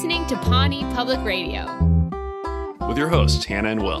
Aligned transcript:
listening 0.00 0.26
to 0.26 0.36
Pawnee 0.36 0.82
Public 0.94 1.22
Radio. 1.26 1.66
With 2.88 2.96
your 2.96 3.10
hosts, 3.10 3.44
Hannah 3.44 3.68
and 3.68 3.82
Will. 3.82 4.00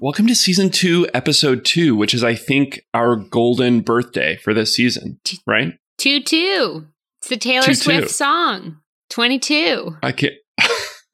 Welcome 0.00 0.26
to 0.26 0.34
season 0.34 0.70
two, 0.70 1.06
episode 1.12 1.66
two, 1.66 1.94
which 1.94 2.14
is, 2.14 2.24
I 2.24 2.34
think, 2.34 2.86
our 2.94 3.14
golden 3.14 3.82
birthday 3.82 4.36
for 4.36 4.54
this 4.54 4.74
season, 4.74 5.20
right? 5.46 5.74
2 5.98 6.22
2. 6.22 6.86
It's 7.20 7.28
the 7.28 7.36
Taylor 7.36 7.66
2-2. 7.66 7.76
Swift 7.76 8.10
song. 8.10 8.78
22. 9.10 9.98
I 10.02 10.12
can't. 10.12 10.32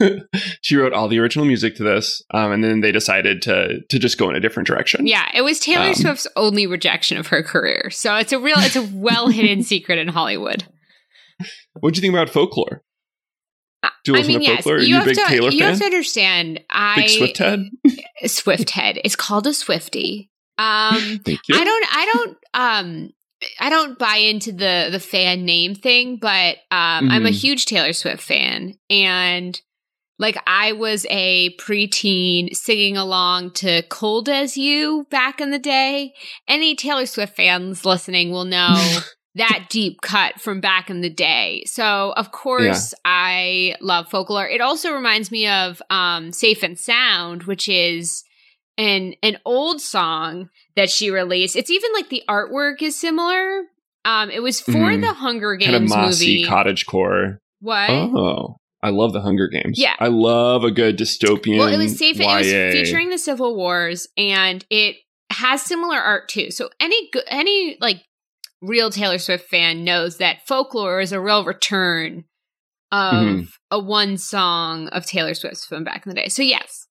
she 0.62 0.76
wrote 0.76 0.92
all 0.92 1.08
the 1.08 1.18
original 1.18 1.44
music 1.44 1.76
to 1.76 1.82
this, 1.82 2.22
um, 2.32 2.52
and 2.52 2.62
then 2.64 2.80
they 2.80 2.92
decided 2.92 3.42
to 3.42 3.80
to 3.88 3.98
just 3.98 4.18
go 4.18 4.28
in 4.30 4.36
a 4.36 4.40
different 4.40 4.66
direction. 4.66 5.06
Yeah, 5.06 5.28
it 5.34 5.42
was 5.42 5.60
Taylor 5.60 5.88
Um, 5.88 5.94
Swift's 5.94 6.26
only 6.36 6.66
rejection 6.66 7.18
of 7.18 7.28
her 7.28 7.42
career. 7.42 7.90
So 7.90 8.14
it's 8.16 8.32
a 8.32 8.38
real, 8.38 8.56
it's 8.58 8.76
a 8.76 8.82
well 8.92 9.28
hidden 9.28 9.62
secret 9.72 9.98
in 9.98 10.08
Hollywood. 10.08 10.64
What 11.80 11.94
do 11.94 11.98
you 11.98 12.02
think 12.02 12.14
about 12.14 12.30
folklore? 12.30 12.82
Do 14.04 14.12
you 14.12 14.18
I 14.18 14.22
mean, 14.26 14.38
to 14.40 14.44
yes, 14.44 14.56
folklore? 14.64 14.76
Are 14.76 14.78
you 14.80 14.86
you 14.88 14.94
a 14.94 14.98
have 14.98 15.06
big 15.06 15.16
to, 15.16 15.24
Taylor 15.26 15.50
you 15.50 15.58
fan? 15.60 15.68
have 15.70 15.78
to 15.78 15.84
understand. 15.84 16.60
I 16.70 16.96
big 16.96 17.08
Swift 17.10 17.38
head? 17.38 17.60
Swift 18.26 18.70
head. 18.70 18.98
It's 19.04 19.16
called 19.16 19.46
a 19.46 19.54
Swifty. 19.54 20.30
Um, 20.58 21.20
Thank 21.24 21.40
you. 21.48 21.54
I 21.56 21.64
don't 21.64 21.86
I 21.90 22.10
don't 22.12 22.36
um 22.54 23.10
I 23.58 23.70
don't 23.70 23.98
buy 23.98 24.16
into 24.16 24.52
the 24.52 24.88
the 24.92 25.00
fan 25.00 25.46
name 25.46 25.74
thing, 25.74 26.18
but 26.20 26.56
um 26.70 27.10
I'm 27.10 27.24
a 27.24 27.30
Mhm. 27.30 27.40
huge 27.40 27.64
Taylor 27.66 27.94
Swift 27.94 28.22
fan 28.22 28.74
and 28.90 29.58
like 30.20 30.36
I 30.46 30.72
was 30.72 31.04
a 31.10 31.56
preteen 31.56 32.54
singing 32.54 32.96
along 32.96 33.52
to 33.54 33.82
Cold 33.88 34.28
as 34.28 34.56
You 34.56 35.06
back 35.10 35.40
in 35.40 35.50
the 35.50 35.58
day. 35.58 36.12
Any 36.46 36.76
Taylor 36.76 37.06
Swift 37.06 37.34
fans 37.34 37.84
listening 37.84 38.30
will 38.30 38.44
know 38.44 38.76
that 39.34 39.66
deep 39.70 40.00
cut 40.02 40.40
from 40.40 40.60
back 40.60 40.90
in 40.90 41.00
the 41.00 41.10
day. 41.10 41.62
So 41.66 42.12
of 42.16 42.30
course 42.32 42.92
I 43.04 43.74
love 43.80 44.08
folklore. 44.08 44.46
It 44.48 44.60
also 44.60 44.92
reminds 44.92 45.30
me 45.30 45.48
of 45.48 45.80
um 45.90 46.32
Safe 46.32 46.62
and 46.62 46.78
Sound, 46.78 47.44
which 47.44 47.68
is 47.68 48.22
an 48.78 49.14
an 49.22 49.38
old 49.44 49.80
song 49.80 50.48
that 50.76 50.90
she 50.90 51.10
released. 51.10 51.56
It's 51.56 51.70
even 51.70 51.92
like 51.94 52.08
the 52.08 52.22
artwork 52.28 52.82
is 52.82 52.94
similar. 52.98 53.62
Um 54.04 54.30
it 54.30 54.42
was 54.42 54.60
for 54.60 54.72
Mhm. 54.72 55.00
the 55.00 55.12
Hunger 55.14 55.56
Games 55.56 55.72
kind 55.72 55.84
of 55.84 55.88
mossy 55.88 56.26
movie. 56.38 56.44
cottage 56.44 56.86
core. 56.86 57.38
what? 57.60 57.88
Oh, 57.90 58.56
I 58.82 58.90
love 58.90 59.12
the 59.12 59.20
Hunger 59.20 59.46
Games. 59.48 59.78
Yeah. 59.78 59.94
I 59.98 60.08
love 60.08 60.64
a 60.64 60.70
good 60.70 60.96
dystopian. 60.98 61.58
Well, 61.58 61.68
it 61.68 61.76
was 61.76 61.98
safe. 61.98 62.18
It 62.18 62.24
was 62.26 62.46
featuring 62.46 63.10
the 63.10 63.18
Civil 63.18 63.54
Wars, 63.56 64.08
and 64.16 64.64
it 64.70 64.96
has 65.30 65.62
similar 65.62 65.98
art 65.98 66.28
too. 66.28 66.50
So 66.50 66.70
any 66.80 67.10
any 67.28 67.76
like 67.80 68.02
real 68.62 68.90
Taylor 68.90 69.18
Swift 69.18 69.48
fan 69.48 69.84
knows 69.84 70.16
that 70.18 70.46
folklore 70.46 71.00
is 71.00 71.12
a 71.12 71.20
real 71.20 71.44
return 71.44 72.24
of 72.92 73.12
Mhm. 73.12 73.48
a 73.70 73.78
one 73.78 74.16
song 74.16 74.88
of 74.88 75.06
Taylor 75.06 75.34
Swift's 75.34 75.64
from 75.64 75.84
back 75.84 76.04
in 76.06 76.10
the 76.10 76.20
day. 76.20 76.28
So 76.28 76.42
yes, 76.42 76.86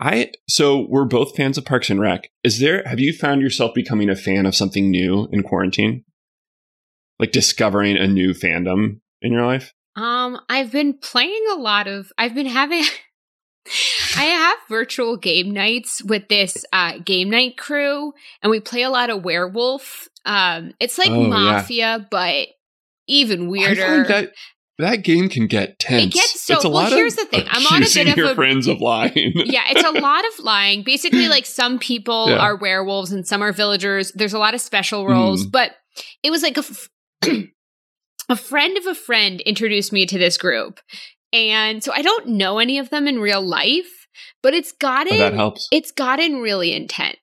I 0.00 0.32
so 0.48 0.86
we're 0.88 1.04
both 1.04 1.36
fans 1.36 1.58
of 1.58 1.64
Parks 1.64 1.90
and 1.90 2.00
Rec. 2.00 2.30
Is 2.42 2.58
there? 2.60 2.82
Have 2.86 2.98
you 3.00 3.12
found 3.12 3.42
yourself 3.42 3.74
becoming 3.74 4.08
a 4.08 4.16
fan 4.16 4.46
of 4.46 4.54
something 4.54 4.90
new 4.90 5.28
in 5.32 5.42
quarantine? 5.42 6.04
Like 7.18 7.30
discovering 7.32 7.96
a 7.96 8.06
new 8.08 8.30
fandom 8.34 9.00
in 9.22 9.32
your 9.32 9.46
life? 9.46 9.72
Um, 9.96 10.40
I've 10.48 10.72
been 10.72 10.94
playing 10.94 11.44
a 11.52 11.56
lot 11.56 11.86
of. 11.86 12.12
I've 12.18 12.34
been 12.34 12.46
having. 12.46 12.84
I 14.16 14.24
have 14.24 14.58
virtual 14.68 15.16
game 15.16 15.52
nights 15.52 16.02
with 16.04 16.28
this 16.28 16.64
uh, 16.72 16.98
game 16.98 17.30
night 17.30 17.56
crew, 17.56 18.12
and 18.42 18.50
we 18.50 18.60
play 18.60 18.82
a 18.82 18.90
lot 18.90 19.08
of 19.10 19.24
werewolf. 19.24 20.08
Um, 20.26 20.72
it's 20.80 20.98
like 20.98 21.08
Oh, 21.10 21.22
yeah. 21.22 21.28
mafia, 21.28 22.06
but 22.10 22.48
even 23.06 23.48
weirder. 23.48 24.04
that 24.04 24.32
that 24.78 24.96
game 24.96 25.28
can 25.28 25.46
get 25.46 25.78
tense. 25.78 26.02
It 26.04 26.12
gets 26.12 26.42
so- 26.42 26.54
it's 26.56 26.64
a 26.64 26.68
well, 26.68 26.82
lot 26.82 26.92
here's 26.92 27.14
of 27.14 27.20
the 27.20 27.24
thing. 27.26 27.46
I'm 27.48 27.64
on 27.68 27.82
a 27.82 27.86
bit 27.86 28.08
of 28.08 28.16
your 28.16 28.32
a- 28.32 28.34
friends 28.34 28.66
of 28.66 28.80
lying. 28.80 29.12
yeah, 29.34 29.62
it's 29.70 29.84
a 29.84 29.92
lot 30.00 30.24
of 30.26 30.44
lying. 30.44 30.82
Basically, 30.82 31.28
like 31.28 31.46
some 31.46 31.78
people 31.78 32.28
Yeah. 32.30 32.38
are 32.38 32.56
werewolves 32.56 33.12
and 33.12 33.26
some 33.26 33.40
are 33.42 33.52
villagers. 33.52 34.12
There's 34.12 34.34
a 34.34 34.38
lot 34.38 34.52
of 34.54 34.60
special 34.60 35.06
roles, 35.06 35.46
Mhm. 35.46 35.52
but 35.52 35.72
it 36.22 36.30
was 36.30 36.42
like 36.42 36.56
a 36.58 36.60
f- 36.60 36.88
a 38.28 38.36
friend 38.36 38.76
of 38.78 38.86
a 38.86 38.94
friend 38.94 39.40
introduced 39.42 39.92
me 39.92 40.06
to 40.06 40.18
this 40.18 40.36
group, 40.36 40.80
and 41.32 41.82
so 41.82 41.92
I 41.92 42.02
don't 42.02 42.28
know 42.28 42.58
any 42.58 42.78
of 42.78 42.90
them 42.90 43.06
in 43.08 43.18
real 43.18 43.42
life, 43.42 44.06
but 44.42 44.54
it's 44.54 44.72
Oh, 44.72 44.76
gotten 44.80 45.18
that 45.18 45.34
helps. 45.34 45.68
it's 45.72 45.90
gotten 45.90 46.36
really 46.40 46.72
intense. 46.72 47.18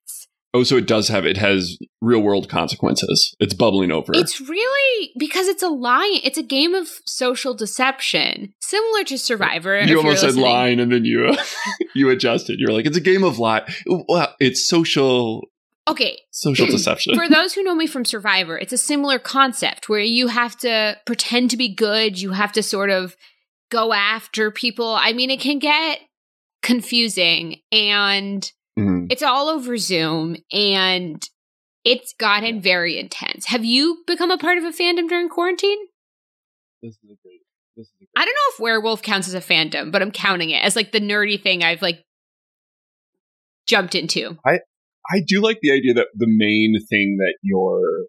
Oh, 0.54 0.64
so 0.64 0.76
it 0.76 0.86
does 0.86 1.08
have 1.08 1.26
it 1.26 1.38
has 1.38 1.78
real 2.02 2.20
world 2.20 2.50
consequences. 2.50 3.34
It's 3.40 3.54
bubbling 3.54 3.90
over. 3.90 4.12
It's 4.14 4.42
really 4.42 5.12
because 5.18 5.48
it's 5.48 5.64
a 5.64 5.70
lie. 5.70 6.20
It's 6.26 6.38
a 6.38 6.44
game 6.44 6.76
of 6.76 6.90
social 7.06 7.54
deception, 7.54 8.54
similar 8.60 9.06
to 9.06 9.18
Survivor. 9.18 9.80
you 9.82 9.96
almost 9.98 10.20
said 10.20 10.36
lying 10.36 10.82
and 10.82 10.92
then 10.92 11.06
you 11.06 11.34
you 11.96 12.10
adjusted. 12.10 12.60
You're 12.60 12.74
like, 12.74 12.86
it's 12.86 12.98
a 12.98 13.02
game 13.02 13.24
of 13.24 13.40
lie. 13.40 13.62
Well, 13.88 14.36
it's 14.42 14.68
social 14.68 15.48
Okay, 15.92 16.20
social 16.32 16.66
deception. 16.78 17.16
for 17.16 17.28
those 17.30 17.54
who 17.54 17.64
know 17.64 17.76
me 17.76 17.86
from 17.88 18.06
Survivor, 18.06 18.58
it's 18.58 18.74
a 18.74 18.78
similar 18.78 19.20
concept 19.20 19.90
where 19.90 20.00
you 20.00 20.28
have 20.28 20.58
to 20.60 20.98
pretend 21.06 21.52
to 21.52 21.58
be 21.58 21.74
good. 21.74 22.20
You 22.20 22.32
have 22.32 22.52
to 22.54 22.64
sort 22.64 22.90
of 22.90 23.16
go 23.70 23.94
after 23.94 24.52
people. 24.52 24.96
I 24.96 25.14
mean, 25.14 25.30
it 25.30 25.40
can 25.40 25.60
get 25.60 26.00
confusing 26.62 27.58
and 27.72 28.52
Mhm. 28.80 29.12
it's 29.12 29.24
all 29.24 29.50
over 29.50 29.78
Zoom 29.78 30.38
and 30.52 31.28
it's 31.84 32.14
gotten 32.14 32.62
very 32.62 32.98
intense. 33.00 33.46
Have 33.48 33.66
you 33.66 34.04
become 34.08 34.30
a 34.32 34.38
part 34.38 34.58
of 34.58 34.64
a 34.64 34.72
fandom 34.72 35.10
during 35.10 35.28
quarantine? 35.30 35.80
This 36.82 36.94
is 37.04 37.12
a 37.12 37.16
great. 37.24 37.42
This 37.76 37.88
is 37.88 37.94
a 37.96 37.98
great. 38.00 38.10
I 38.16 38.26
don't 38.26 38.34
know 38.36 38.54
if 38.54 38.60
werewolf 38.60 39.02
counts 39.02 39.28
as 39.28 39.34
a 39.34 39.42
fandom, 39.42 39.92
but 39.92 40.02
I'm 40.02 40.12
counting 40.12 40.52
it 40.52 40.64
as 40.64 40.76
like 40.76 40.92
the 40.92 41.00
nerdy 41.02 41.42
thing 41.42 41.64
I've 41.64 41.82
like 41.82 42.04
jumped 43.68 43.96
into. 43.96 44.38
I 44.46 44.60
do 45.28 45.42
like 45.42 45.60
the 45.62 45.72
idea 45.72 45.94
that 45.94 46.08
the 46.16 46.28
main 46.28 46.76
thing 46.90 47.18
that 47.18 47.36
you're 47.42 48.08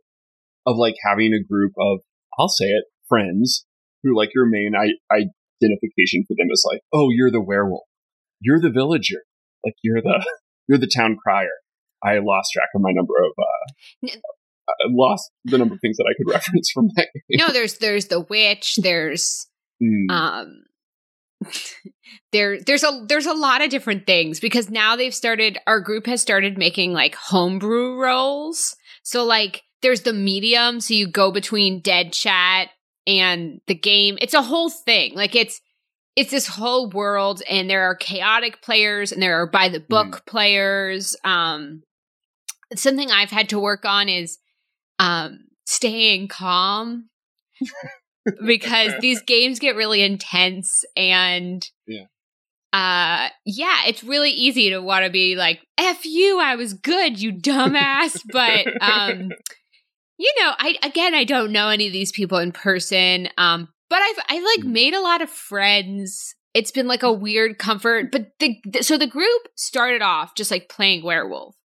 of 0.66 0.76
like 0.76 0.94
having 1.04 1.32
a 1.32 1.42
group 1.42 1.72
of 1.78 2.00
I'll 2.38 2.48
say 2.48 2.66
it 2.66 2.84
friends 3.08 3.66
who 4.02 4.16
like 4.16 4.30
your 4.34 4.46
main 4.46 4.72
I, 4.76 4.88
identification 5.12 6.24
for 6.26 6.34
them 6.38 6.48
is 6.50 6.64
like 6.70 6.80
oh 6.92 7.08
you're 7.10 7.30
the 7.30 7.42
werewolf 7.42 7.84
you're 8.40 8.60
the 8.60 8.70
villager 8.70 9.22
like 9.64 9.74
you're 9.82 10.00
the 10.00 10.24
you're 10.68 10.78
the 10.78 10.90
town 10.94 11.16
crier 11.22 11.48
I 12.04 12.18
lost 12.18 12.52
track 12.52 12.68
of 12.74 12.80
my 12.80 12.92
number 12.92 13.14
of 13.24 13.32
uh 13.38 14.08
I 14.68 14.72
lost 14.88 15.30
the 15.44 15.58
number 15.58 15.74
of 15.74 15.80
things 15.80 15.96
that 15.96 16.06
I 16.08 16.14
could 16.16 16.32
reference 16.32 16.70
from 16.72 16.88
that 16.96 17.08
game. 17.14 17.38
No, 17.38 17.52
there's 17.52 17.78
there's 17.78 18.06
the 18.06 18.20
witch, 18.20 18.76
there's 18.76 19.48
Mm. 19.82 20.10
um 20.10 20.62
there 22.32 22.60
there's 22.60 22.84
a 22.84 23.04
there's 23.08 23.26
a 23.26 23.34
lot 23.34 23.62
of 23.62 23.70
different 23.70 24.06
things 24.06 24.40
because 24.40 24.70
now 24.70 24.96
they've 24.96 25.14
started 25.14 25.58
our 25.66 25.80
group 25.80 26.06
has 26.06 26.22
started 26.22 26.58
making 26.58 26.92
like 26.92 27.14
homebrew 27.14 28.00
roles. 28.00 28.76
So 29.02 29.24
like 29.24 29.62
there's 29.82 30.02
the 30.02 30.12
medium 30.12 30.80
so 30.80 30.94
you 30.94 31.08
go 31.08 31.32
between 31.32 31.80
dead 31.80 32.12
chat 32.12 32.68
and 33.06 33.60
the 33.66 33.74
game. 33.74 34.18
It's 34.20 34.34
a 34.34 34.42
whole 34.42 34.70
thing. 34.70 35.14
Like 35.14 35.34
it's 35.34 35.60
it's 36.14 36.30
this 36.30 36.46
whole 36.46 36.90
world 36.90 37.42
and 37.48 37.70
there 37.70 37.84
are 37.84 37.94
chaotic 37.94 38.60
players 38.62 39.12
and 39.12 39.22
there 39.22 39.40
are 39.40 39.46
by 39.46 39.68
the 39.68 39.80
book 39.80 40.24
players. 40.26 41.16
Um 41.24 41.82
something 42.76 43.10
i've 43.10 43.30
had 43.30 43.48
to 43.50 43.58
work 43.58 43.84
on 43.84 44.08
is 44.08 44.38
um 44.98 45.40
staying 45.66 46.28
calm 46.28 47.08
because 48.44 48.92
these 49.00 49.22
games 49.22 49.58
get 49.58 49.76
really 49.76 50.02
intense 50.02 50.84
and 50.96 51.66
Yeah. 51.86 52.04
uh 52.72 53.28
yeah 53.44 53.80
it's 53.86 54.02
really 54.04 54.30
easy 54.30 54.70
to 54.70 54.80
want 54.80 55.04
to 55.04 55.10
be 55.10 55.36
like 55.36 55.60
f 55.78 56.04
you 56.04 56.40
i 56.40 56.54
was 56.56 56.74
good 56.74 57.20
you 57.20 57.32
dumbass 57.32 58.20
but 58.32 58.66
um 58.80 59.30
you 60.18 60.32
know 60.40 60.52
i 60.58 60.76
again 60.82 61.14
i 61.14 61.24
don't 61.24 61.52
know 61.52 61.68
any 61.68 61.86
of 61.86 61.92
these 61.92 62.12
people 62.12 62.38
in 62.38 62.52
person 62.52 63.28
um 63.38 63.68
but 63.90 64.00
i've 64.02 64.18
i've 64.28 64.42
like 64.42 64.60
Mm. 64.66 64.72
made 64.72 64.94
a 64.94 65.00
lot 65.00 65.20
of 65.22 65.28
friends 65.30 66.34
it's 66.54 66.70
been 66.70 66.86
like 66.86 67.02
a 67.02 67.12
weird 67.12 67.58
comfort 67.58 68.12
but 68.12 68.28
the, 68.38 68.56
the 68.64 68.82
so 68.82 68.96
the 68.98 69.06
group 69.06 69.42
started 69.56 70.02
off 70.02 70.34
just 70.34 70.50
like 70.50 70.68
playing 70.68 71.02
werewolf 71.04 71.56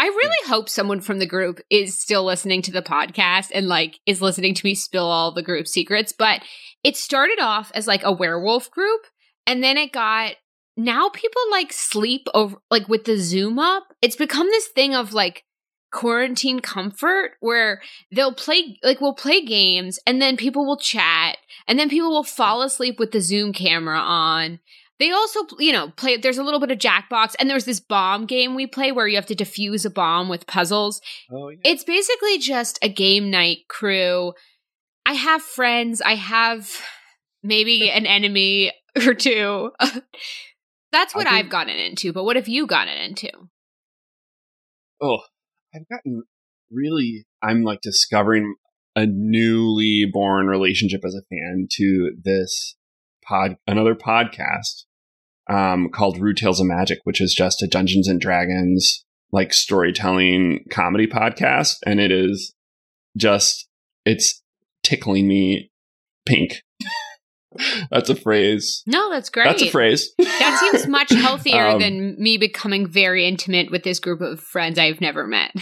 I 0.00 0.06
really 0.06 0.48
hope 0.48 0.68
someone 0.68 1.00
from 1.00 1.18
the 1.18 1.26
group 1.26 1.60
is 1.70 1.98
still 1.98 2.24
listening 2.24 2.62
to 2.62 2.72
the 2.72 2.82
podcast 2.82 3.50
and 3.52 3.66
like 3.66 3.98
is 4.06 4.22
listening 4.22 4.54
to 4.54 4.64
me 4.64 4.74
spill 4.74 5.06
all 5.06 5.32
the 5.32 5.42
group 5.42 5.66
secrets. 5.66 6.12
But 6.16 6.42
it 6.84 6.96
started 6.96 7.40
off 7.40 7.72
as 7.74 7.86
like 7.86 8.04
a 8.04 8.12
werewolf 8.12 8.70
group 8.70 9.00
and 9.46 9.62
then 9.62 9.76
it 9.76 9.92
got 9.92 10.34
now 10.76 11.08
people 11.08 11.42
like 11.50 11.72
sleep 11.72 12.28
over 12.32 12.58
like 12.70 12.88
with 12.88 13.04
the 13.04 13.18
zoom 13.18 13.58
up. 13.58 13.88
It's 14.00 14.16
become 14.16 14.46
this 14.46 14.68
thing 14.68 14.94
of 14.94 15.12
like 15.12 15.44
quarantine 15.90 16.60
comfort 16.60 17.32
where 17.40 17.80
they'll 18.12 18.34
play 18.34 18.78
like 18.82 19.00
we'll 19.00 19.14
play 19.14 19.44
games 19.44 19.98
and 20.06 20.20
then 20.20 20.36
people 20.36 20.66
will 20.66 20.76
chat 20.76 21.38
and 21.66 21.78
then 21.78 21.88
people 21.88 22.10
will 22.10 22.24
fall 22.24 22.62
asleep 22.62 22.98
with 22.98 23.12
the 23.12 23.20
Zoom 23.20 23.52
camera 23.52 23.98
on. 23.98 24.60
They 24.98 25.10
also, 25.12 25.40
you 25.58 25.72
know, 25.72 25.90
play 25.90 26.16
there's 26.16 26.38
a 26.38 26.42
little 26.42 26.60
bit 26.60 26.70
of 26.70 26.78
Jackbox 26.78 27.34
and 27.38 27.48
there's 27.48 27.64
this 27.64 27.80
bomb 27.80 28.26
game 28.26 28.54
we 28.54 28.66
play 28.66 28.90
where 28.92 29.06
you 29.06 29.16
have 29.16 29.26
to 29.26 29.34
defuse 29.34 29.86
a 29.86 29.90
bomb 29.90 30.28
with 30.28 30.46
puzzles. 30.46 31.00
Oh 31.30 31.50
yeah. 31.50 31.58
It's 31.64 31.84
basically 31.84 32.38
just 32.38 32.78
a 32.82 32.88
game 32.88 33.30
night 33.30 33.58
crew. 33.68 34.32
I 35.06 35.12
have 35.14 35.42
friends, 35.42 36.00
I 36.00 36.16
have 36.16 36.70
maybe 37.42 37.90
an 37.92 38.06
enemy 38.06 38.72
or 39.06 39.14
two. 39.14 39.72
That's 40.92 41.14
what 41.14 41.26
I've 41.26 41.50
gotten 41.50 41.76
into, 41.76 42.14
but 42.14 42.24
what 42.24 42.36
have 42.36 42.48
you 42.48 42.66
gotten 42.66 42.96
into? 42.96 43.28
oh, 45.00 45.20
I've 45.74 45.88
gotten 45.88 46.24
really. 46.70 47.26
I'm 47.42 47.62
like 47.62 47.80
discovering 47.80 48.56
a 48.96 49.06
newly 49.06 50.08
born 50.12 50.46
relationship 50.46 51.02
as 51.04 51.14
a 51.14 51.22
fan 51.30 51.68
to 51.72 52.12
this 52.20 52.76
pod, 53.24 53.56
another 53.66 53.94
podcast, 53.94 54.84
um, 55.48 55.88
called 55.90 56.18
Rude 56.20 56.36
Tales 56.36 56.60
of 56.60 56.66
Magic, 56.66 56.98
which 57.04 57.20
is 57.20 57.34
just 57.34 57.62
a 57.62 57.66
Dungeons 57.66 58.08
and 58.08 58.20
Dragons 58.20 59.04
like 59.32 59.52
storytelling 59.52 60.64
comedy 60.70 61.06
podcast, 61.06 61.76
and 61.86 62.00
it 62.00 62.10
is 62.10 62.54
just 63.16 63.68
it's 64.04 64.42
tickling 64.82 65.28
me 65.28 65.70
pink. 66.26 66.62
That's 67.90 68.08
a 68.10 68.14
phrase. 68.14 68.82
No, 68.86 69.10
that's 69.10 69.30
great. 69.30 69.44
That's 69.44 69.62
a 69.62 69.70
phrase. 69.70 70.10
That 70.18 70.58
seems 70.70 70.86
much 70.88 71.10
healthier 71.10 71.66
Um, 71.68 71.80
than 71.80 72.14
me 72.22 72.36
becoming 72.36 72.86
very 72.86 73.26
intimate 73.26 73.70
with 73.70 73.82
this 73.82 73.98
group 73.98 74.20
of 74.20 74.38
friends 74.38 74.78
I've 74.78 75.00
never 75.00 75.26
met. 75.26 75.52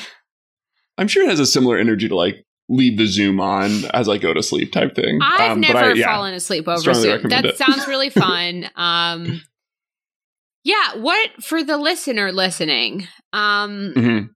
I'm 0.98 1.08
sure 1.08 1.22
it 1.24 1.30
has 1.30 1.40
a 1.40 1.46
similar 1.46 1.78
energy 1.78 2.08
to 2.08 2.14
like 2.16 2.44
leave 2.68 2.98
the 2.98 3.06
Zoom 3.06 3.40
on 3.40 3.84
as 3.94 4.08
I 4.08 4.18
go 4.18 4.34
to 4.34 4.42
sleep 4.42 4.72
type 4.72 4.94
thing. 4.96 5.20
I've 5.22 5.52
Um, 5.52 5.60
never 5.60 5.78
I- 5.78 5.92
yeah. 5.94 6.06
fallen 6.12 6.34
asleep 6.34 6.66
over 6.68 6.92
Zoom. 6.92 7.22
That 7.30 7.44
it. 7.46 7.56
sounds 7.56 7.86
really 7.86 8.10
fun. 8.10 8.68
Um, 8.74 9.40
yeah, 10.66 10.96
what 10.96 11.42
for 11.42 11.62
the 11.62 11.76
listener 11.76 12.32
listening? 12.32 13.06
Um, 13.32 13.92
Mhm. 13.96 14.30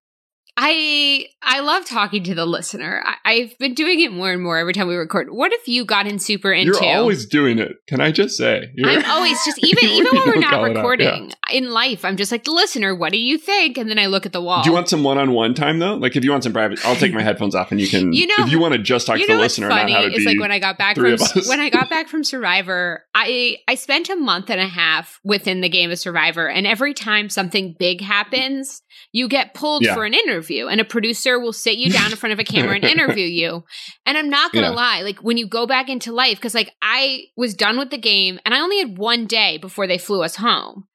I 0.62 1.24
I 1.42 1.60
love 1.60 1.86
talking 1.86 2.22
to 2.24 2.34
the 2.34 2.44
listener. 2.44 3.02
I, 3.02 3.14
I've 3.24 3.58
been 3.58 3.72
doing 3.72 3.98
it 4.00 4.12
more 4.12 4.30
and 4.30 4.42
more 4.42 4.58
every 4.58 4.74
time 4.74 4.88
we 4.88 4.94
record. 4.94 5.28
What 5.30 5.54
if 5.54 5.66
you 5.66 5.86
got 5.86 6.06
in 6.06 6.18
super 6.18 6.52
into? 6.52 6.78
You're 6.84 6.96
always 6.98 7.24
doing 7.24 7.58
it. 7.58 7.76
Can 7.88 8.02
I 8.02 8.12
just 8.12 8.36
say? 8.36 8.70
You're- 8.74 8.94
I'm 8.94 9.10
always 9.10 9.42
just 9.42 9.58
even 9.64 9.84
even 9.84 10.14
when 10.18 10.28
we're 10.28 10.36
not 10.38 10.50
call 10.50 10.64
it 10.66 10.70
out, 10.72 10.76
recording 10.76 11.32
in 11.50 11.70
life. 11.70 12.04
I'm 12.04 12.18
just 12.18 12.30
like 12.30 12.44
the 12.44 12.50
listener. 12.50 12.94
What 12.94 13.10
do 13.12 13.18
you 13.18 13.38
think? 13.38 13.78
And 13.78 13.88
then 13.88 13.98
I 13.98 14.04
look 14.06 14.26
at 14.26 14.34
the 14.34 14.42
wall. 14.42 14.62
Do 14.62 14.68
you 14.68 14.74
want 14.74 14.90
some 14.90 15.02
one-on-one 15.02 15.54
time 15.54 15.78
though? 15.78 15.94
Like 15.94 16.14
if 16.14 16.24
you 16.24 16.30
want 16.30 16.44
some 16.44 16.52
private, 16.52 16.84
I'll 16.84 16.94
take 16.96 17.14
my 17.14 17.22
headphones 17.30 17.54
off 17.54 17.70
and 17.70 17.80
you 17.80 17.88
can. 17.88 18.12
You 18.12 18.26
know- 18.26 18.34
if 18.44 18.52
you 18.52 18.60
want 18.60 18.74
to 18.74 18.78
just 18.78 19.06
talk 19.06 19.18
to 19.18 19.26
the 19.26 19.36
listener, 19.36 19.70
funny 19.70 19.94
not 19.94 20.02
have 20.04 20.12
is 20.12 20.18
be. 20.18 20.24
like 20.26 20.40
when 20.40 20.52
I 20.52 20.58
got 20.58 20.76
back 20.76 20.96
from 20.96 21.16
when 21.48 21.60
I 21.60 21.70
got 21.70 21.88
back 21.88 22.08
from 22.10 22.22
Survivor, 22.22 23.06
I 23.14 23.56
I 23.66 23.76
spent 23.76 24.10
a 24.10 24.16
month 24.16 24.50
and 24.50 24.60
a 24.60 24.68
half 24.68 25.20
within 25.24 25.62
the 25.62 25.70
game 25.70 25.90
of 25.90 25.98
Survivor, 25.98 26.48
and 26.50 26.66
every 26.66 26.92
time 26.92 27.30
something 27.30 27.74
big 27.78 28.02
happens, 28.02 28.82
you 29.12 29.26
get 29.26 29.54
pulled 29.54 29.84
Yeah. 29.84 29.94
for 29.94 30.04
an 30.04 30.12
interview, 30.12 30.49
and 30.58 30.80
a 30.80 30.84
producer 30.84 31.38
will 31.38 31.52
sit 31.52 31.76
you 31.78 31.90
down 31.90 32.10
in 32.10 32.16
front 32.16 32.32
of 32.32 32.38
a 32.38 32.44
camera 32.44 32.74
and 32.74 32.84
interview 32.84 33.24
you. 33.26 33.64
And 34.06 34.16
I'm 34.18 34.28
not 34.30 34.52
gonna 34.52 34.68
Yeah. 34.68 34.74
lie, 34.74 35.02
like 35.02 35.18
when 35.20 35.36
you 35.36 35.46
go 35.46 35.66
back 35.66 35.88
into 35.88 36.12
life, 36.12 36.36
because 36.36 36.54
like 36.54 36.74
I 36.82 37.24
was 37.36 37.54
done 37.54 37.78
with 37.78 37.90
the 37.90 37.98
game, 37.98 38.38
and 38.44 38.54
I 38.54 38.60
only 38.60 38.78
had 38.78 38.98
one 38.98 39.26
day 39.26 39.58
before 39.58 39.86
they 39.86 39.98
flew 39.98 40.22
us 40.22 40.36
home. 40.36 40.86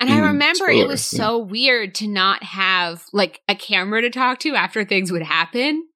And 0.00 0.10
I 0.10 0.18
Mm, 0.18 0.26
remember 0.32 0.68
it 0.68 0.86
was 0.86 1.00
yeah. 1.12 1.18
so 1.18 1.38
weird 1.38 1.94
to 1.96 2.08
not 2.08 2.42
have 2.42 3.04
like 3.12 3.40
a 3.48 3.54
camera 3.54 4.02
to 4.02 4.10
talk 4.10 4.38
to 4.40 4.54
after 4.54 4.84
things 4.84 5.10
would 5.12 5.22
happen. 5.22 5.86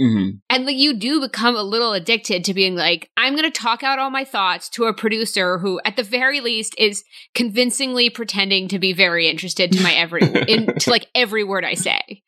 Mhm. 0.00 0.40
And 0.48 0.64
like 0.64 0.76
you 0.76 0.94
do 0.94 1.20
become 1.20 1.56
a 1.56 1.62
little 1.62 1.92
addicted 1.92 2.44
to 2.44 2.54
being 2.54 2.76
like, 2.76 3.10
I'm 3.16 3.34
going 3.36 3.50
to 3.50 3.60
talk 3.60 3.82
out 3.82 3.98
all 3.98 4.10
my 4.10 4.24
thoughts 4.24 4.68
to 4.70 4.84
a 4.84 4.94
producer 4.94 5.58
who, 5.58 5.80
at 5.84 5.96
the 5.96 6.02
very 6.04 6.40
least, 6.40 6.74
is 6.78 7.02
convincingly 7.34 8.08
pretending 8.10 8.68
to 8.68 8.78
be 8.78 8.92
very 8.92 9.28
interested 9.28 9.72
to 9.72 9.82
my 9.82 9.92
every 9.94 10.22
in 10.48 10.66
to 10.78 10.90
like 10.90 11.06
every 11.14 11.42
word 11.44 11.64
I 11.64 11.74
say. 11.74 12.22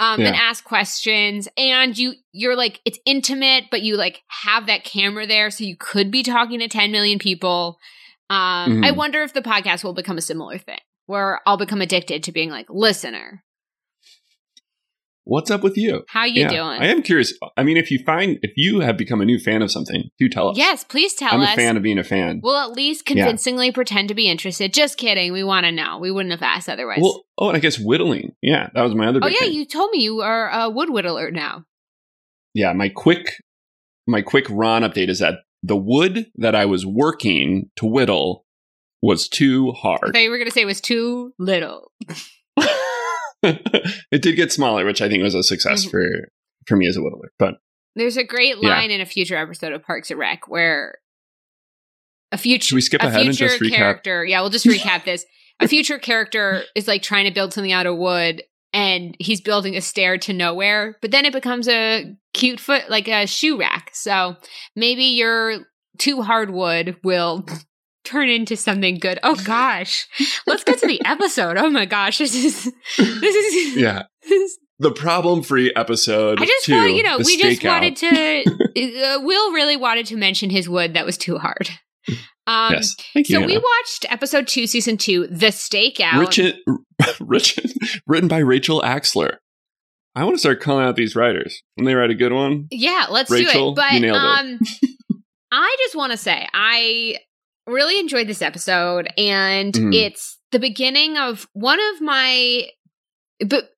Um, 0.00 0.20
and 0.20 0.36
ask 0.36 0.62
questions, 0.62 1.48
and 1.56 1.98
you 1.98 2.14
you're 2.30 2.54
like 2.54 2.80
it's 2.84 3.00
intimate, 3.04 3.64
but 3.68 3.82
you 3.82 3.96
like 3.96 4.22
have 4.28 4.66
that 4.66 4.84
camera 4.84 5.26
there, 5.26 5.50
so 5.50 5.64
you 5.64 5.76
could 5.76 6.12
be 6.12 6.22
talking 6.22 6.60
to 6.60 6.68
10 6.68 6.92
million 6.92 7.18
people. 7.18 7.78
Um, 8.30 8.84
I 8.84 8.92
Mhm. 8.92 8.96
wonder 8.96 9.22
if 9.24 9.32
the 9.32 9.42
podcast 9.42 9.82
will 9.82 9.94
become 9.94 10.16
a 10.16 10.22
similar 10.22 10.56
thing, 10.58 10.78
where 11.06 11.40
I'll 11.46 11.56
become 11.56 11.80
addicted 11.80 12.22
to 12.22 12.32
being 12.32 12.48
like 12.50 12.66
listener. 12.70 13.42
What's 15.30 15.50
up 15.50 15.62
with 15.62 15.76
you? 15.76 16.04
How 16.08 16.24
you 16.24 16.40
Yeah, 16.44 16.48
doing? 16.48 16.80
I 16.80 16.86
am 16.86 17.02
curious. 17.02 17.34
I 17.54 17.62
mean, 17.62 17.76
if 17.76 17.90
you 17.90 17.98
find 17.98 18.38
if 18.40 18.52
you 18.56 18.80
have 18.80 18.96
become 18.96 19.20
a 19.20 19.26
new 19.26 19.38
fan 19.38 19.60
of 19.60 19.70
something, 19.70 20.04
do 20.18 20.26
tell 20.26 20.48
us. 20.48 20.56
yes, 20.56 20.84
please 20.84 21.12
tell 21.12 21.28
us. 21.28 21.34
I'm 21.34 21.52
a 21.52 21.54
fan 21.54 21.76
of 21.76 21.82
being 21.82 21.98
a 21.98 22.02
fan. 22.04 22.40
We'll 22.42 22.56
at 22.56 22.72
least 22.72 23.04
convincingly 23.04 23.70
pretend 23.70 24.08
to 24.08 24.14
be 24.14 24.26
interested. 24.26 24.72
Just 24.72 24.96
kidding. 24.96 25.34
We 25.34 25.44
want 25.44 25.66
to 25.66 25.72
know. 25.72 25.98
We 25.98 26.10
wouldn't 26.10 26.32
have 26.32 26.40
asked 26.40 26.70
otherwise. 26.70 27.00
Well, 27.02 27.24
oh, 27.36 27.48
and 27.48 27.58
I 27.58 27.60
guess 27.60 27.78
whittling. 27.78 28.32
Yeah, 28.40 28.70
that 28.74 28.80
was 28.80 28.94
my 28.94 29.06
other. 29.08 29.20
oh 29.22 29.26
yeah, 29.26 29.40
thing. 29.40 29.52
you 29.52 29.66
told 29.66 29.90
me 29.90 29.98
you 30.02 30.20
are 30.22 30.48
a 30.50 30.70
wood 30.70 30.88
whittler 30.88 31.30
now. 31.30 31.64
yeah. 32.54 32.72
My 32.72 32.88
quick, 32.88 33.34
my 34.06 34.22
quick 34.22 34.46
Ron 34.48 34.80
update 34.80 35.10
is 35.10 35.18
that 35.18 35.40
the 35.62 35.76
wood 35.76 36.30
that 36.36 36.54
I 36.54 36.64
was 36.64 36.86
working 36.86 37.68
to 37.76 37.84
whittle 37.84 38.46
was 39.02 39.28
too 39.28 39.74
I 39.76 39.78
hard. 39.80 40.00
thought 40.14 40.22
you 40.22 40.30
were 40.30 40.38
going 40.38 40.48
to 40.48 40.54
say 40.54 40.62
it 40.62 40.64
was 40.64 40.80
too 40.80 41.34
little. 41.38 41.92
it 44.12 44.22
did 44.22 44.36
get 44.36 44.52
smaller, 44.52 44.84
which 44.84 45.00
I 45.02 45.08
think 45.08 45.22
was 45.22 45.34
a 45.34 45.42
success 45.42 45.86
Mhm. 45.86 45.90
for 45.90 46.08
for 46.66 46.76
me 46.76 46.86
as 46.86 46.96
a 46.96 47.00
whittler. 47.00 47.28
But 47.38 47.54
There's 47.94 48.16
a 48.16 48.24
great 48.24 48.56
Yeah. 48.60 48.68
line 48.70 48.90
in 48.90 49.00
a 49.00 49.06
future 49.06 49.36
episode 49.36 49.72
of 49.72 49.82
Parks 49.82 50.10
and 50.10 50.20
Rec 50.20 50.46
where 50.48 50.98
a 52.30 52.38
future 52.38 52.66
Should 52.66 52.74
we 52.76 52.80
skip 52.82 53.02
ahead 53.02 53.26
and 53.26 53.34
just 53.36 53.58
recap? 53.60 53.74
character. 53.74 54.24
Yeah, 54.24 54.40
we'll 54.40 54.50
just 54.50 54.66
recap 54.66 55.04
this. 55.04 55.24
A 55.60 55.66
future 55.66 55.98
character 55.98 56.62
is 56.74 56.86
like 56.86 57.02
trying 57.02 57.24
to 57.24 57.32
build 57.32 57.52
something 57.52 57.72
out 57.72 57.86
of 57.86 57.96
wood 57.96 58.42
and 58.72 59.16
he's 59.18 59.40
building 59.40 59.76
a 59.76 59.80
stair 59.80 60.18
to 60.18 60.32
nowhere, 60.32 60.96
but 61.00 61.10
then 61.10 61.24
it 61.24 61.32
becomes 61.32 61.66
a 61.68 62.14
cute 62.34 62.60
foot 62.60 62.88
like 62.90 63.08
a 63.08 63.26
shoe 63.26 63.58
rack. 63.58 63.90
So 63.94 64.36
maybe 64.76 65.04
your 65.04 65.64
too 65.98 66.22
hard 66.22 66.50
wood 66.50 66.96
will 67.02 67.46
turn 68.08 68.28
into 68.28 68.56
something 68.56 68.98
good. 68.98 69.18
Oh 69.22 69.36
gosh. 69.44 70.06
Let's 70.46 70.64
get 70.64 70.78
to 70.80 70.86
the 70.86 71.00
episode. 71.04 71.56
Oh 71.56 71.70
my 71.70 71.84
gosh. 71.84 72.18
This 72.18 72.34
is 72.34 72.64
this 72.96 73.34
is 73.34 73.76
yeah, 73.76 74.04
this 74.22 74.30
is 74.32 74.58
the 74.78 74.90
problem 74.92 75.42
free 75.42 75.72
episode. 75.76 76.40
I 76.40 76.46
just 76.46 76.64
two, 76.66 76.74
want 76.74 76.94
you 76.94 77.02
know 77.02 77.18
we 77.18 77.36
just 77.40 77.60
stakeout. 77.60 77.68
wanted 77.68 77.96
to. 77.96 78.44
uh, 79.16 79.20
Will 79.22 79.52
really 79.52 79.76
wanted 79.76 80.06
to 80.06 80.16
mention 80.16 80.50
his 80.50 80.68
wood 80.68 80.94
that 80.94 81.04
was 81.06 81.18
too 81.18 81.38
hard. 81.38 81.68
Um, 82.46 82.72
yes, 82.72 82.94
thank 83.12 83.28
you. 83.28 83.40
So 83.40 83.46
we 83.46 83.58
watched 83.58 84.06
episode 84.10 84.46
two, 84.48 84.66
season 84.66 84.96
two, 84.96 85.26
the 85.26 85.48
stakeout. 85.48 86.18
Richard, 86.18 86.54
Richard, 87.20 87.70
written 88.06 88.28
by 88.28 88.38
Rachel 88.38 88.80
Axler. 88.80 89.36
I 90.14 90.24
want 90.24 90.34
to 90.36 90.40
start 90.40 90.60
calling 90.60 90.84
out 90.86 90.96
these 90.96 91.14
writers. 91.14 91.62
When 91.74 91.84
they 91.84 91.94
write 91.94 92.10
a 92.10 92.14
good 92.14 92.32
one, 92.32 92.66
Yeah, 92.70 93.06
let's 93.10 93.30
Rachel, 93.30 93.74
do 93.74 93.80
it. 93.80 93.84
But 93.84 93.92
you 93.92 94.00
nailed 94.00 94.16
it. 94.16 94.20
um, 94.22 94.58
I 95.52 95.76
just 95.80 95.94
want 95.94 96.12
to 96.12 96.16
say 96.18 96.46
I 96.54 97.18
really 97.68 97.98
enjoyed 98.00 98.26
this 98.26 98.42
episode, 98.42 99.08
and 99.16 99.72
Mhm. 99.74 99.94
it's 99.94 100.38
the 100.50 100.58
beginning 100.58 101.16
of 101.16 101.48
one 101.52 101.78
of 101.94 102.00
my. 102.00 102.68
But 103.46 103.70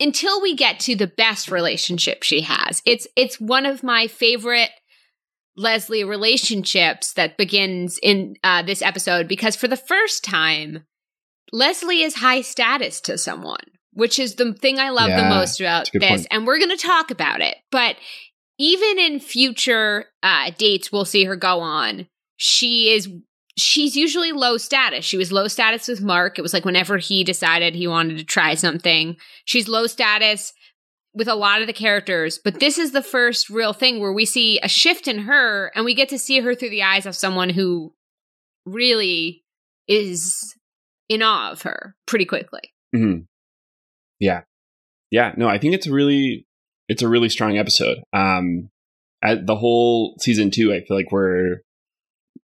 until 0.00 0.40
we 0.42 0.54
get 0.56 0.80
to 0.80 0.96
the 0.96 1.06
best 1.06 1.50
relationship 1.50 2.22
she 2.22 2.40
has, 2.42 2.82
it's 2.84 3.06
it's 3.16 3.40
one 3.40 3.66
of 3.66 3.82
my 3.82 4.06
favorite 4.08 4.70
Leslie 5.56 6.02
relationships 6.04 7.12
that 7.12 7.36
begins 7.38 7.98
in 8.02 8.34
uh, 8.42 8.62
this 8.62 8.82
episode 8.82 9.28
because 9.28 9.54
for 9.54 9.68
the 9.68 9.76
first 9.76 10.24
time, 10.24 10.84
Leslie 11.52 12.02
is 12.02 12.16
high 12.16 12.40
status 12.40 13.00
to 13.02 13.16
someone, 13.16 13.62
which 13.92 14.18
is 14.18 14.34
the 14.34 14.52
thing 14.54 14.80
I 14.80 14.90
love 14.90 15.10
the 15.10 15.28
most 15.28 15.60
about 15.60 15.88
this. 15.92 16.02
point. 16.08 16.26
And 16.32 16.44
we're 16.46 16.58
going 16.58 16.76
to 16.76 16.76
talk 16.76 17.12
about 17.12 17.40
it. 17.40 17.56
But 17.70 17.94
even 18.58 18.98
in 18.98 19.20
future 19.20 20.06
uh, 20.24 20.50
dates 20.58 20.90
we'll 20.90 21.04
see 21.04 21.24
her 21.24 21.36
go 21.36 21.60
on, 21.60 22.08
she 22.36 22.90
is. 22.90 23.08
She's 23.56 23.96
usually 23.96 24.32
low 24.32 24.56
status. 24.56 25.04
She 25.04 25.16
was 25.16 25.30
low 25.30 25.46
status 25.46 25.86
with 25.86 26.02
Mark. 26.02 26.38
It 26.38 26.42
was 26.42 26.52
like 26.52 26.64
whenever 26.64 26.98
he 26.98 27.22
decided 27.22 27.74
he 27.74 27.86
wanted 27.86 28.18
to 28.18 28.24
try 28.24 28.54
something. 28.54 29.16
She's 29.44 29.68
low 29.68 29.86
status 29.86 30.52
with 31.14 31.28
a 31.28 31.36
lot 31.36 31.60
of 31.60 31.68
the 31.68 31.72
characters, 31.72 32.40
but 32.42 32.58
this 32.58 32.78
is 32.78 32.90
the 32.90 33.02
first 33.02 33.48
real 33.48 33.72
thing 33.72 34.00
where 34.00 34.12
we 34.12 34.24
see 34.24 34.58
a 34.60 34.68
shift 34.68 35.06
in 35.06 35.18
her 35.20 35.70
and 35.76 35.84
we 35.84 35.94
get 35.94 36.08
to 36.08 36.18
see 36.18 36.40
her 36.40 36.56
through 36.56 36.70
the 36.70 36.82
eyes 36.82 37.06
of 37.06 37.14
someone 37.14 37.50
who 37.50 37.94
really 38.66 39.44
is 39.86 40.56
in 41.08 41.22
awe 41.22 41.52
of 41.52 41.62
her 41.62 41.94
pretty 42.06 42.24
quickly. 42.24 42.72
hmm 42.92 43.18
yeah, 44.18 44.42
yeah. 45.10 45.32
No, 45.36 45.48
I 45.48 45.58
think 45.58 45.74
it's 45.74 45.86
really, 45.86 46.46
it's 46.88 47.02
a 47.02 47.08
really 47.08 47.28
strong 47.28 47.58
episode. 47.58 47.98
Um, 48.12 48.70
at 49.22 49.46
the 49.46 49.56
whole 49.56 50.16
season 50.20 50.50
two, 50.50 50.72
I 50.72 50.80
feel 50.80 50.96
like 50.96 51.10
we're 51.12 51.58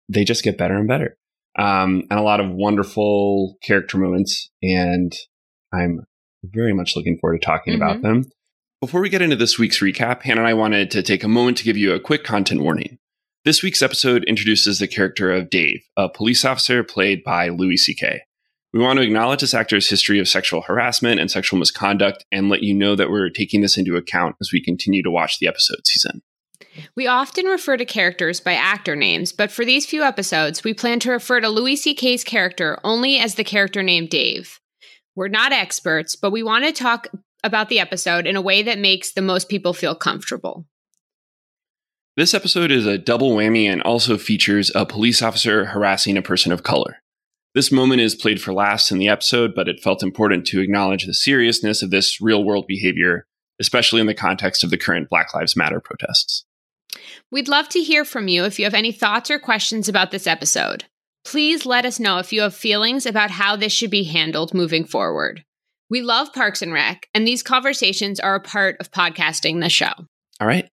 they 0.09 0.25
just 0.25 0.45
get 0.45 0.59
better 0.59 0.77
and 0.77 0.89
better, 0.89 1.17
um, 1.59 2.03
and 2.11 2.19
a 2.19 2.23
lot 2.23 2.41
of 2.41 2.51
wonderful 2.51 3.57
character 3.63 3.99
moments. 3.99 4.51
And 4.63 5.13
I'm 5.73 6.01
Very 6.43 6.73
much 6.73 6.97
looking 6.97 7.19
forward 7.21 7.41
to 7.41 7.47
talking 7.47 7.75
mm-hmm. 7.75 7.83
about 7.83 8.03
them. 8.03 8.25
Before 8.81 9.03
we 9.03 9.11
get 9.11 9.21
into 9.21 9.37
this 9.37 9.59
week's 9.59 9.81
recap, 9.81 10.23
Hannah 10.23 10.41
and 10.41 10.49
I 10.49 10.55
wanted 10.55 10.91
to 10.93 11.03
take 11.03 11.23
a 11.23 11.29
moment 11.29 11.59
to 11.59 11.65
give 11.65 11.77
you 11.77 11.93
a 11.93 12.01
quick 12.01 12.25
content 12.25 12.63
warning. 12.63 12.99
This 13.45 13.63
week's 13.63 13.83
episode 13.83 14.25
introduces 14.25 14.79
the 14.79 14.89
character 14.89 15.31
of 15.31 15.51
Dave, 15.51 15.83
a 15.97 16.09
police 16.09 16.45
officer 16.45 16.83
played 16.83 17.23
by 17.23 17.49
Louis 17.49 17.77
C.K. 17.77 18.23
We 18.73 18.81
want 18.81 18.99
to 18.99 19.05
acknowledge 19.05 19.41
this 19.41 19.55
actor's 19.55 19.91
history 19.91 20.21
of 20.21 20.29
sexual 20.29 20.63
harassment 20.63 21.21
and 21.21 21.31
sexual 21.31 21.59
misconduct 21.59 22.25
and 22.31 22.49
let 22.49 22.63
you 22.63 22.73
know 22.73 22.95
that 22.97 23.11
we're 23.11 23.29
taking 23.29 23.63
this 23.63 23.77
into 23.77 23.97
account 23.97 24.37
as 24.41 24.51
we 24.53 24.63
continue 24.63 25.03
to 25.03 25.11
watch 25.11 25.39
the 25.39 25.49
episode 25.49 25.87
season. 25.87 26.23
We 26.97 27.07
often 27.07 27.47
refer 27.47 27.77
to 27.77 27.85
characters 27.85 28.41
by 28.41 28.55
actor 28.55 28.95
names, 28.97 29.33
but 29.33 29.51
for 29.51 29.65
these 29.65 29.87
few 29.87 30.03
episodes, 30.03 30.65
we 30.65 30.75
plan 30.75 31.01
to 31.01 31.11
refer 31.11 31.41
to 31.41 31.49
Louis 31.49 31.77
C.K.'s 31.77 32.25
character 32.25 32.79
only 32.85 33.19
as 33.19 33.35
the 33.35 33.45
character 33.45 33.83
named 33.83 34.11
Dave. 34.11 34.61
We're 35.17 35.29
not 35.29 35.53
experts, 35.53 36.17
but 36.17 36.31
we 36.31 36.43
want 36.43 36.65
to 36.65 36.73
talk 36.73 37.09
about 37.43 37.69
the 37.69 37.81
episode 37.81 38.27
in 38.27 38.37
a 38.37 38.43
way 38.43 38.63
that 38.63 38.79
makes 38.79 39.13
the 39.13 39.23
most 39.23 39.49
people 39.49 39.73
feel 39.73 39.95
comfortable. 39.95 40.67
This 42.17 42.35
episode 42.35 42.71
is 42.71 42.87
a 42.87 42.99
double 42.99 43.31
whammy 43.31 43.65
and 43.65 43.83
also 43.83 44.19
features 44.19 44.71
a 44.75 44.85
police 44.85 45.23
officer 45.23 45.67
harassing 45.67 46.17
a 46.17 46.23
person 46.23 46.53
of 46.53 46.63
color. 46.63 46.97
This 47.55 47.73
moment 47.73 48.01
is 48.01 48.15
played 48.15 48.41
for 48.41 48.53
last 48.53 48.91
in 48.91 48.99
the 48.99 49.09
episode, 49.09 49.55
but 49.55 49.69
it 49.69 49.81
felt 49.81 50.03
important 50.03 50.47
to 50.49 50.61
acknowledge 50.61 51.07
the 51.07 51.15
seriousness 51.15 51.83
of 51.83 51.91
this 51.91 52.21
real 52.21 52.45
world 52.45 52.67
behavior, 52.69 53.27
especially 53.59 54.01
in 54.01 54.07
the 54.07 54.15
context 54.15 54.63
of 54.63 54.71
the 54.71 54.79
current 54.79 55.09
Black 55.09 55.35
Lives 55.35 55.57
Matter 55.57 55.81
protests. 55.81 56.45
We'd 57.31 57.49
love 57.49 57.69
to 57.71 57.81
hear 57.81 58.05
from 58.05 58.29
you 58.29 58.45
if 58.45 58.59
you 58.59 58.65
have 58.65 58.75
any 58.75 58.93
thoughts 58.93 59.31
or 59.31 59.39
questions 59.39 59.89
about 59.89 60.11
this 60.11 60.27
episode. 60.27 60.85
Please 61.25 61.67
let 61.67 61.85
us 61.85 62.01
know 62.01 62.19
if 62.19 62.33
you 62.33 62.43
have 62.43 62.55
feelings 62.55 63.07
about 63.07 63.31
how 63.31 63.57
this 63.57 63.73
should 63.73 63.91
be 63.91 64.05
handled 64.05 64.55
moving 64.55 64.85
forward. 64.85 65.45
We 65.91 66.03
love 66.03 66.33
Parks 66.33 66.63
and 66.63 66.73
Rec, 66.73 67.09
and 67.13 67.27
these 67.27 67.43
conversations 67.43 68.21
are 68.21 68.37
a 68.37 68.41
part 68.41 68.77
of 68.81 68.93
podcasting 68.93 69.61
the 69.61 69.69
show. 69.69 69.93
All 70.41 70.47
right, 70.47 70.69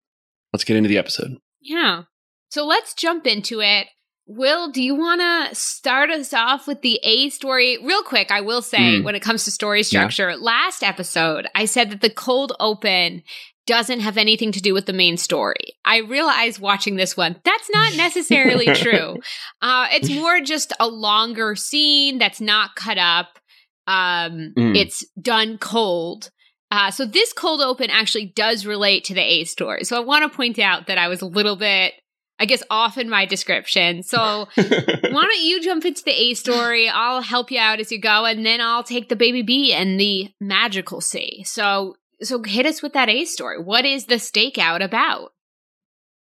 let's 0.53 0.65
get 0.65 0.77
into 0.77 0.89
the 0.89 0.97
episode. 0.97 1.37
Yeah. 1.61 2.03
So 2.49 2.65
let's 2.65 2.93
jump 2.93 3.25
into 3.25 3.61
it. 3.61 3.87
Will, 4.27 4.71
do 4.71 4.81
you 4.81 4.95
want 4.95 5.21
to 5.21 5.55
start 5.55 6.09
us 6.09 6.33
off 6.33 6.67
with 6.67 6.81
the 6.81 6.99
A 7.03 7.29
story? 7.29 7.77
Real 7.83 8.01
quick, 8.03 8.31
I 8.31 8.41
will 8.41 8.61
say, 8.61 8.77
mm. 8.77 9.03
when 9.03 9.15
it 9.15 9.21
comes 9.21 9.45
to 9.45 9.51
story 9.51 9.83
structure, 9.83 10.29
yeah. 10.31 10.37
last 10.39 10.83
episode, 10.83 11.47
I 11.53 11.65
said 11.65 11.91
that 11.91 12.01
the 12.01 12.09
cold 12.09 12.53
open 12.59 13.23
doesn't 13.65 14.01
have 14.01 14.17
anything 14.17 14.51
to 14.51 14.61
do 14.61 14.73
with 14.73 14.85
the 14.85 14.93
main 14.93 15.17
story. 15.17 15.73
I 15.83 15.99
realize 15.99 16.59
watching 16.59 16.95
this 16.95 17.17
one, 17.17 17.39
that's 17.43 17.69
not 17.71 17.95
necessarily 17.97 18.67
true. 18.67 19.17
Uh, 19.61 19.87
it's 19.91 20.09
more 20.09 20.39
just 20.41 20.73
a 20.79 20.87
longer 20.87 21.55
scene 21.55 22.17
that's 22.17 22.41
not 22.41 22.75
cut 22.75 22.97
up. 22.97 23.39
Um, 23.87 24.53
mm. 24.57 24.75
It's 24.75 25.05
done 25.21 25.57
cold. 25.57 26.29
Uh, 26.71 26.91
so 26.91 27.05
this 27.05 27.31
cold 27.33 27.61
open 27.61 27.89
actually 27.89 28.25
does 28.25 28.65
relate 28.65 29.05
to 29.05 29.13
the 29.13 29.21
A 29.21 29.43
story. 29.43 29.83
So 29.83 29.97
I 29.97 29.99
want 29.99 30.29
to 30.29 30.35
point 30.35 30.59
out 30.59 30.87
that 30.87 30.97
I 30.97 31.07
was 31.07 31.21
a 31.21 31.27
little 31.27 31.55
bit, 31.55 31.93
I 32.39 32.45
guess, 32.45 32.63
off 32.69 32.97
in 32.97 33.09
my 33.09 33.25
description. 33.25 34.01
So 34.03 34.17
why 34.55 35.21
don't 35.21 35.41
you 35.41 35.61
jump 35.61 35.85
into 35.85 36.03
the 36.03 36.11
A 36.11 36.33
story? 36.33 36.89
I'll 36.89 37.21
help 37.21 37.51
you 37.51 37.59
out 37.59 37.79
as 37.79 37.91
you 37.91 38.01
go, 38.01 38.25
and 38.25 38.45
then 38.45 38.61
I'll 38.61 38.83
take 38.83 39.09
the 39.09 39.15
baby 39.15 39.43
B 39.43 39.73
and 39.73 39.99
the 39.99 40.29
magical 40.41 41.01
C. 41.01 41.43
So 41.45 41.95
so 42.21 42.41
hit 42.43 42.65
us 42.65 42.81
with 42.81 42.93
that 42.93 43.09
A 43.09 43.25
story. 43.25 43.61
What 43.61 43.85
is 43.85 44.05
the 44.05 44.15
stakeout 44.15 44.83
about? 44.83 45.33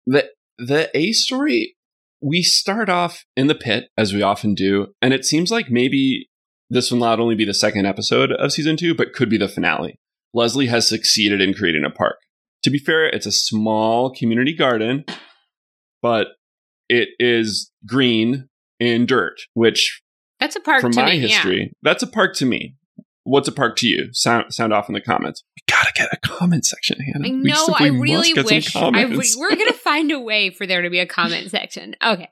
The 0.07 0.31
the 0.59 0.91
A 0.97 1.13
story 1.13 1.77
we 2.21 2.43
start 2.43 2.89
off 2.89 3.25
in 3.37 3.47
the 3.47 3.55
pit 3.55 3.89
as 3.97 4.13
we 4.13 4.23
often 4.23 4.55
do, 4.55 4.89
and 5.03 5.13
it 5.13 5.25
seems 5.25 5.51
like 5.51 5.71
maybe 5.71 6.29
this 6.71 6.91
will 6.91 6.99
not 6.99 7.21
only 7.21 7.35
be 7.35 7.45
the 7.45 7.55
second 7.55 7.87
episode 7.87 8.33
of 8.33 8.53
season 8.53 8.77
2 8.77 8.95
but 8.95 9.13
could 9.13 9.31
be 9.31 9.39
the 9.39 9.49
finale. 9.49 9.99
Leslie 10.35 10.67
has 10.67 10.89
succeeded 10.89 11.41
in 11.41 11.55
creating 11.55 11.85
a 11.85 11.91
park. 11.91 12.17
To 12.65 12.71
be 12.71 12.79
fair, 12.79 13.07
it's 13.07 13.27
a 13.27 13.33
small 13.33 14.13
community 14.13 14.55
garden, 14.55 15.05
but 16.03 16.29
it 16.89 17.11
is 17.19 17.71
green 17.87 18.49
in 18.81 19.07
dirt, 19.07 19.37
which 19.55 20.03
that's 20.41 20.57
a 20.57 20.61
park 20.61 20.81
from 20.81 20.93
my 20.95 21.13
me, 21.13 21.21
history. 21.21 21.61
Yeah. 21.61 21.69
That's 21.83 22.03
a 22.03 22.07
park 22.07 22.35
to 22.37 22.47
me. 22.47 22.75
What's 23.27 23.49
a 23.49 23.53
park 23.53 23.77
to 23.79 23.89
you? 23.89 24.09
Sound 24.13 24.55
sound 24.55 24.73
off 24.73 24.89
in 24.89 24.93
the 24.93 25.01
comments. 25.01 25.43
We 25.57 25.63
gotta 25.69 25.93
get 25.97 26.09
a 26.13 26.17
comment 26.19 26.65
section, 26.65 27.01
Hannah. 27.01 27.27
I 27.27 27.31
know. 27.31 27.75
I 27.77 27.89
really 27.89 28.33
wish. 28.33 28.77
I 28.77 29.03
re- 29.03 29.33
we're 29.37 29.57
gonna 29.57 29.73
find 29.73 30.13
a 30.13 30.21
way 30.21 30.51
for 30.51 30.65
there 30.65 30.83
to 30.83 30.91
be 30.91 31.01
a 31.01 31.07
comment 31.07 31.51
section. 31.51 31.97
Okay. 32.05 32.31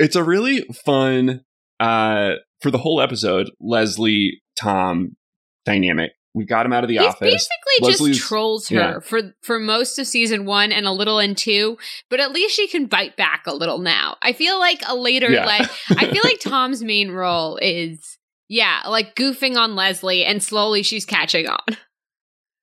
It's 0.00 0.16
a 0.16 0.24
really 0.24 0.62
fun 0.84 1.44
uh 1.78 2.32
for 2.60 2.72
the 2.72 2.78
whole 2.78 3.00
episode. 3.00 3.52
Leslie 3.60 4.42
Tom 4.58 5.16
dynamic. 5.64 6.10
We 6.34 6.44
got 6.44 6.66
him 6.66 6.72
out 6.72 6.82
of 6.82 6.88
the 6.88 6.98
He's 6.98 7.06
office. 7.06 7.20
Basically, 7.20 7.88
Leslie's, 7.88 8.16
just 8.16 8.28
trolls 8.28 8.68
her 8.68 8.76
yeah. 8.76 8.98
for 9.00 9.34
for 9.42 9.60
most 9.60 9.98
of 10.00 10.08
season 10.08 10.44
one 10.44 10.72
and 10.72 10.86
a 10.86 10.92
little 10.92 11.20
in 11.20 11.36
two. 11.36 11.78
But 12.10 12.18
at 12.18 12.32
least 12.32 12.54
she 12.54 12.66
can 12.66 12.86
bite 12.86 13.16
back 13.16 13.44
a 13.46 13.54
little 13.54 13.78
now. 13.78 14.16
I 14.22 14.32
feel 14.32 14.58
like 14.58 14.82
a 14.88 14.96
later, 14.96 15.30
yeah. 15.30 15.46
like 15.46 15.70
I 15.90 16.10
feel 16.10 16.22
like 16.24 16.40
Tom's 16.40 16.82
main 16.82 17.12
role 17.12 17.58
is 17.62 18.17
yeah, 18.48 18.82
like 18.86 19.14
goofing 19.14 19.56
on 19.56 19.76
Leslie 19.76 20.24
and 20.24 20.42
slowly 20.42 20.82
she's 20.82 21.04
catching 21.04 21.46
on. 21.46 21.58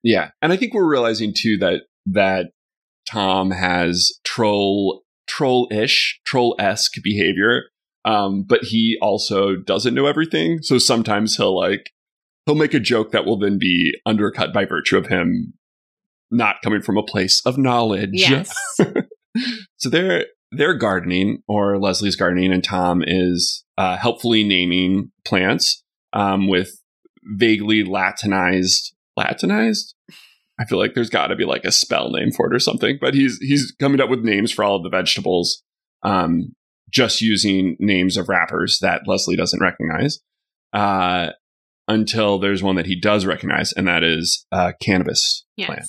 Yeah. 0.08 0.30
And 0.40 0.54
I 0.54 0.58
think 0.58 0.76
we're 0.76 0.88
realizing 0.88 1.34
too 1.36 1.58
that 1.58 1.82
that 2.06 2.52
Tom 3.10 3.50
has 3.50 4.12
troll 4.24 5.02
troll-ish, 5.28 6.22
troll-esque 6.28 6.94
behavior. 7.04 7.64
Um, 8.06 8.46
but 8.48 8.66
he 8.66 9.00
also 9.02 9.56
doesn't 9.56 9.96
know 9.96 10.06
everything. 10.06 10.60
So 10.62 10.78
sometimes 10.78 11.38
he'll 11.38 11.58
like 11.58 11.90
he'll 12.46 12.54
make 12.54 12.76
a 12.76 12.80
joke 12.80 13.14
that 13.14 13.26
will 13.26 13.40
then 13.40 13.58
be 13.58 13.96
undercut 14.06 14.54
by 14.54 14.66
virtue 14.66 14.96
of 14.96 15.08
him 15.08 15.56
not 16.30 16.58
coming 16.64 16.84
from 16.84 16.98
a 16.98 17.04
place 17.04 17.42
of 17.44 17.58
knowledge. 17.58 18.12
Yes. 18.14 18.56
so 19.78 19.90
they're 19.90 20.26
they're 20.52 20.78
gardening, 20.78 21.42
or 21.48 21.80
Leslie's 21.80 22.16
gardening, 22.16 22.54
and 22.54 22.64
Tom 22.64 23.04
is 23.06 23.65
uh, 23.78 23.98
helpfully 23.98 24.44
naming 24.44 25.12
plants 25.26 25.84
um, 26.14 26.48
with 26.48 26.82
vaguely 27.24 27.84
Latinized. 27.84 28.94
Latinized? 29.18 29.96
I 30.60 30.66
feel 30.66 30.78
like 30.78 30.94
there's 30.94 31.10
got 31.10 31.28
to 31.28 31.36
be 31.36 31.46
like 31.46 31.66
a 31.66 31.72
spell 31.72 32.12
name 32.12 32.32
for 32.32 32.48
it 32.48 32.56
or 32.56 32.60
something. 32.60 32.98
But 33.00 33.14
he's 33.14 33.38
he's 33.40 33.74
coming 33.80 34.00
up 34.00 34.10
with 34.10 34.24
names 34.24 34.52
for 34.52 34.64
all 34.64 34.78
of 34.78 34.84
the 34.84 34.90
vegetables, 34.90 35.62
um, 36.04 36.56
just 36.90 37.22
using 37.22 37.76
names 37.80 38.18
of 38.18 38.30
rappers 38.30 38.80
that 38.82 39.02
Leslie 39.08 39.36
doesn't 39.36 39.62
recognize. 39.62 40.20
Uh, 40.74 41.32
until 41.88 42.40
there's 42.40 42.64
one 42.64 42.76
that 42.76 42.86
he 42.86 43.00
does 43.00 43.26
recognize, 43.26 43.72
and 43.74 43.88
that 43.88 44.04
is 44.04 44.46
a 44.52 44.74
cannabis 44.82 45.46
yes. 45.56 45.68
plant. 45.68 45.88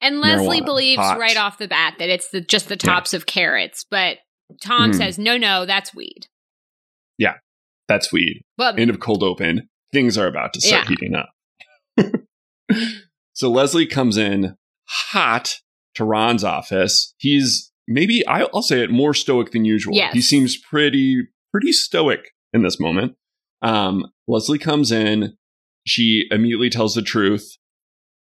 And 0.00 0.20
Leslie 0.20 0.60
Marijuana, 0.60 0.64
believes 0.64 1.00
pot. 1.00 1.18
right 1.18 1.36
off 1.36 1.58
the 1.58 1.68
bat 1.68 1.94
that 1.98 2.08
it's 2.08 2.30
the, 2.30 2.40
just 2.40 2.68
the 2.68 2.76
tops 2.76 3.12
yeah. 3.12 3.18
of 3.18 3.26
carrots, 3.26 3.84
but 3.90 4.18
Tom 4.62 4.92
mm. 4.92 4.94
says, 4.94 5.18
no, 5.18 5.36
no, 5.36 5.66
that's 5.66 5.94
weed. 5.94 6.26
Yeah, 7.20 7.34
that's 7.86 8.12
weed. 8.12 8.42
Well, 8.58 8.74
End 8.76 8.90
of 8.90 8.98
cold 8.98 9.22
open. 9.22 9.68
Things 9.92 10.18
are 10.18 10.26
about 10.26 10.52
to 10.54 10.60
start 10.60 10.88
yeah. 10.88 10.96
heating 10.96 11.14
up. 11.14 12.16
so 13.34 13.50
Leslie 13.50 13.86
comes 13.86 14.16
in 14.16 14.56
hot 14.88 15.56
to 15.96 16.04
Ron's 16.04 16.42
office. 16.42 17.14
He's 17.18 17.70
maybe, 17.86 18.26
I'll 18.26 18.62
say 18.62 18.82
it, 18.82 18.90
more 18.90 19.12
stoic 19.12 19.50
than 19.50 19.64
usual. 19.64 19.94
Yes. 19.94 20.14
He 20.14 20.22
seems 20.22 20.56
pretty, 20.56 21.28
pretty 21.52 21.72
stoic 21.72 22.30
in 22.52 22.62
this 22.62 22.80
moment. 22.80 23.16
Um, 23.62 24.06
Leslie 24.26 24.58
comes 24.58 24.90
in. 24.90 25.36
She 25.86 26.24
immediately 26.30 26.70
tells 26.70 26.94
the 26.94 27.02
truth. 27.02 27.56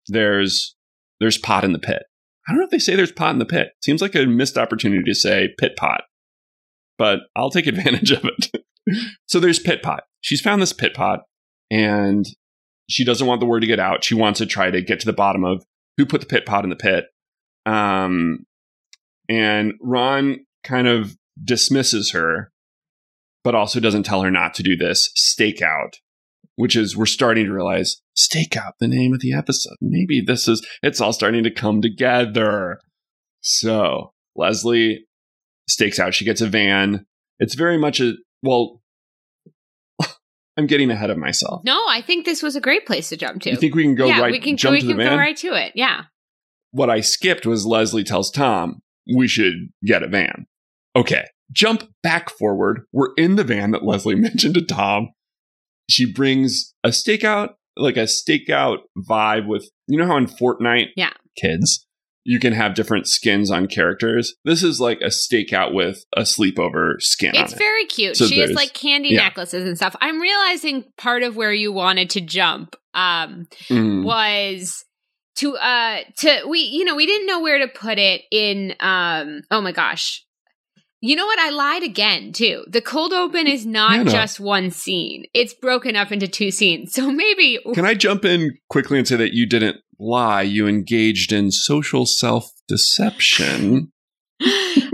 There's 0.09 0.75
there's 1.21 1.39
pot 1.39 1.65
in 1.65 1.73
the 1.73 1.79
pit. 1.79 2.05
I 2.47 2.53
don't 2.53 2.61
know 2.61 2.65
if 2.65 2.71
they 2.71 2.79
say 2.79 2.97
there's 2.97 3.13
pot 3.13 3.33
in 3.33 3.39
the 3.39 3.45
pit. 3.45 3.73
Seems 3.83 4.01
like 4.01 4.15
a 4.15 4.27
missed 4.27 4.57
opportunity 4.57 5.03
to 5.05 5.15
say 5.15 5.51
pit 5.59 5.77
pot, 5.77 6.03
but 6.97 7.21
I'll 7.37 7.51
take 7.51 7.67
advantage 7.67 8.11
of 8.11 8.25
it. 8.25 8.65
so 9.27 9.41
there's 9.41 9.59
pit 9.59 9.83
pot. 9.83 10.05
She's 10.21 10.41
found 10.41 10.61
this 10.61 10.73
pit 10.73 10.95
pot 10.95 11.21
and 11.71 12.27
she 12.89 13.05
doesn't 13.05 13.27
want 13.27 13.41
the 13.41 13.47
word 13.47 13.61
to 13.61 13.67
get 13.67 13.81
out. 13.81 14.05
She 14.05 14.15
wants 14.15 14.39
to 14.39 14.47
try 14.47 14.71
to 14.71 14.83
get 14.83 15.01
to 15.01 15.07
the 15.07 15.13
bottom 15.13 15.45
of 15.45 15.65
who 15.97 16.07
put 16.07 16.21
the 16.21 16.27
pit 16.27 16.47
pot 16.47 16.65
in 16.65 16.71
the 16.71 16.77
pit. 16.77 17.07
Um, 17.67 18.47
and 19.29 19.75
Ron 19.83 20.39
kind 20.65 20.89
of 20.89 21.17
dismisses 21.43 22.13
her, 22.13 22.51
but 23.45 23.55
also 23.55 23.81
doesn't 23.81 24.05
tell 24.05 24.23
her 24.23 24.31
not 24.31 24.55
to 24.55 24.63
do 24.63 24.77
this 24.77 25.11
stakeout 25.17 25.95
which 26.59 26.75
is 26.75 26.97
we're 26.97 27.07
starting 27.07 27.47
to 27.47 27.53
realize 27.53 28.03
stakeout 28.17 28.73
the 28.81 28.89
name 28.89 29.15
of 29.15 29.21
the 29.21 29.33
episode. 29.33 29.77
Maybe 29.81 30.21
this 30.21 30.49
is 30.49 30.67
it's 30.83 31.01
all 31.01 31.13
starting 31.13 31.45
to 31.45 31.53
come 31.53 31.81
together. 31.81 32.81
So 33.41 34.13
Leslie 34.35 35.07
stakes 35.69 36.01
out. 36.01 36.15
She 36.15 36.25
gets 36.25 36.41
a 36.41 36.49
van. 36.49 37.07
It's 37.39 37.55
very 37.55 37.79
much 37.79 38.01
a 38.01 38.15
well. 38.43 38.78
I'm 40.59 40.67
getting 40.67 40.91
ahead 40.91 41.09
of 41.11 41.17
myself. 41.17 41.63
No, 41.65 41.81
I 41.89 42.03
think 42.03 42.25
this 42.27 42.43
was 42.43 42.57
a 42.57 42.61
great 42.61 42.85
place 42.85 43.09
to 43.11 43.17
jump 43.17 43.43
to. 43.43 43.51
You 43.51 43.57
think 43.57 43.75
we 43.75 43.85
can 43.85 43.95
go 43.95 44.07
yeah, 44.07 44.21
right? 44.21 44.33
We 44.33 44.41
can, 44.41 44.57
jump 44.57 44.73
we 44.73 44.81
to 44.81 44.87
can 44.89 44.97
the 44.97 45.05
van? 45.05 45.13
go 45.13 45.17
right 45.19 45.37
to 45.39 45.55
it. 45.55 45.73
Yeah. 45.75 46.03
What 46.73 46.91
I 46.91 47.01
skipped 47.01 47.47
was 47.47 47.65
Leslie 47.65 48.05
tells 48.05 48.31
Tom 48.31 48.81
we 49.15 49.29
should 49.29 49.71
get 49.85 50.03
a 50.03 50.09
van. 50.09 50.47
Okay, 50.97 51.25
jump 51.53 51.85
back 52.03 52.29
forward. 52.29 52.83
We're 52.93 53.15
in 53.17 53.37
the 53.37 53.45
van 53.45 53.71
that 53.71 53.85
Leslie 53.85 54.15
mentioned 54.17 54.55
to 54.55 54.63
Tom 54.65 55.11
she 55.89 56.11
brings 56.11 56.75
a 56.85 56.89
stakeout, 56.91 57.55
like 57.77 57.97
a 57.97 58.01
stakeout 58.05 58.79
vibe 59.09 59.47
with 59.47 59.69
you 59.87 59.99
know 59.99 60.07
how 60.07 60.17
in 60.17 60.27
Fortnite, 60.27 60.89
Yeah. 60.97 61.13
kids, 61.37 61.87
you 62.29 62.39
can 62.39 62.53
have 62.53 62.75
different 62.75 63.09
skins 63.09 63.51
on 63.51 63.67
characters. 63.67 64.35
This 64.45 64.63
is 64.63 64.83
like 64.83 65.01
a 65.01 65.07
stakeout 65.07 65.73
with 65.73 66.05
a 66.15 66.23
sleepover 66.23 67.01
skin. 67.01 67.31
It's 67.35 67.55
on 67.55 67.57
it. 67.57 67.59
very 67.59 67.87
cute. 67.87 68.19
So 68.19 68.27
she 68.27 68.41
has 68.41 68.51
like 68.51 68.75
candy 68.75 69.09
yeah. 69.15 69.23
necklaces 69.23 69.67
and 69.67 69.79
stuff. 69.79 69.97
I'm 70.03 70.21
realizing 70.21 70.85
part 70.99 71.23
of 71.23 71.37
where 71.37 71.55
you 71.55 71.73
wanted 71.73 72.11
to 72.11 72.21
jump 72.21 72.77
um 72.93 73.49
Mm. 73.71 74.05
was 74.05 74.85
to 75.37 75.57
uh 75.57 76.01
to 76.19 76.43
we 76.47 76.61
you 76.61 76.85
know 76.85 76.97
we 76.97 77.07
didn't 77.07 77.27
know 77.27 77.41
where 77.41 77.61
to 77.61 77.69
put 77.69 77.99
it 77.99 78.23
in 78.31 78.75
um 78.81 79.43
oh 79.51 79.63
my 79.63 79.73
gosh 79.73 80.25
you 81.01 81.15
know 81.15 81.27
what 81.27 81.39
i 81.39 81.51
lied 81.51 81.83
again 81.83 82.33
too 82.33 82.65
the 82.69 82.81
cold 82.81 83.13
open 83.13 83.47
is 83.47 83.65
not 83.65 84.07
just 84.07 84.41
one 84.41 84.71
scene 84.71 85.25
it's 85.33 85.55
broken 85.55 85.95
up 85.97 86.11
into 86.11 86.27
two 86.27 86.51
scenes 86.51 86.93
so 86.93 87.11
maybe 87.11 87.59
Can 87.75 87.87
I 87.87 87.95
jump 87.95 88.25
in 88.25 88.59
quickly 88.69 88.99
and 88.99 89.07
say 89.07 89.17
that 89.17 89.33
you 89.33 89.47
didn't 89.47 89.77
lie? 89.99 90.43
You 90.43 90.67
engaged 90.67 91.33
in 91.33 91.51
social 91.51 92.07
self 92.07 92.51
deception. 92.69 93.93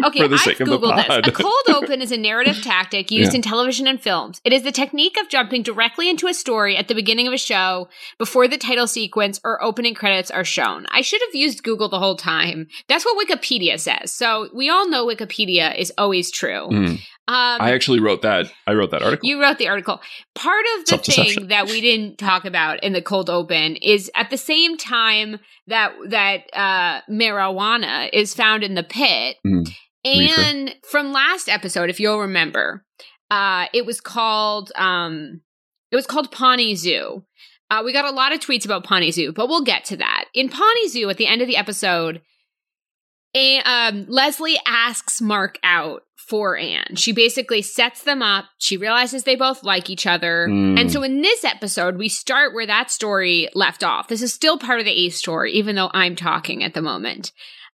okay, 0.04 0.20
for 0.20 0.28
the 0.28 0.36
I've 0.36 0.40
sake 0.40 0.60
of 0.60 0.68
the 0.68 0.78
googled 0.78 0.96
this. 1.06 1.28
A 1.28 1.32
cold 1.32 1.52
open 1.68 2.00
is 2.00 2.10
a 2.10 2.16
narrative 2.16 2.62
tactic 2.62 3.10
used 3.10 3.32
Yeah. 3.32 3.36
in 3.36 3.42
television 3.42 3.86
and 3.86 4.00
films. 4.00 4.40
It 4.42 4.54
is 4.54 4.62
the 4.62 4.72
technique 4.72 5.18
of 5.20 5.28
jumping 5.28 5.62
directly 5.62 6.08
into 6.08 6.28
a 6.28 6.32
story 6.34 6.78
at 6.78 6.88
the 6.88 6.94
beginning 6.94 7.26
of 7.26 7.34
a 7.34 7.38
show 7.38 7.88
before 8.18 8.48
the 8.48 8.56
title 8.56 8.86
sequence 8.86 9.40
or 9.44 9.62
opening 9.62 9.94
credits 9.94 10.30
are 10.30 10.44
shown. 10.44 10.86
I 10.90 11.02
should 11.02 11.20
have 11.26 11.34
used 11.34 11.62
Google 11.62 11.90
the 11.90 11.98
whole 11.98 12.16
time. 12.16 12.68
That's 12.88 13.04
what 13.04 13.28
Wikipedia 13.28 13.78
says. 13.78 14.14
So 14.14 14.48
we 14.54 14.70
all 14.70 14.88
know 14.88 15.06
Wikipedia 15.06 15.76
is 15.76 15.92
always 15.98 16.30
true. 16.30 16.68
Mm. 16.70 17.00
Um, 17.26 17.34
I 17.60 17.72
actually 17.72 18.00
wrote 18.00 18.20
that. 18.22 18.46
I 18.66 18.74
wrote 18.74 18.90
that 18.90 19.02
article. 19.02 19.26
you 19.26 19.40
wrote 19.40 19.56
the 19.56 19.68
article. 19.68 19.98
Part 20.34 20.64
of 20.78 20.86
the 20.86 20.98
thing 20.98 21.48
that 21.48 21.66
we 21.66 21.80
didn't 21.80 22.18
talk 22.18 22.44
about 22.44 22.82
in 22.84 22.92
the 22.92 23.00
cold 23.00 23.30
open 23.30 23.76
is 23.76 24.10
at 24.14 24.28
the 24.28 24.36
same 24.36 24.76
time 24.76 25.40
that 25.66 25.94
that 26.08 26.40
uh, 26.52 27.00
marijuana 27.10 28.10
is 28.12 28.34
found 28.34 28.62
in 28.62 28.74
the 28.74 28.82
pit, 28.82 29.36
Mm. 29.46 29.66
Reefer. 30.06 30.40
and 30.40 30.74
from 30.90 31.12
last 31.12 31.48
episode, 31.48 31.88
if 31.88 31.98
you'll 31.98 32.20
remember, 32.20 32.84
uh, 33.30 33.66
it 33.72 33.86
was 33.86 34.02
called 34.02 34.70
um, 34.76 35.40
it 35.90 35.96
was 35.96 36.06
called 36.06 36.30
Pawnee 36.30 36.74
Zoo. 36.74 37.24
Uh, 37.70 37.80
we 37.82 37.94
got 37.94 38.04
a 38.04 38.10
lot 38.10 38.32
of 38.34 38.40
tweets 38.40 38.66
about 38.66 38.84
Pawnee 38.84 39.10
Zoo, 39.10 39.32
but 39.32 39.48
we'll 39.48 39.64
get 39.64 39.86
to 39.86 39.96
that. 39.96 40.26
In 40.34 40.50
Pawnee 40.50 40.88
Zoo, 40.88 41.08
at 41.08 41.16
the 41.16 41.26
end 41.26 41.40
of 41.40 41.48
the 41.48 41.56
episode, 41.56 42.20
a, 43.34 43.58
um, 43.60 44.04
Leslie 44.08 44.58
asks 44.66 45.20
Mark 45.20 45.58
out 45.64 46.02
for 46.28 46.56
Anne. 46.56 46.96
She 46.96 47.12
basically 47.12 47.62
sets 47.62 48.02
them 48.02 48.22
up. 48.22 48.46
She 48.58 48.76
realizes 48.76 49.24
they 49.24 49.36
both 49.36 49.62
like 49.62 49.90
each 49.90 50.06
other. 50.06 50.48
Mm. 50.48 50.80
And 50.80 50.92
so 50.92 51.02
in 51.02 51.20
this 51.20 51.44
episode, 51.44 51.96
we 51.96 52.08
start 52.08 52.54
where 52.54 52.66
that 52.66 52.90
story 52.90 53.48
left 53.54 53.84
off. 53.84 54.08
This 54.08 54.22
is 54.22 54.32
still 54.32 54.58
part 54.58 54.80
of 54.80 54.86
the 54.86 55.06
A 55.06 55.10
story, 55.10 55.52
even 55.52 55.76
though 55.76 55.90
I'm 55.92 56.16
talking 56.16 56.64
at 56.64 56.74
the 56.74 56.82
moment. 56.82 57.32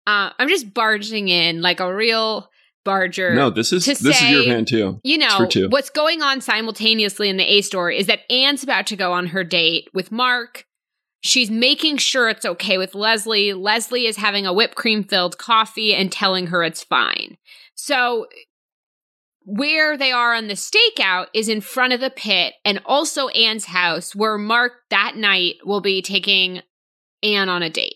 Uh, 0.08 0.32
I'm 0.40 0.50
just 0.50 0.74
barging 0.74 1.28
in 1.28 1.62
like 1.62 1.80
a 1.80 1.94
real 1.94 2.50
barger. 2.84 3.36
no, 3.36 3.50
this 3.50 3.72
is 3.72 3.86
this 3.86 4.02
is 4.02 4.22
your 4.30 4.44
say- 4.44 4.50
van 4.50 4.66
too. 4.66 5.00
You 5.04 5.20
know, 5.20 5.48
what's 5.70 5.90
going 5.90 6.22
on 6.22 6.42
simultaneously 6.42 7.30
in 7.30 7.38
the 7.38 7.44
A 7.44 7.62
story 7.62 8.00
is 8.00 8.08
that 8.08 8.22
Anne's 8.32 8.64
about 8.64 8.88
to 8.88 8.96
go 8.96 9.14
on 9.14 9.28
her 9.28 9.44
date 9.44 9.90
with 9.94 10.12
Mark. 10.12 10.66
She's 11.22 11.52
making 11.52 11.98
sure 11.98 12.30
it's 12.30 12.46
okay 12.46 12.78
with 12.78 12.96
Leslie. 12.96 13.54
Leslie 13.54 14.06
is 14.06 14.16
having 14.16 14.46
a 14.46 14.54
whipped 14.54 14.76
cream 14.76 15.04
filled 15.04 15.38
coffee 15.38 15.94
and 15.94 16.12
telling 16.12 16.48
her 16.48 16.64
it's 16.64 16.84
fine. 16.84 17.38
So, 17.82 18.28
where 19.44 19.98
they 19.98 20.12
are 20.12 20.34
on 20.36 20.48
the 20.48 20.54
stakeout 20.54 21.28
is 21.34 21.48
in 21.48 21.62
front 21.62 21.94
of 21.94 22.02
the 22.02 22.10
pit 22.10 22.54
and 22.66 22.82
also 22.86 23.30
Anne's 23.30 23.66
house, 23.66 24.14
where 24.14 24.38
Mark 24.38 24.74
that 24.90 25.16
night 25.16 25.56
will 25.64 25.80
be 25.80 26.02
taking 26.02 26.62
Anne 27.24 27.48
on 27.48 27.64
a 27.64 27.70
date. 27.70 27.96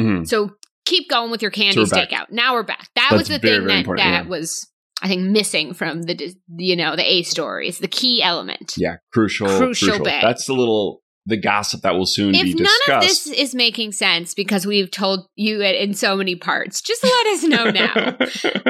Mhm. 0.00 0.26
So, 0.26 0.52
keep 0.84 1.10
going 1.10 1.32
with 1.32 1.42
your 1.42 1.50
candy 1.50 1.84
So 1.84 1.96
stakeout. 1.96 2.30
Now 2.30 2.54
we're 2.54 2.62
back. 2.62 2.88
That 2.94 3.08
That's 3.10 3.18
was 3.18 3.28
the 3.28 3.38
very, 3.40 3.58
thing 3.58 3.66
very 3.66 3.82
that, 3.82 3.96
that 3.96 4.24
yeah. 4.24 4.28
was, 4.28 4.68
I 5.02 5.08
think, 5.08 5.22
missing 5.22 5.74
from 5.74 6.02
the 6.02 6.32
you 6.56 6.76
know 6.76 6.94
the 6.94 7.04
A 7.04 7.22
story. 7.24 7.68
It's 7.68 7.80
the 7.80 7.88
key 7.88 8.22
element. 8.22 8.74
Yeah, 8.78 8.96
crucial. 9.12 9.48
Crucial 9.58 9.98
bit. 9.98 10.22
That's 10.22 10.46
the 10.46 10.54
little 10.54 11.02
the 11.26 11.36
gossip 11.36 11.82
that 11.82 11.94
will 11.94 12.06
soon 12.06 12.34
If 12.34 12.44
be 12.44 12.54
none 12.54 12.96
of 12.96 13.02
this 13.02 13.26
is 13.26 13.54
making 13.54 13.92
sense 13.92 14.34
because 14.34 14.66
we've 14.66 14.90
told 14.90 15.26
you 15.36 15.60
it 15.62 15.76
in 15.76 15.94
so 15.94 16.16
many 16.16 16.34
parts, 16.34 16.80
just 16.80 17.04
let 17.04 17.26
us 17.28 17.44
know 17.44 17.70
now. 17.70 17.94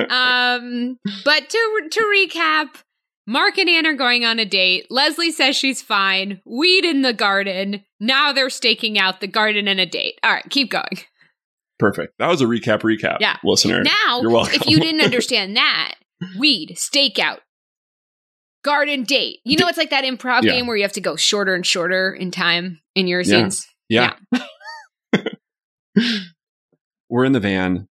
um, 0.57 0.99
but 1.25 1.49
to 1.49 1.89
to 1.91 2.01
recap, 2.01 2.83
Mark 3.27 3.57
and 3.59 3.69
Anne 3.69 3.87
are 3.87 3.95
going 3.95 4.25
on 4.25 4.39
a 4.39 4.45
date. 4.45 4.87
Leslie 4.91 5.31
says 5.31 5.57
she's 5.57 5.81
fine. 5.81 6.41
Weed 6.45 6.85
in 6.85 7.03
the 7.03 7.13
garden. 7.13 7.85
Now 8.01 8.33
they're 8.33 8.51
staking 8.51 8.99
out 8.99 9.21
the 9.21 9.29
garden 9.29 9.69
and 9.69 9.81
a 9.81 9.87
date. 9.87 10.19
All 10.23 10.33
right, 10.33 10.45
keep 10.51 10.71
going. 10.71 10.99
Perfect. 11.79 12.15
That 12.19 12.29
was 12.29 12.41
a 12.41 12.45
recap. 12.45 12.83
Recap. 12.83 13.19
Yeah. 13.21 13.37
listener. 13.43 13.83
Now, 13.83 14.21
You're 14.21 14.31
welcome. 14.31 14.55
if 14.55 14.67
you 14.69 14.79
didn't 14.79 15.01
understand 15.05 15.57
that, 15.57 15.95
weed, 16.39 16.77
stakeout, 16.77 17.39
garden 18.63 19.05
date. 19.05 19.41
You 19.45 19.57
know, 19.59 19.69
it's 19.69 19.79
like 19.79 19.91
that 19.91 20.05
improv 20.05 20.43
Yeah. 20.43 20.53
game 20.53 20.67
where 20.67 20.77
you 20.77 20.83
have 20.83 20.93
to 20.93 21.01
go 21.01 21.17
shorter 21.17 21.55
and 21.55 21.67
shorter 21.67 22.13
in 22.13 22.31
time 22.31 22.81
in 22.95 23.07
your 23.07 23.21
Yeah. 23.21 23.49
scenes. 23.49 23.67
yeah. 23.89 24.15
We're 27.09 27.25
in 27.25 27.33
the 27.33 27.41
van. 27.41 27.89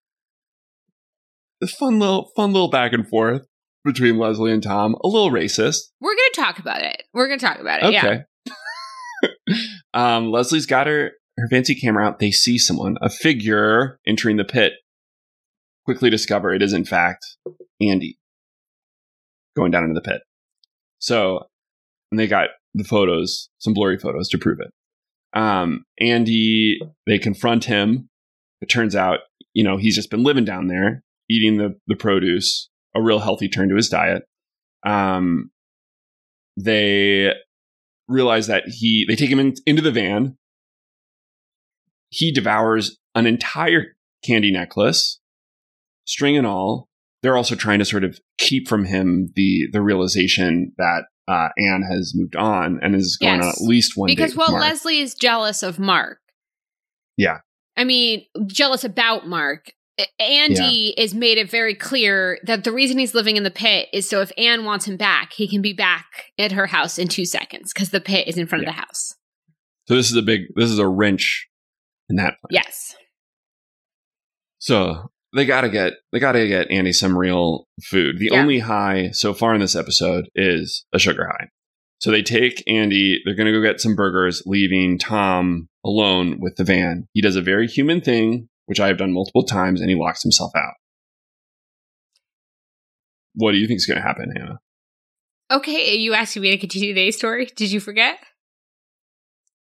The 1.60 1.68
fun 1.68 1.98
little 2.00 2.30
fun 2.34 2.52
little 2.52 2.70
back 2.70 2.92
and 2.92 3.08
forth 3.08 3.46
between 3.84 4.18
Leslie 4.18 4.50
and 4.52 4.62
Tom. 4.62 4.96
A 5.04 5.06
little 5.08 5.30
racist. 5.30 5.78
We're 6.00 6.14
going 6.16 6.30
to 6.34 6.40
talk 6.40 6.58
about 6.58 6.82
it. 6.82 7.04
We're 7.14 7.28
going 7.28 7.38
to 7.38 7.46
talk 7.46 7.60
about 7.60 7.84
it. 7.84 7.92
Yeah. 7.92 8.06
Okay. 8.06 8.22
um, 9.94 10.30
Leslie's 10.32 10.66
got 10.66 10.88
her 10.88 11.12
her 11.38 11.48
fancy 11.48 11.74
camera 11.76 12.04
out. 12.06 12.18
They 12.18 12.32
see 12.32 12.58
someone, 12.58 12.96
a 13.00 13.08
figure 13.08 14.00
entering 14.06 14.36
the 14.38 14.44
pit. 14.44 14.72
Quickly 15.84 16.10
discover 16.10 16.52
it 16.52 16.62
is 16.62 16.72
in 16.72 16.84
fact 16.84 17.24
Andy 17.80 18.18
going 19.56 19.70
down 19.70 19.84
into 19.84 19.94
the 19.94 20.00
pit. 20.00 20.22
So, 21.02 21.40
and 22.12 22.18
they 22.18 22.28
got 22.28 22.50
the 22.74 22.84
photos, 22.84 23.50
some 23.58 23.74
blurry 23.74 23.98
photos 23.98 24.28
to 24.28 24.38
prove 24.38 24.60
it. 24.60 24.70
Um, 25.36 25.84
Andy, 26.00 26.78
they 27.08 27.18
confront 27.18 27.64
him. 27.64 28.08
It 28.60 28.66
turns 28.66 28.94
out, 28.94 29.18
you 29.52 29.64
know, 29.64 29.78
he's 29.78 29.96
just 29.96 30.10
been 30.10 30.22
living 30.22 30.44
down 30.44 30.68
there, 30.68 31.02
eating 31.28 31.58
the 31.58 31.76
the 31.88 31.96
produce, 31.96 32.70
a 32.94 33.02
real 33.02 33.18
healthy 33.18 33.48
turn 33.48 33.68
to 33.68 33.74
his 33.74 33.88
diet. 33.88 34.22
Um, 34.86 35.50
they 36.56 37.32
realize 38.06 38.46
that 38.46 38.62
he 38.68 39.04
they 39.08 39.16
take 39.16 39.30
him 39.30 39.40
in, 39.40 39.54
into 39.66 39.82
the 39.82 39.90
van. 39.90 40.36
He 42.10 42.30
devours 42.30 42.96
an 43.16 43.26
entire 43.26 43.96
candy 44.24 44.52
necklace, 44.52 45.18
string 46.04 46.36
and 46.36 46.46
all. 46.46 46.88
They're 47.22 47.36
also 47.36 47.54
trying 47.54 47.78
to 47.78 47.84
sort 47.84 48.04
of 48.04 48.18
keep 48.38 48.68
from 48.68 48.84
him 48.84 49.30
the 49.34 49.68
the 49.72 49.80
realization 49.80 50.72
that 50.76 51.04
uh, 51.28 51.48
Anne 51.56 51.82
has 51.88 52.12
moved 52.14 52.36
on 52.36 52.80
and 52.82 52.94
is 52.94 53.16
going 53.16 53.40
on 53.40 53.48
at 53.48 53.60
least 53.60 53.96
one 53.96 54.08
Because, 54.08 54.34
well. 54.34 54.52
Leslie 54.52 54.98
is 54.98 55.14
jealous 55.14 55.62
of 55.62 55.78
Mark. 55.78 56.18
Yeah. 57.16 57.38
I 57.76 57.84
mean, 57.84 58.24
jealous 58.46 58.84
about 58.84 59.26
Mark. 59.26 59.72
Andy 60.18 60.94
is 60.96 61.14
made 61.14 61.38
it 61.38 61.50
very 61.50 61.74
clear 61.74 62.38
that 62.44 62.64
the 62.64 62.72
reason 62.72 62.98
he's 62.98 63.14
living 63.14 63.36
in 63.36 63.44
the 63.44 63.50
pit 63.50 63.88
is 63.92 64.08
so 64.08 64.20
if 64.20 64.32
Anne 64.36 64.64
wants 64.64 64.86
him 64.86 64.96
back, 64.96 65.32
he 65.32 65.46
can 65.46 65.62
be 65.62 65.72
back 65.72 66.06
at 66.38 66.50
her 66.52 66.66
house 66.66 66.98
in 66.98 67.08
two 67.08 67.24
seconds 67.24 67.72
because 67.72 67.90
the 67.90 68.00
pit 68.00 68.26
is 68.26 68.36
in 68.36 68.46
front 68.46 68.64
of 68.64 68.66
the 68.66 68.80
house. 68.80 69.14
so 69.86 69.94
this 69.94 70.10
is 70.10 70.16
a 70.16 70.22
big 70.22 70.42
this 70.56 70.70
is 70.70 70.78
a 70.78 70.88
wrench 70.88 71.46
in 72.08 72.16
that 72.16 72.34
plan. 72.40 72.50
Yes. 72.50 72.96
So 74.58 75.11
they 75.34 75.46
gotta 75.46 75.68
get 75.68 75.94
they 76.12 76.18
gotta 76.18 76.46
get 76.46 76.70
Andy 76.70 76.92
some 76.92 77.16
real 77.16 77.66
food. 77.84 78.18
The 78.18 78.30
Yeah. 78.32 78.40
only 78.40 78.58
high 78.60 79.10
so 79.12 79.32
far 79.34 79.54
in 79.54 79.60
this 79.60 79.74
episode 79.76 80.28
is 80.34 80.84
a 80.92 80.98
sugar 80.98 81.26
high. 81.26 81.48
So 82.00 82.10
they 82.10 82.22
take 82.22 82.62
Andy, 82.66 83.20
they're 83.24 83.34
gonna 83.34 83.52
go 83.52 83.62
get 83.62 83.80
some 83.80 83.94
burgers, 83.94 84.42
leaving 84.46 84.98
Tom 84.98 85.68
alone 85.84 86.40
with 86.40 86.56
the 86.56 86.64
van. 86.64 87.06
He 87.12 87.20
does 87.22 87.36
a 87.36 87.42
very 87.42 87.66
human 87.66 88.00
thing, 88.00 88.48
which 88.66 88.80
I 88.80 88.88
have 88.88 88.98
done 88.98 89.12
multiple 89.12 89.44
times, 89.44 89.80
and 89.80 89.88
he 89.88 89.96
locks 89.96 90.22
himself 90.22 90.52
out. 90.56 90.74
What 93.34 93.52
do 93.52 93.58
you 93.58 93.66
think 93.66 93.78
is 93.78 93.86
gonna 93.86 94.02
happen, 94.02 94.32
Hannah? 94.36 94.58
Okay, 95.50 95.94
you 95.96 96.14
asking 96.14 96.42
me 96.42 96.50
to 96.50 96.58
continue 96.58 96.94
the 96.94 97.02
A 97.02 97.10
story? 97.10 97.46
Did 97.56 97.70
you 97.72 97.80
forget? 97.80 98.18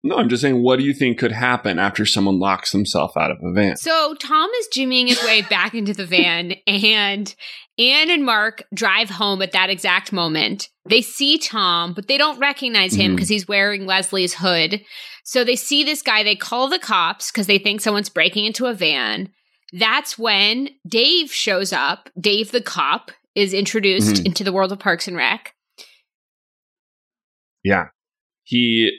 No, 0.05 0.17
I'm 0.17 0.29
just 0.29 0.43
saying, 0.43 0.63
what 0.63 0.79
do 0.79 0.85
you 0.85 0.95
think 0.95 1.19
could 1.19 1.33
happen 1.33 1.79
after 1.81 2.07
someone 2.07 2.39
locks 2.39 2.71
themselves 2.71 3.17
out 3.17 3.33
of 3.33 3.39
a 3.43 3.53
van? 3.53 3.77
So 3.77 4.15
Tom 4.15 4.49
is 4.61 4.69
jimmying 4.73 5.09
his 5.09 5.23
way 5.25 5.43
back 5.43 5.75
into 5.75 5.93
the 5.93 6.07
van, 6.07 6.55
and 6.69 7.35
Anne 7.79 8.09
and 8.09 8.25
Mark 8.25 8.63
drive 8.73 9.11
home 9.11 9.43
at 9.43 9.53
that 9.53 9.71
exact 9.71 10.13
moment. 10.13 10.69
They 10.89 11.03
see 11.03 11.37
Tom, 11.37 11.95
but 11.95 12.07
they 12.07 12.17
don't 12.17 12.39
recognize 12.39 12.95
him 12.95 13.15
because 13.15 13.29
he's 13.29 13.49
wearing 13.49 13.87
Leslie's 13.87 14.35
hood. 14.35 14.81
So 15.25 15.43
they 15.45 15.57
see 15.57 15.83
this 15.85 16.01
guy. 16.01 16.23
They 16.23 16.37
call 16.37 16.69
the 16.69 16.79
cops 16.79 17.31
because 17.31 17.47
they 17.49 17.59
think 17.59 17.81
someone's 17.81 18.09
breaking 18.09 18.47
into 18.47 18.67
a 18.67 18.75
van. 18.75 19.31
That's 19.73 20.17
when 20.17 20.71
Dave 20.87 21.33
shows 21.33 21.73
up. 21.73 22.09
Dave, 22.19 22.53
the 22.53 22.63
cop, 22.63 23.11
is 23.35 23.53
introduced 23.53 24.23
Mhm. 24.23 24.27
into 24.27 24.45
the 24.45 24.53
world 24.53 24.73
of 24.73 24.79
Parks 24.79 25.07
and 25.07 25.17
Rec. 25.17 25.55
Yeah. 27.63 27.89
He 28.45 28.93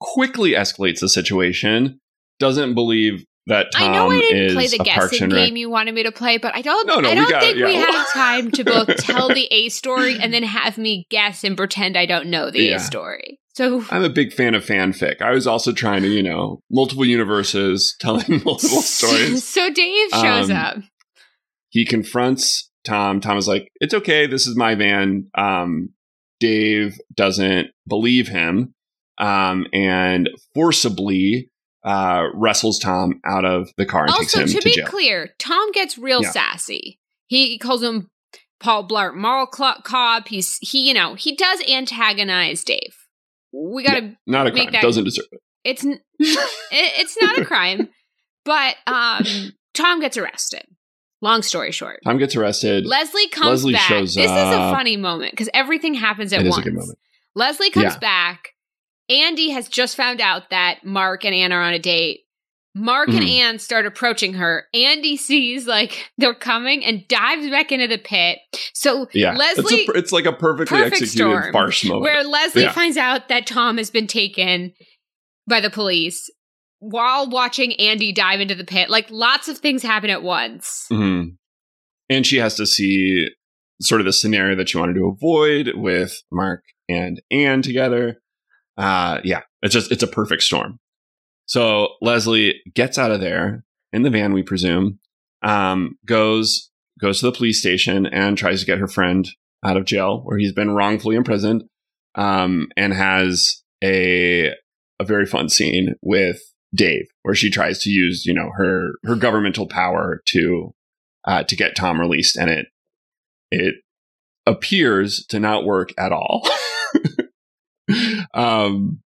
quickly 0.00 0.52
escalates 0.52 1.00
the 1.00 1.08
situation. 1.08 1.98
Doesn't 2.38 2.74
believe 2.74 3.24
that 3.46 3.68
Tom 3.72 3.90
I 3.90 3.94
know 3.94 4.10
I 4.10 4.18
didn't 4.20 4.54
play 4.54 4.66
the 4.68 4.78
guessing 4.78 5.28
game 5.28 5.56
you 5.56 5.68
wanted 5.70 5.94
me 5.94 6.02
to 6.04 6.12
play, 6.12 6.38
but 6.38 6.54
I 6.54 6.62
don't. 6.62 6.86
No, 6.86 7.00
no, 7.00 7.08
I 7.10 7.14
don't 7.14 7.28
got- 7.30 7.42
think 7.42 7.56
we 7.56 7.72
yeah. 7.74 7.90
have 7.90 8.12
time 8.12 8.50
to 8.52 8.64
both 8.64 8.96
tell 8.98 9.28
the 9.28 9.46
A 9.50 9.68
story 9.70 10.18
and 10.18 10.32
then 10.32 10.42
have 10.42 10.78
me 10.78 11.06
guess 11.10 11.42
and 11.44 11.56
pretend 11.56 11.96
I 11.96 12.06
don't 12.06 12.26
know 12.28 12.50
the 12.50 12.62
Yeah. 12.62 12.76
A 12.76 12.80
story. 12.80 13.38
So 13.54 13.84
I'm 13.90 14.04
a 14.04 14.08
big 14.08 14.32
fan 14.32 14.54
of 14.54 14.64
fanfic. 14.64 15.20
I 15.20 15.32
was 15.32 15.46
also 15.46 15.72
trying 15.72 16.02
to, 16.02 16.08
you 16.08 16.22
know, 16.22 16.60
multiple 16.70 17.04
universes 17.04 17.96
telling 18.00 18.42
multiple 18.44 18.80
stories. 18.82 19.46
So 19.46 19.70
Dave 19.70 20.10
shows 20.10 20.50
Um, 20.50 20.56
up. 20.56 20.76
he 21.70 21.84
confronts 21.84 22.70
Tom. 22.84 23.20
Tom 23.20 23.36
is 23.36 23.48
like, 23.48 23.68
"It's 23.80 23.92
okay. 23.94 24.26
This 24.26 24.46
is 24.46 24.56
my 24.56 24.74
van." 24.76 25.28
Um, 25.36 25.90
Dave 26.38 26.98
doesn't 27.14 27.68
believe 27.88 28.28
him, 28.28 28.72
um, 29.20 29.66
and 29.72 30.28
forcibly 30.54 31.50
uh, 31.84 32.24
wrestles 32.34 32.78
Tom 32.78 33.20
out 33.24 33.44
of 33.44 33.68
the 33.76 33.86
car 33.86 34.04
and 34.04 34.14
takes 34.14 34.34
Also, 34.34 34.40
him 34.40 34.46
to 34.48 34.58
to, 34.60 34.64
be 34.64 34.74
jail. 34.76 34.86
clear, 34.86 35.30
Tom 35.38 35.70
gets 35.72 35.96
real 35.98 36.22
Yeah. 36.22 36.30
sassy. 36.30 36.98
He 37.26 37.58
calls 37.58 37.82
him 37.82 38.10
Paul 38.58 38.86
Blart 38.88 39.14
Mall 39.14 39.46
Cop. 39.46 40.28
He's 40.28 40.58
he, 40.60 40.86
you 40.88 40.94
know, 40.94 41.14
he 41.14 41.34
does 41.36 41.60
antagonize 41.70 42.64
Dave. 42.64 42.96
We 43.52 43.82
got 43.82 43.94
to. 43.94 44.16
Not 44.26 44.46
a 44.46 44.52
make 44.52 44.64
crime. 44.64 44.72
that- 44.74 44.82
Doesn't 44.82 45.04
deserve 45.04 45.26
it. 45.32 45.40
It's 45.64 45.84
it, 45.84 45.98
it's 46.70 47.16
not 47.20 47.38
a 47.38 47.44
crime, 47.44 47.88
but 48.44 48.76
um, 48.86 49.24
Tom 49.74 50.00
gets 50.00 50.16
arrested. 50.16 50.62
Long 51.22 51.42
story 51.42 51.70
short, 51.70 52.00
Tom 52.04 52.16
gets 52.16 52.34
arrested. 52.34 52.86
Leslie 52.86 53.28
comes 53.28 53.62
Leslie 53.64 53.72
back. 53.74 53.90
this 53.90 54.16
is 54.16 54.26
a 54.26 54.70
funny 54.72 54.96
moment 54.96 55.32
because 55.32 55.50
everything 55.52 55.92
happens 55.94 56.32
at 56.32 56.40
It 56.40 56.46
is 56.46 56.52
once. 56.52 56.66
a 56.66 56.70
good 56.70 56.78
moment. 56.78 56.98
Leslie 57.34 57.70
comes 57.70 57.92
Yeah. 57.92 57.98
back. 57.98 58.54
Andy 59.10 59.50
has 59.50 59.68
just 59.68 59.96
found 59.96 60.20
out 60.20 60.50
that 60.50 60.84
Mark 60.84 61.24
and 61.24 61.34
Anne 61.34 61.52
are 61.52 61.62
on 61.62 61.74
a 61.74 61.78
date. 61.78 62.20
Mark 62.74 63.08
and 63.08 63.18
Mhm. 63.24 63.40
Anne 63.40 63.58
start 63.58 63.84
approaching 63.84 64.34
her. 64.34 64.66
Andy 64.72 65.16
sees 65.18 65.66
like 65.66 66.08
they're 66.18 66.34
coming 66.34 66.84
and 66.84 67.06
dives 67.08 67.50
back 67.50 67.72
into 67.72 67.88
the 67.88 67.98
pit. 67.98 68.38
So 68.74 69.08
Yeah, 69.12 69.34
Leslie, 69.34 69.80
it's, 69.80 69.88
a, 69.88 69.92
it's 69.98 70.12
like 70.12 70.24
a 70.26 70.32
perfectly 70.32 70.78
Perfect 70.78 71.02
executed 71.02 71.52
farce 71.52 71.84
moment. 71.84 72.02
where 72.04 72.22
Leslie 72.22 72.62
Yeah. 72.62 72.72
finds 72.72 72.96
out 72.96 73.28
that 73.28 73.46
Tom 73.46 73.76
has 73.78 73.90
been 73.90 74.06
taken 74.06 74.72
by 75.48 75.60
the 75.60 75.68
police 75.70 76.30
while 76.78 77.28
watching 77.28 77.74
Andy 77.74 78.12
dive 78.12 78.40
into 78.40 78.54
the 78.54 78.64
pit. 78.64 78.88
Like 78.88 79.10
lots 79.10 79.48
of 79.48 79.58
things 79.58 79.82
happen 79.82 80.08
at 80.10 80.22
once. 80.22 80.86
Mhm. 80.92 81.32
And 82.08 82.24
she 82.24 82.36
has 82.36 82.54
to 82.54 82.66
see 82.66 83.26
sort 83.82 84.00
of 84.00 84.04
the 84.04 84.12
scenario 84.12 84.54
that 84.56 84.68
she 84.68 84.78
wanted 84.78 84.94
to 84.94 85.06
avoid 85.08 85.72
with 85.74 86.22
Mark 86.30 86.62
and 86.88 87.20
Anne 87.32 87.62
together. 87.62 88.20
Uh, 88.80 89.20
yeah, 89.24 89.42
it's 89.62 89.74
just 89.74 89.92
it's 89.92 90.02
a 90.02 90.08
perfect 90.08 90.42
storm. 90.42 90.78
So 91.44 91.88
Leslie 92.00 92.62
gets 92.74 92.96
out 92.96 93.10
of 93.10 93.20
there 93.20 93.64
in 93.92 94.02
the 94.02 94.10
van, 94.10 94.32
we 94.32 94.42
presume. 94.42 94.98
Um, 95.42 95.98
goes 96.06 96.70
goes 96.98 97.20
to 97.20 97.26
the 97.26 97.36
police 97.36 97.60
station 97.60 98.06
and 98.06 98.38
tries 98.38 98.60
to 98.60 98.66
get 98.66 98.78
her 98.78 98.88
friend 98.88 99.28
out 99.64 99.76
of 99.76 99.84
jail, 99.84 100.22
where 100.24 100.38
he's 100.38 100.52
been 100.52 100.70
wrongfully 100.70 101.16
imprisoned. 101.16 101.64
Um, 102.14 102.68
and 102.76 102.92
has 102.94 103.62
a 103.84 104.54
a 104.98 105.04
very 105.04 105.26
fun 105.26 105.48
scene 105.48 105.94
with 106.02 106.40
Dave, 106.74 107.06
where 107.22 107.34
she 107.34 107.50
tries 107.50 107.80
to 107.80 107.90
use 107.90 108.24
you 108.24 108.32
know 108.32 108.50
her 108.56 108.92
her 109.04 109.14
governmental 109.14 109.68
power 109.68 110.22
to 110.28 110.74
uh, 111.26 111.42
to 111.44 111.54
get 111.54 111.76
Tom 111.76 112.00
released, 112.00 112.36
and 112.36 112.48
it 112.48 112.66
it 113.50 113.74
appears 114.46 115.26
to 115.26 115.38
not 115.38 115.64
work 115.66 115.90
at 115.98 116.12
all. 116.12 116.48
um, 118.34 119.00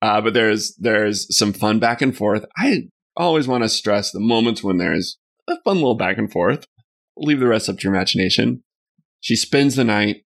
uh, 0.00 0.20
but 0.20 0.34
there's 0.34 0.74
there's 0.76 1.26
some 1.36 1.52
fun 1.52 1.78
back 1.78 2.02
and 2.02 2.16
forth. 2.16 2.44
I 2.56 2.88
always 3.16 3.48
want 3.48 3.64
to 3.64 3.68
stress 3.68 4.10
the 4.10 4.20
moments 4.20 4.62
when 4.62 4.78
there's 4.78 5.18
a 5.48 5.60
fun 5.62 5.76
little 5.76 5.96
back 5.96 6.18
and 6.18 6.30
forth. 6.30 6.64
Leave 7.16 7.40
the 7.40 7.48
rest 7.48 7.68
up 7.68 7.78
to 7.78 7.84
your 7.84 7.94
imagination. 7.94 8.62
She 9.20 9.34
spends 9.34 9.74
the 9.74 9.84
night. 9.84 10.24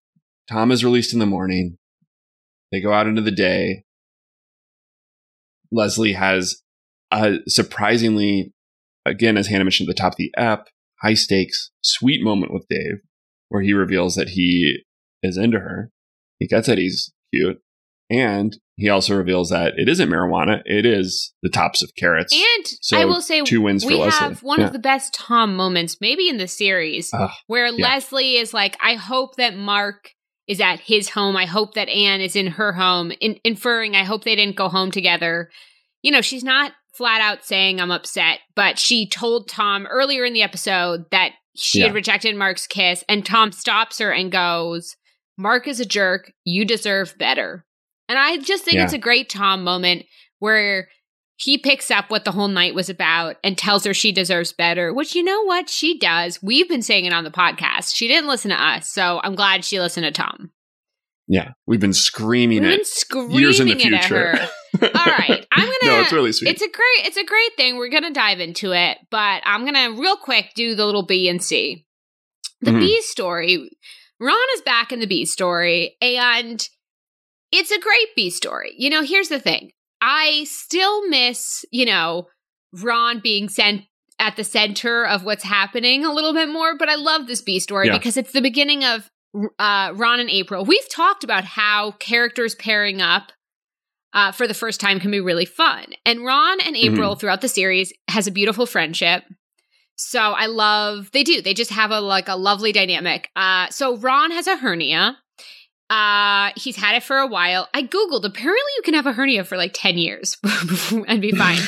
Tom 0.50 0.72
is 0.72 0.84
released 0.84 1.12
in 1.12 1.20
the 1.20 1.26
morning. 1.26 1.76
They 2.72 2.80
go 2.80 2.92
out 2.92 3.06
into 3.06 3.22
the 3.22 3.30
day. 3.30 3.84
Leslie 5.70 6.14
has 6.14 6.62
a 7.12 7.38
surprisingly, 7.46 8.52
again, 9.06 9.36
as 9.36 9.46
Hannah 9.46 9.64
mentioned 9.64 9.88
at 9.88 9.94
the 9.94 10.00
top 10.00 10.12
of 10.12 10.18
the 10.18 10.32
app, 10.36 10.66
high 11.00 11.14
stakes, 11.14 11.70
sweet 11.82 12.22
moment 12.22 12.52
with 12.52 12.66
Dave, 12.68 13.00
where 13.48 13.62
he 13.62 13.72
reveals 13.72 14.16
that 14.16 14.30
he 14.30 14.80
is 15.22 15.36
into 15.36 15.60
her. 15.60 15.90
He 16.38 16.48
gets 16.48 16.66
that 16.66 16.78
he's 16.78 17.12
cute. 17.32 17.60
And 18.10 18.56
he 18.76 18.88
also 18.88 19.14
reveals 19.14 19.50
that 19.50 19.74
it 19.76 19.88
isn't 19.88 20.08
marijuana, 20.08 20.62
it 20.64 20.84
is 20.84 21.32
the 21.42 21.48
tops 21.48 21.82
of 21.82 21.94
carrots. 21.96 22.32
And 22.34 22.66
So, 22.80 22.98
I 22.98 23.04
will 23.04 23.20
say 23.20 23.42
two 23.42 23.60
wins 23.60 23.84
for 23.84 23.90
we 23.90 23.96
Leslie. 23.96 24.18
have 24.18 24.42
one 24.42 24.60
Yeah. 24.60 24.66
of 24.66 24.72
the 24.72 24.78
best 24.78 25.14
Tom 25.14 25.54
moments, 25.54 25.98
maybe 26.00 26.28
in 26.28 26.38
the 26.38 26.48
series, 26.48 27.10
Ugh, 27.14 27.30
where 27.46 27.66
yeah. 27.66 27.86
Leslie 27.86 28.36
is 28.36 28.52
like, 28.52 28.76
I 28.82 28.94
hope 28.94 29.36
that 29.36 29.54
Mark 29.56 30.10
is 30.48 30.60
at 30.60 30.80
his 30.80 31.10
home. 31.10 31.36
I 31.36 31.44
hope 31.46 31.74
that 31.74 31.88
Anne 31.88 32.20
is 32.20 32.34
in 32.34 32.48
her 32.48 32.72
home, 32.72 33.12
in- 33.20 33.38
inferring, 33.44 33.94
I 33.94 34.02
hope 34.02 34.24
they 34.24 34.34
didn't 34.34 34.56
go 34.56 34.68
home 34.68 34.90
together. 34.90 35.48
You 36.02 36.10
know, 36.10 36.22
she's 36.22 36.42
not 36.42 36.72
flat 36.94 37.20
out 37.20 37.44
saying 37.44 37.80
I'm 37.80 37.92
upset, 37.92 38.40
but 38.56 38.78
she 38.78 39.06
told 39.08 39.48
Tom 39.48 39.86
earlier 39.86 40.24
in 40.24 40.32
the 40.32 40.42
episode 40.42 41.04
that 41.12 41.32
she 41.54 41.78
Yeah. 41.80 41.86
had 41.86 41.94
rejected 41.94 42.34
Mark's 42.34 42.66
kiss, 42.66 43.04
and 43.08 43.24
Tom 43.24 43.52
stops 43.52 43.98
her 43.98 44.10
and 44.10 44.32
goes, 44.32 44.96
Mark 45.38 45.68
is 45.68 45.78
a 45.78 45.86
jerk. 45.86 46.32
You 46.44 46.64
deserve 46.64 47.16
better. 47.18 47.64
And 48.10 48.18
I 48.18 48.36
just 48.38 48.64
think 48.64 48.74
Yeah. 48.76 48.84
it's 48.84 48.92
a 48.92 48.98
great 48.98 49.28
Tom 49.30 49.62
moment 49.62 50.04
where 50.40 50.88
he 51.36 51.56
picks 51.56 51.90
up 51.90 52.10
what 52.10 52.24
the 52.24 52.32
whole 52.32 52.48
night 52.48 52.74
was 52.74 52.90
about 52.90 53.36
and 53.44 53.56
tells 53.56 53.84
her 53.84 53.94
she 53.94 54.10
deserves 54.12 54.52
better, 54.52 54.92
which 54.92 55.14
you 55.14 55.22
know 55.22 55.42
what? 55.44 55.70
She 55.70 55.96
does. 55.96 56.42
We've 56.42 56.68
been 56.68 56.82
saying 56.82 57.04
it 57.06 57.12
on 57.12 57.24
the 57.24 57.30
podcast. 57.30 57.94
She 57.94 58.08
didn't 58.08 58.28
listen 58.28 58.50
to 58.50 58.60
us, 58.62 58.90
so 58.90 59.20
I'm 59.22 59.34
glad 59.36 59.64
she 59.64 59.80
listened 59.80 60.04
to 60.04 60.10
Tom. 60.12 60.50
yeah, 61.28 61.52
we've 61.66 61.78
been 61.80 61.92
screaming 61.92 62.62
We've 62.62 62.70
been 62.72 62.80
it 62.80 62.86
screaming 62.88 63.38
years 63.38 63.60
in 63.60 63.68
the 63.68 63.76
future. 63.76 64.34
All 64.82 65.04
right, 65.06 65.46
I'm 65.52 65.64
gonna. 65.64 65.76
no, 65.84 66.00
it's 66.00 66.12
really 66.12 66.32
sweet. 66.32 66.50
It's 66.50 66.62
a 66.62 66.66
great. 66.68 67.06
It's 67.06 67.16
a 67.16 67.24
great 67.24 67.56
thing. 67.56 67.76
We're 67.76 67.88
gonna 67.88 68.12
dive 68.12 68.40
into 68.40 68.72
it, 68.72 68.98
but 69.12 69.40
I'm 69.46 69.64
gonna 69.64 69.92
real 69.92 70.16
quick 70.16 70.50
do 70.56 70.74
the 70.74 70.84
little 70.84 71.04
B 71.06 71.28
and 71.28 71.40
C. 71.42 71.86
The 72.62 72.72
Mhm. 72.72 72.80
B 72.80 73.00
story. 73.02 73.70
Ron 74.18 74.36
is 74.56 74.60
back 74.62 74.90
in 74.92 74.98
the 75.00 75.06
B 75.06 75.24
story, 75.24 75.96
and 76.02 76.68
it's 77.52 77.70
a 77.70 77.80
great 77.80 78.08
B 78.16 78.30
story. 78.30 78.74
You 78.76 78.90
know, 78.90 79.02
here's 79.02 79.28
the 79.28 79.40
thing. 79.40 79.72
I 80.00 80.44
still 80.44 81.06
miss, 81.08 81.64
you 81.70 81.84
know, 81.86 82.28
Ron 82.72 83.20
being 83.20 83.48
sent 83.48 83.82
at 84.18 84.36
the 84.36 84.44
center 84.44 85.06
of 85.06 85.24
what's 85.24 85.44
happening 85.44 86.04
a 86.04 86.12
little 86.12 86.32
bit 86.34 86.48
more, 86.48 86.76
but 86.76 86.88
I 86.88 86.94
love 86.94 87.26
this 87.26 87.42
B 87.42 87.58
story 87.58 87.88
Yeah. 87.88 87.96
because 87.98 88.16
it's 88.16 88.32
the 88.32 88.40
beginning 88.42 88.84
of 88.84 89.10
uh, 89.58 89.92
Ron 89.94 90.20
and 90.20 90.30
April. 90.30 90.64
We've 90.64 90.88
talked 90.88 91.24
about 91.24 91.44
how 91.44 91.92
characters 91.92 92.54
pairing 92.54 93.00
up 93.00 93.32
uh, 94.12 94.32
for 94.32 94.46
the 94.48 94.54
first 94.54 94.80
time 94.80 94.98
can 95.00 95.10
be 95.10 95.20
really 95.20 95.44
fun. 95.44 95.86
And 96.04 96.24
Ron 96.24 96.60
and 96.60 96.76
April 96.76 97.14
throughout 97.14 97.40
the 97.40 97.48
series 97.48 97.92
has 98.08 98.26
a 98.26 98.32
beautiful 98.32 98.66
friendship. 98.66 99.22
So 99.96 100.18
I 100.20 100.46
love 100.46 101.10
they 101.12 101.22
do. 101.22 101.42
They 101.42 101.54
just 101.54 101.70
have 101.70 101.90
a 101.90 102.00
like 102.00 102.28
a 102.28 102.34
lovely 102.36 102.72
dynamic. 102.72 103.28
Uh 103.36 103.68
so 103.68 103.96
Ron 103.98 104.30
has 104.32 104.46
a 104.46 104.56
hernia. 104.56 105.18
Uh 105.90 106.50
he's 106.56 106.76
had 106.76 106.94
it 106.94 107.02
for 107.02 107.18
a 107.18 107.26
while. 107.26 107.68
I 107.74 107.82
googled 107.82 108.24
apparently 108.24 108.72
you 108.76 108.82
can 108.84 108.94
have 108.94 109.06
a 109.06 109.12
hernia 109.12 109.44
for 109.44 109.56
like 109.56 109.72
10 109.74 109.98
years 109.98 110.38
and 111.08 111.20
be 111.20 111.32
fine. 111.36 111.58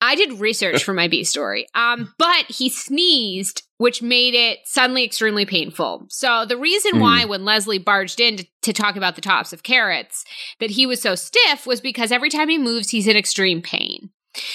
I 0.00 0.16
did 0.16 0.34
research 0.38 0.84
for 0.84 0.92
my 0.92 1.08
B 1.08 1.24
story. 1.24 1.66
Um 1.74 2.12
but 2.18 2.44
he 2.48 2.68
sneezed 2.68 3.62
which 3.78 4.02
made 4.02 4.34
it 4.34 4.58
suddenly 4.66 5.02
extremely 5.02 5.44
painful. 5.46 6.06
So 6.10 6.44
the 6.46 6.56
reason 6.58 6.92
Mm. 6.96 7.00
why 7.00 7.24
when 7.24 7.44
Leslie 7.44 7.78
barged 7.78 8.20
in 8.20 8.36
to, 8.36 8.46
to 8.62 8.72
talk 8.72 8.96
about 8.96 9.14
the 9.16 9.20
tops 9.20 9.52
of 9.52 9.62
carrots 9.62 10.24
that 10.60 10.70
he 10.70 10.86
was 10.86 11.00
so 11.02 11.14
stiff 11.14 11.66
was 11.66 11.80
because 11.80 12.12
every 12.12 12.28
time 12.30 12.48
he 12.50 12.58
moves 12.58 12.90
he's 12.90 13.08
in 13.08 13.16
extreme 13.16 13.62
pain. 13.62 14.10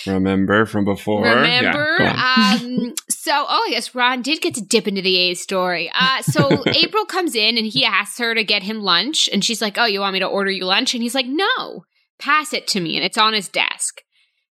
Remember 0.06 0.66
from 0.66 0.86
before? 0.86 1.24
Remember? 1.24 2.02
on. 2.02 2.62
um, 2.88 2.94
so, 3.10 3.46
oh, 3.48 3.68
yes, 3.70 3.94
Ron 3.96 4.22
did 4.22 4.42
get 4.42 4.56
to 4.56 4.62
dip 4.62 4.88
into 4.88 5.02
the 5.02 5.16
A 5.18 5.34
story. 5.36 5.92
Uh, 5.94 6.22
so, 6.22 6.64
April 6.74 7.06
comes 7.06 7.36
in 7.36 7.58
and 7.58 7.66
he 7.68 7.86
asks 7.86 8.18
her 8.20 8.34
to 8.36 8.44
get 8.44 8.64
him 8.64 8.82
lunch. 8.82 9.30
And 9.32 9.44
she's 9.44 9.62
like, 9.62 9.78
Oh, 9.78 9.86
you 9.86 10.00
want 10.02 10.14
me 10.14 10.20
to 10.20 10.26
order 10.28 10.52
you 10.52 10.66
lunch? 10.66 10.94
And 10.94 11.04
he's 11.04 11.16
like, 11.16 11.28
No, 11.28 11.86
pass 12.20 12.54
it 12.54 12.68
to 12.68 12.80
me. 12.80 12.96
And 12.96 13.06
it's 13.06 13.18
on 13.18 13.34
his 13.34 13.48
desk. 13.48 14.02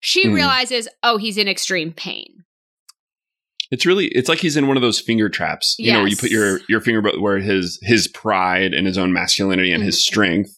She 0.01 0.27
Hmm. 0.29 0.35
realizes, 0.35 0.89
Oh, 1.03 1.17
he's 1.19 1.39
in 1.39 1.49
extreme 1.49 1.93
pain. 1.93 2.45
It's 3.71 3.85
really 3.85 4.07
it's 4.07 4.29
like 4.29 4.39
he's 4.39 4.57
in 4.57 4.69
one 4.69 4.77
of 4.77 4.83
those 4.83 5.01
finger 5.01 5.29
traps. 5.29 5.75
You 5.79 5.93
know, 5.93 5.99
where 6.01 6.09
you 6.09 6.17
put 6.17 6.31
your 6.31 6.61
your 6.69 6.81
finger 6.81 7.03
but 7.03 7.21
where 7.21 7.39
his 7.39 7.81
his 7.83 8.07
pride 8.07 8.73
and 8.73 8.87
his 8.87 8.97
own 8.97 9.13
masculinity 9.13 9.73
and 9.73 9.83
his 9.83 9.97
Mhm. 9.97 10.03
strength 10.03 10.51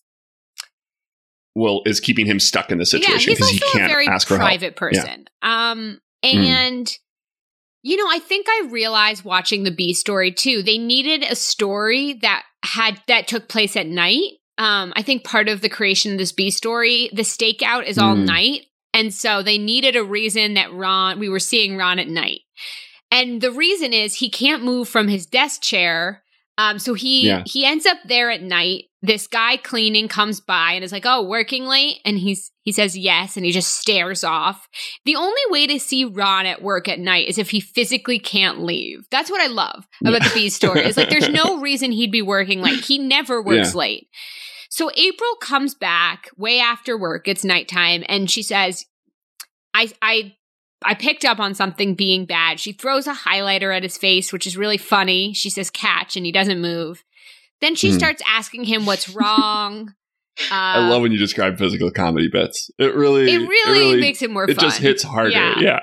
will 1.59 1.83
is 1.85 2.01
keeping 2.01 2.27
him 2.27 2.41
stuck 2.41 2.71
in 2.71 2.79
the 2.79 2.87
situation 2.87 3.33
yeah, 3.33 3.37
because 3.37 3.49
he 3.51 3.59
can't 3.59 3.85
a 3.85 3.89
very 3.89 4.07
ask 4.09 4.27
for 4.29 4.37
help. 4.39 4.49
private 4.49 4.77
person. 4.77 5.27
Um, 5.43 6.01
and 6.23 6.91
you 7.83 7.97
know, 7.97 8.07
I 8.11 8.19
think 8.19 8.47
I 8.49 8.69
realized 8.71 9.25
watching 9.25 9.63
the 9.65 9.71
B 9.71 9.93
story 9.93 10.33
too. 10.33 10.63
They 10.63 10.79
needed 10.79 11.23
a 11.23 11.35
story 11.37 12.15
that 12.23 12.45
had 12.65 13.01
that 13.09 13.29
took 13.29 13.49
place 13.49 13.77
at 13.77 13.87
night 13.87 14.39
um, 14.59 14.93
I 14.97 15.03
think 15.03 15.23
part 15.23 15.49
of 15.49 15.61
the 15.61 15.69
creation 15.69 16.13
of 16.13 16.19
this 16.19 16.33
B 16.33 16.51
story, 16.51 17.09
the 17.13 17.23
stakeout 17.23 17.87
is 17.87 17.97
all 17.97 18.17
Mm. 18.17 18.25
night. 18.27 18.67
And 18.93 19.15
so 19.15 19.41
they 19.41 19.57
needed 19.57 19.95
a 19.95 20.03
reason 20.03 20.55
that 20.55 20.73
Ron, 20.73 21.21
we 21.21 21.29
were 21.29 21.39
seeing 21.39 21.77
Ron 21.77 22.01
at 22.01 22.09
night. 22.09 22.41
And 23.13 23.41
the 23.41 23.53
reason 23.53 23.93
is 23.93 24.15
he 24.15 24.29
can't 24.29 24.65
move 24.65 24.89
from 24.89 25.07
his 25.07 25.27
desk 25.27 25.63
chair. 25.63 26.25
Um, 26.59 26.81
so 26.81 26.95
he 26.95 27.29
Yeah. 27.29 27.45
he 27.47 27.65
ends 27.65 27.87
up 27.87 27.99
there 28.05 28.31
at 28.31 28.43
night. 28.43 28.87
This 29.01 29.29
guy 29.29 29.57
cleaning 29.57 30.09
comes 30.09 30.41
by 30.41 30.73
and 30.73 30.83
is 30.83 30.91
like, 30.91 31.07
"Oh, 31.07 31.23
working 31.23 31.67
late?" 31.67 31.99
And 32.05 32.19
he's 32.19 32.51
he 32.65 32.73
says 32.73 32.99
yes, 32.99 33.37
and 33.37 33.47
he 33.47 33.53
just 33.53 33.77
stares 33.77 34.25
off. 34.25 34.69
The 35.05 35.15
only 35.15 35.41
way 35.51 35.69
to 35.69 35.79
see 35.79 36.05
Ron 36.05 36.47
at 36.47 36.63
work 36.63 36.89
at 36.89 36.99
night 36.99 37.29
is 37.29 37.39
if 37.39 37.51
he 37.51 37.61
physically 37.61 38.19
can't 38.19 38.61
leave. 38.61 39.07
That's 39.11 39.31
what 39.31 39.41
I 39.41 39.47
love 39.47 39.87
about 40.05 40.25
the 40.25 40.33
B 40.35 40.49
story. 40.49 40.81
It's 40.81 40.97
like 40.97 41.11
there's 41.11 41.29
no 41.29 41.61
reason 41.61 41.93
he'd 41.93 42.11
be 42.11 42.23
working 42.23 42.61
late. 42.61 42.85
He 42.85 42.99
never 42.99 43.41
works 43.41 43.75
late. 43.75 44.09
So 44.69 44.91
April 44.97 45.35
comes 45.41 45.75
back 45.75 46.29
way 46.37 46.59
after 46.59 46.99
work. 46.99 47.29
It's 47.29 47.45
nighttime, 47.45 48.03
and 48.09 48.29
she 48.29 48.43
says, 48.43 48.85
"I 49.75 49.93
I." 50.03 50.35
I 50.85 50.95
picked 50.95 51.25
up 51.25 51.41
on 51.41 51.57
something 51.57 51.97
being 51.97 52.25
bad. 52.25 52.61
She 52.61 52.71
throws 52.71 53.09
a 53.09 53.13
highlighter 53.13 53.77
at 53.77 53.83
his 53.83 53.99
face, 53.99 54.33
which 54.33 54.47
is 54.47 54.57
really 54.57 54.79
funny. 54.79 55.33
She 55.35 55.51
says 55.51 55.71
catch 55.71 56.17
and 56.17 56.25
he 56.25 56.31
doesn't 56.31 56.61
move. 56.61 57.03
Then 57.61 57.75
she 57.75 57.91
Hmm. 57.91 57.99
starts 57.99 58.23
asking 58.27 58.65
him 58.65 58.87
what's 58.87 59.09
wrong. 59.15 59.95
Uh, 60.51 60.55
I 60.55 60.89
love 60.89 61.03
when 61.03 61.11
you 61.13 61.19
describe 61.19 61.59
physical 61.59 61.91
comedy 61.91 62.29
bits. 62.29 62.71
It 62.79 62.95
really, 62.95 63.33
it 63.33 63.39
really, 63.49 64.01
makes 64.01 64.23
it 64.23 64.31
more 64.31 64.45
it 64.49 64.55
fun. 64.55 64.65
just 64.65 64.79
hits 64.79 65.03
harder. 65.03 65.31
Yeah. 65.31 65.59
Yeah. 65.61 65.81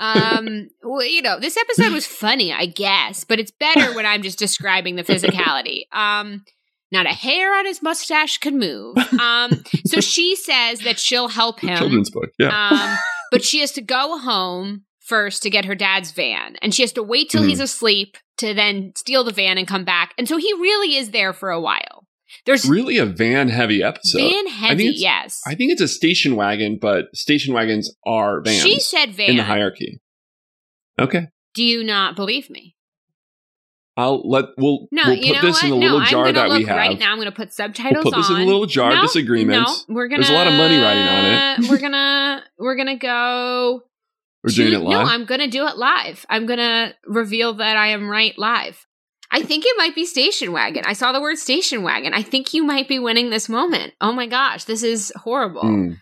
um 0.00 0.68
well, 0.82 1.04
you 1.04 1.22
know 1.22 1.40
this 1.40 1.56
episode 1.56 1.92
was 1.92 2.06
funny 2.06 2.52
i 2.52 2.66
guess 2.66 3.24
but 3.24 3.40
it's 3.40 3.50
better 3.50 3.92
when 3.94 4.04
i'm 4.06 4.22
just 4.22 4.38
describing 4.38 4.94
the 4.96 5.02
physicality 5.02 5.84
um 5.92 6.44
not 6.92 7.06
a 7.06 7.08
hair 7.08 7.52
on 7.58 7.64
his 7.64 7.82
mustache 7.82 8.36
could 8.38 8.54
move 8.54 8.96
um 9.18 9.64
so 9.86 10.00
she 10.00 10.36
says 10.36 10.80
that 10.80 11.00
she'll 11.00 11.28
help 11.28 11.60
him 11.60 11.76
Children's 11.78 12.10
book. 12.10 12.28
Yeah. 12.38 12.68
um 12.68 12.96
but 13.32 13.42
she 13.42 13.60
has 13.60 13.72
to 13.72 13.80
go 13.80 14.18
home 14.18 14.82
first 15.04 15.42
to 15.42 15.50
get 15.50 15.64
her 15.64 15.74
dad's 15.74 16.10
van 16.12 16.56
and 16.62 16.74
she 16.74 16.82
has 16.82 16.92
to 16.92 17.02
wait 17.02 17.28
till 17.30 17.42
Mhm. 17.42 17.48
he's 17.48 17.60
asleep 17.60 18.16
to 18.38 18.54
then 18.54 18.92
steal 18.96 19.24
the 19.24 19.32
van 19.32 19.58
and 19.58 19.66
come 19.66 19.84
back 19.84 20.14
and 20.16 20.28
so 20.28 20.36
he 20.36 20.52
really 20.54 20.96
is 20.96 21.10
there 21.10 21.32
for 21.32 21.50
a 21.50 21.60
while 21.60 22.06
there's 22.46 22.68
really 22.68 22.96
a 22.98 23.04
van 23.06 23.48
heavy 23.48 23.82
episode. 23.82 24.18
van 24.30 24.46
heavy 24.48 24.84
it's- 24.88 25.00
yes 25.00 25.40
I 25.46 25.54
think 25.54 25.72
it's 25.72 25.80
a 25.82 25.88
station 25.88 26.34
wagon, 26.36 26.78
but 26.80 27.06
station 27.14 27.52
wagons 27.52 27.94
are 28.06 28.40
vans 28.42 28.62
she 28.62 28.78
said 28.80 29.10
van 29.14 29.30
in 29.30 29.36
the 29.36 29.42
hierarchy. 29.44 30.00
Okay. 30.98 31.26
do 31.54 31.62
you 31.64 31.82
not 31.84 32.16
believe 32.16 32.48
me 32.48 32.76
I'll 33.94 34.26
let 34.26 34.46
we'll 34.56 34.86
No, 34.90 35.02
we'll 35.06 35.16
put 35.16 35.42
this 35.42 35.56
what? 35.56 35.64
in 35.64 35.70
the 35.70 35.76
no, 35.76 35.82
little 35.82 36.00
jar 36.06 36.32
that 36.32 36.48
we 36.48 36.64
have. 36.64 36.76
right 36.78 36.98
now. 36.98 37.12
I'm 37.12 37.18
gonna 37.18 37.30
put 37.30 37.52
subtitles 37.52 38.02
We'll 38.04 38.12
put 38.12 38.16
this 38.20 38.30
on. 38.30 38.36
in 38.36 38.42
a 38.42 38.46
little 38.46 38.64
jar 38.64 38.94
no, 38.94 39.02
disagreements. 39.02 39.84
No, 39.86 39.94
we're 39.94 40.08
gonna. 40.08 40.22
There's 40.22 40.30
a 40.30 40.32
lot 40.32 40.46
of 40.46 40.54
money 40.54 40.78
riding 40.78 41.02
on 41.02 41.24
it. 41.64 41.68
we're 41.70 41.78
gonna. 41.78 42.42
We're 42.56 42.76
gonna 42.76 42.96
go. 42.96 43.82
We're 44.42 44.50
to- 44.50 44.56
doing 44.56 44.72
it 44.74 44.78
live. 44.84 45.06
No, 45.06 45.12
I'm 45.12 45.24
gonna 45.24 45.48
do 45.48 45.66
it 45.66 45.76
live. 45.76 46.24
I'm 46.28 46.46
gonna 46.46 46.94
reveal 47.06 47.54
that 47.54 47.76
I 47.76 47.88
am 47.88 48.08
right 48.08 48.36
live. 48.38 48.86
I 49.30 49.42
think 49.42 49.64
it 49.66 49.74
might 49.78 49.94
be 49.94 50.04
station 50.04 50.52
wagon. 50.52 50.84
I 50.86 50.92
saw 50.92 51.10
the 51.12 51.20
word 51.20 51.38
station 51.38 51.82
wagon. 51.82 52.12
I 52.12 52.22
think 52.22 52.52
you 52.52 52.64
might 52.64 52.86
be 52.86 52.98
winning 52.98 53.30
this 53.30 53.48
moment. 53.48 53.94
Oh 54.00 54.12
my 54.12 54.26
gosh, 54.26 54.64
this 54.64 54.82
is 54.82 55.12
horrible. 55.16 55.62
Hmm. 55.62 55.92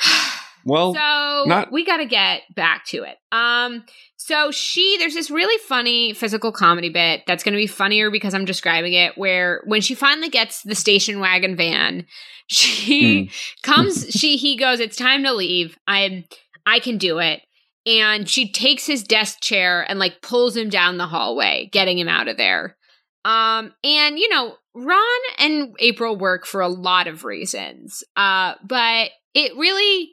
Well, 0.64 0.92
so 0.92 1.44
not- 1.48 1.72
we 1.72 1.82
got 1.86 1.96
to 1.98 2.04
get 2.04 2.42
back 2.54 2.84
to 2.86 3.02
it. 3.04 3.16
Um, 3.32 3.84
so 4.16 4.50
she, 4.50 4.96
there's 4.98 5.14
this 5.14 5.30
really 5.30 5.56
funny 5.66 6.12
physical 6.12 6.52
comedy 6.52 6.90
bit 6.90 7.22
that's 7.26 7.42
going 7.42 7.54
to 7.54 7.58
be 7.58 7.66
funnier 7.68 8.10
because 8.10 8.34
I'm 8.34 8.44
describing 8.44 8.92
it. 8.92 9.16
Where 9.16 9.62
when 9.64 9.80
she 9.80 9.94
finally 9.94 10.28
gets 10.28 10.62
the 10.64 10.74
station 10.74 11.20
wagon 11.20 11.56
van, 11.56 12.04
she 12.48 13.24
Hmm. 13.28 13.30
comes. 13.62 14.08
she 14.10 14.36
he 14.36 14.56
goes. 14.58 14.80
It's 14.80 14.96
time 14.96 15.22
to 15.24 15.32
leave. 15.32 15.78
I'm. 15.86 16.24
I 16.66 16.80
can 16.80 16.98
do 16.98 17.18
it. 17.18 17.40
And 17.88 18.28
she 18.28 18.52
takes 18.52 18.86
his 18.86 19.02
desk 19.02 19.40
chair 19.40 19.84
and 19.88 19.98
like 19.98 20.20
pulls 20.20 20.56
him 20.56 20.68
down 20.68 20.98
the 20.98 21.06
hallway, 21.06 21.70
getting 21.72 21.98
him 21.98 22.08
out 22.08 22.28
of 22.28 22.36
there. 22.36 22.76
Um, 23.24 23.72
and 23.82 24.18
you 24.18 24.28
know, 24.28 24.54
Ron 24.74 25.20
and 25.38 25.74
April 25.80 26.16
work 26.16 26.46
for 26.46 26.60
a 26.60 26.68
lot 26.68 27.06
of 27.06 27.24
reasons. 27.24 28.04
Uh, 28.14 28.54
but 28.62 29.10
it 29.34 29.56
really 29.56 30.12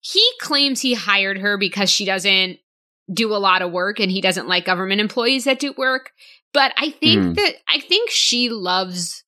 he 0.00 0.26
claims 0.40 0.80
he 0.80 0.94
hired 0.94 1.38
her 1.38 1.58
because 1.58 1.90
she 1.90 2.04
doesn't 2.04 2.58
do 3.12 3.34
a 3.34 3.38
lot 3.38 3.62
of 3.62 3.72
work 3.72 3.98
and 4.00 4.10
he 4.12 4.20
doesn't 4.20 4.48
like 4.48 4.64
government 4.64 5.00
employees 5.00 5.44
that 5.44 5.58
do 5.58 5.74
work. 5.76 6.10
But 6.54 6.72
I 6.76 6.90
think 6.90 7.22
Hmm. 7.22 7.32
that 7.34 7.54
I 7.68 7.80
think 7.80 8.10
she 8.10 8.48
loves 8.48 9.24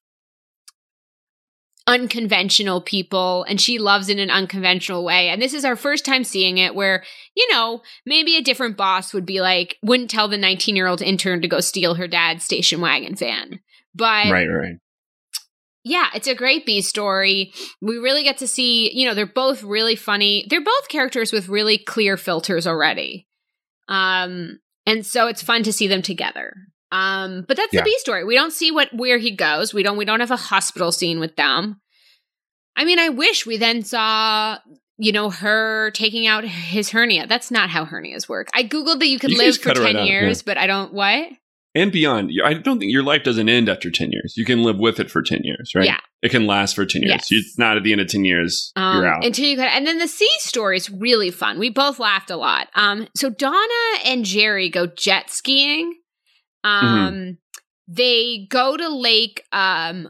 unconventional 1.87 2.81
people 2.81 3.45
and 3.45 3.61
she 3.61 3.79
loves 3.79 4.09
in 4.09 4.19
an 4.19 4.31
unconventional 4.31 5.05
way. 5.05 5.29
And 5.29 5.41
this 5.41 5.55
is 5.55 5.65
our 5.65 5.77
first 5.77 6.05
time 6.05 6.25
seeing 6.25 6.59
it 6.59 6.75
where, 6.75 7.05
you 7.35 7.51
know, 7.53 7.83
maybe 8.05 8.37
a 8.37 8.43
different 8.43 8.77
boss 8.77 9.13
would 9.13 9.27
be 9.27 9.41
like, 9.41 9.79
wouldn't 9.83 10.11
tell 10.11 10.29
the 10.29 10.39
19 10.39 10.77
year 10.77 10.87
old 10.87 11.03
intern 11.03 11.43
to 11.43 11.49
go 11.49 11.61
steal 11.61 11.95
her 11.95 12.09
dad's 12.09 12.45
station 12.45 12.81
wagon 12.81 13.17
van. 13.17 13.61
But 13.95 14.31
right, 14.31 14.47
right. 14.47 14.77
yeah, 15.83 16.09
it's 16.15 16.29
a 16.29 16.35
great 16.35 16.65
B 16.67 16.81
story. 16.81 17.53
We 17.81 17.97
really 17.97 18.23
get 18.23 18.39
to 18.39 18.47
see, 18.47 18.93
you 18.93 19.09
know, 19.09 19.15
they're 19.15 19.27
both 19.27 19.63
really 19.63 19.97
funny. 19.97 20.47
They're 20.49 20.65
both 20.65 20.89
characters 20.89 21.33
with 21.33 21.49
really 21.49 21.79
clear 21.79 22.17
filters 22.17 22.67
already. 22.67 23.27
Um, 23.89 24.61
and 24.87 25.05
so 25.05 25.27
it's 25.27 25.43
fun 25.43 25.65
to 25.65 25.73
see 25.73 25.89
them 25.89 26.03
together. 26.03 26.55
Um, 26.93 27.45
but 27.47 27.57
that's 27.57 27.73
Yeah. 27.73 27.81
the 27.81 27.85
B 27.85 27.95
story. 27.99 28.25
We 28.25 28.35
don't 28.35 28.53
see 28.53 28.71
what 28.71 28.93
where 28.93 29.19
he 29.19 29.31
goes. 29.31 29.73
We 29.73 29.83
don't 29.83 29.97
we 29.97 30.05
don't 30.05 30.21
have 30.21 30.31
a 30.31 30.37
hospital 30.37 30.93
scene 30.93 31.21
with 31.21 31.37
them. 31.37 31.81
I 32.77 32.85
mean, 32.85 32.99
I 32.99 33.09
wish 33.11 33.47
we 33.47 33.57
then 33.57 33.83
saw 33.83 34.59
you 34.99 35.13
know 35.13 35.31
her 35.31 35.91
taking 35.93 36.27
out 36.27 36.45
his 36.45 36.91
hernia. 36.91 37.27
That's 37.27 37.51
not 37.51 37.71
how 37.71 37.85
hernias 37.87 38.29
work. 38.29 38.49
I 38.55 38.65
googled 38.65 38.99
that 39.01 39.09
you 39.09 39.19
could 39.19 39.31
You 39.31 39.37
can 39.39 39.47
live 39.47 39.57
for 39.59 39.71
it 39.71 39.79
right 39.79 39.93
10 39.93 39.97
out, 39.99 40.07
years, 40.07 40.43
but 40.43 40.59
I 40.59 40.67
don't 40.67 40.93
what? 40.93 41.29
And 41.73 41.93
beyond, 41.93 42.33
I 42.45 42.55
don't 42.55 42.81
think 42.81 42.91
your 42.91 43.05
life 43.05 43.23
doesn't 43.23 43.49
end 43.49 43.69
after 43.69 43.93
10 43.93 44.11
years. 44.11 44.35
You 44.37 44.45
can 44.45 44.65
live 44.65 44.81
with 44.81 44.99
it 44.99 45.09
for 45.09 45.23
10 45.23 45.43
years, 45.45 45.71
right? 45.73 45.85
Yeah. 45.85 45.99
It 46.21 46.31
can 46.33 46.49
last 46.49 46.75
for 46.75 46.85
10 46.85 47.03
years. 47.03 47.13
Yes. 47.13 47.27
It's 47.31 47.57
not 47.57 47.77
at 47.77 47.85
the 47.85 47.93
end 47.93 48.01
of 48.01 48.09
10 48.09 48.25
years, 48.25 48.73
Um, 48.75 48.97
you're 48.97 49.07
out. 49.07 49.25
Until 49.25 49.47
you 49.47 49.55
could, 49.55 49.67
and 49.67 49.87
then 49.87 49.99
the 50.01 50.09
C 50.09 50.27
story 50.39 50.77
is 50.79 50.91
really 50.91 51.31
fun. 51.31 51.61
We 51.61 51.71
both 51.71 52.01
laughed 52.01 52.29
a 52.29 52.37
lot. 52.37 52.67
Um, 52.75 53.07
so 53.17 53.31
Donna 53.31 53.65
and 54.05 54.25
Jerry 54.25 54.69
go 54.69 54.87
jet 54.89 55.31
skiing. 55.31 55.95
Um, 56.65 56.81
Mm-hmm. 56.83 57.33
they 57.89 58.47
go 58.51 58.77
to 58.77 58.89
Lake 58.89 59.45
um, 59.53 60.09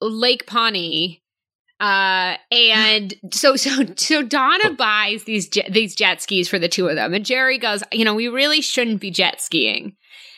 Lake 0.00 0.46
Pawnee. 0.46 1.22
Uh, 1.80 2.36
and 2.50 3.14
so 3.32 3.56
so 3.56 3.84
so 3.96 4.22
Donna 4.22 4.70
buys 4.76 5.24
these 5.24 5.48
jet, 5.48 5.72
these 5.72 5.94
jet 5.94 6.22
skis 6.22 6.48
for 6.48 6.58
the 6.58 6.68
two 6.68 6.88
of 6.88 6.96
them, 6.96 7.14
and 7.14 7.24
Jerry 7.24 7.58
goes, 7.58 7.82
you 7.92 8.04
know, 8.04 8.14
we 8.14 8.28
really 8.28 8.60
shouldn't 8.60 9.00
be 9.00 9.10
jet 9.10 9.40
skiing. 9.40 9.96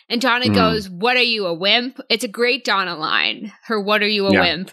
And 0.08 0.20
Donna 0.20 0.48
Mhm. 0.48 0.54
goes, 0.54 0.88
"What 0.88 1.16
are 1.16 1.22
you 1.22 1.46
a 1.46 1.54
wimp?" 1.54 2.00
It's 2.10 2.24
a 2.24 2.28
great 2.28 2.64
Donna 2.64 2.96
line. 2.96 3.52
Her 3.64 3.80
"What 3.80 4.02
are 4.02 4.08
you 4.08 4.26
a 4.26 4.32
Yeah. 4.32 4.40
wimp?" 4.40 4.72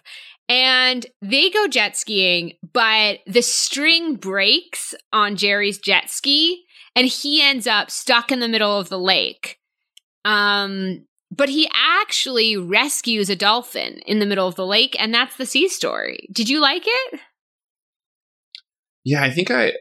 And 0.50 1.06
they 1.22 1.50
go 1.50 1.68
jet 1.68 1.98
skiing, 1.98 2.54
but 2.74 3.20
the 3.28 3.42
string 3.42 4.16
breaks 4.16 4.94
on 5.12 5.36
Jerry's 5.36 5.78
jet 5.80 6.10
ski, 6.10 6.66
and 6.96 7.08
he 7.08 7.42
ends 7.42 7.68
up 7.68 7.92
stuck 7.92 8.32
in 8.32 8.40
the 8.40 8.48
middle 8.48 8.80
of 8.80 8.90
the 8.90 9.00
lake. 9.00 9.60
Um, 10.26 11.06
but 11.32 11.50
he 11.50 11.70
actually 11.74 12.58
rescues 12.58 13.30
a 13.30 13.36
dolphin 13.36 14.00
in 14.06 14.20
the 14.20 14.26
middle 14.26 14.48
of 14.48 14.56
the 14.56 14.66
lake, 14.66 14.96
and 15.00 15.14
that's 15.14 15.38
the 15.38 15.46
C 15.46 15.68
story. 15.70 16.28
Did 16.32 16.50
you 16.50 16.60
like 16.60 16.84
it? 16.86 17.20
yeah, 19.04 19.24
I 19.24 19.30
think 19.32 19.52
I, 19.52 19.74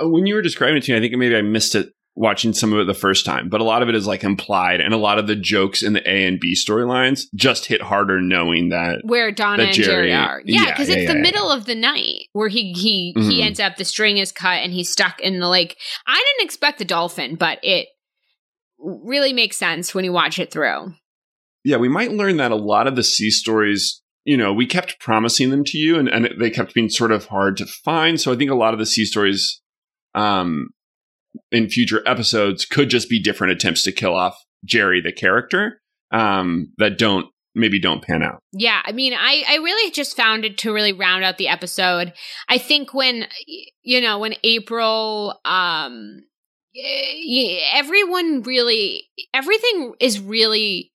when 0.00 0.26
you 0.26 0.34
were 0.34 0.42
describing 0.42 0.76
it 0.78 0.82
to 0.84 0.92
me, 0.92 0.98
I 0.98 1.00
think 1.00 1.14
maybe 1.16 1.36
I 1.36 1.42
missed 1.42 1.74
it 1.76 1.90
watching 2.16 2.52
some 2.52 2.72
of 2.72 2.78
it 2.78 2.86
the 2.86 2.94
first 2.94 3.24
time, 3.24 3.48
but 3.48 3.60
a 3.60 3.64
lot 3.64 3.82
of 3.82 3.88
it 3.88 3.94
is 3.94 4.06
like 4.06 4.24
implied, 4.24 4.80
and 4.80 4.92
a 4.94 4.96
lot 4.98 5.18
of 5.18 5.26
the 5.26 5.36
jokes 5.36 5.82
in 5.82 5.92
the 5.92 6.10
A 6.10 6.26
and 6.26 6.40
B 6.40 6.54
storylines 6.56 7.22
just 7.34 7.66
hit 7.66 7.82
harder 7.82 8.20
knowing 8.20 8.70
that. 8.70 9.00
Where 9.04 9.30
Donna 9.30 9.58
That 9.64 9.66
and 9.66 9.74
Jerry, 9.76 10.08
Jerry- 10.08 10.12
are, 10.12 10.42
yeah, 10.44 10.64
yeah, 10.64 10.70
because 10.72 10.88
yeah, 10.88 10.94
it's 10.96 11.02
yeah, 11.04 11.12
the 11.12 11.18
yeah. 11.18 11.22
middle 11.22 11.50
of 11.50 11.66
the 11.66 11.74
night 11.76 12.26
where 12.32 12.48
he 12.48 12.72
he 12.72 13.14
Mhm. 13.16 13.30
he 13.30 13.42
ends 13.42 13.60
up 13.60 13.76
the 13.76 13.84
string 13.84 14.18
is 14.18 14.32
cut 14.32 14.62
and 14.62 14.72
he's 14.72 14.90
stuck 14.90 15.20
in 15.20 15.38
the 15.40 15.48
lake. 15.48 15.76
I 16.06 16.14
didn't 16.36 16.46
expect 16.46 16.78
the 16.78 16.84
dolphin, 16.84 17.36
but 17.36 17.58
it 17.62 17.88
really 18.84 19.32
makes 19.32 19.56
sense 19.56 19.94
when 19.94 20.04
you 20.04 20.12
watch 20.12 20.38
it 20.38 20.50
through. 20.50 20.94
Yeah, 21.64 21.78
we 21.78 21.88
might 21.88 22.12
learn 22.12 22.36
that 22.36 22.52
a 22.52 22.56
lot 22.56 22.86
of 22.86 22.94
the 22.94 23.02
C 23.02 23.30
stories, 23.30 24.02
you 24.24 24.36
know, 24.36 24.52
we 24.52 24.66
kept 24.66 25.00
promising 25.00 25.50
them 25.50 25.64
to 25.64 25.78
you 25.78 25.98
and, 25.98 26.08
and 26.08 26.28
they 26.38 26.50
kept 26.50 26.74
being 26.74 26.90
sort 26.90 27.10
of 27.10 27.26
hard 27.26 27.56
to 27.56 27.66
find. 27.66 28.20
So 28.20 28.32
I 28.32 28.36
think 28.36 28.50
a 28.50 28.54
lot 28.54 28.74
of 28.74 28.78
the 28.78 28.86
C 28.86 29.04
stories 29.04 29.62
um, 30.14 30.70
in 31.50 31.68
future 31.68 32.02
episodes 32.06 32.64
could 32.64 32.90
just 32.90 33.08
be 33.08 33.20
different 33.20 33.52
attempts 33.52 33.82
to 33.84 33.92
kill 33.92 34.14
off 34.14 34.36
Jerry, 34.64 35.00
the 35.00 35.12
character, 35.12 35.80
um, 36.10 36.72
that 36.78 36.98
don't 36.98 37.26
maybe 37.54 37.78
don't 37.78 38.02
pan 38.02 38.22
out. 38.22 38.40
Yeah, 38.52 38.80
I 38.84 38.92
mean, 38.92 39.14
I 39.14 39.44
I 39.48 39.56
really 39.56 39.90
just 39.90 40.16
found 40.16 40.44
it 40.44 40.58
to 40.58 40.72
really 40.72 40.92
round 40.92 41.24
out 41.24 41.38
the 41.38 41.48
episode. 41.48 42.12
I 42.48 42.58
think 42.58 42.94
when 42.94 43.26
you 43.82 44.00
know 44.00 44.18
when 44.18 44.34
April, 44.42 45.40
um, 45.44 46.22
everyone 46.76 48.42
really 48.42 49.04
everything 49.32 49.94
is 50.00 50.20
really 50.20 50.92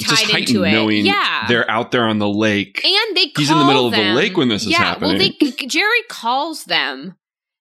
tied 0.00 0.30
into 0.30 0.64
it. 0.64 0.72
knowing 0.72 1.04
yeah. 1.04 1.46
they're 1.48 1.70
out 1.70 1.90
there 1.90 2.04
on 2.04 2.18
the 2.18 2.28
lake. 2.28 2.80
and 2.84 3.16
they 3.16 3.32
He's 3.36 3.50
in 3.50 3.58
the 3.58 3.64
middle 3.64 3.86
of 3.86 3.92
the 3.92 4.14
lake 4.14 4.36
when 4.36 4.48
this 4.48 4.62
is 4.62 4.70
yeah, 4.70 4.98
Well, 4.98 5.16
they 5.16 5.30
Jerry 5.30 6.02
calls 6.08 6.64
them. 6.64 7.16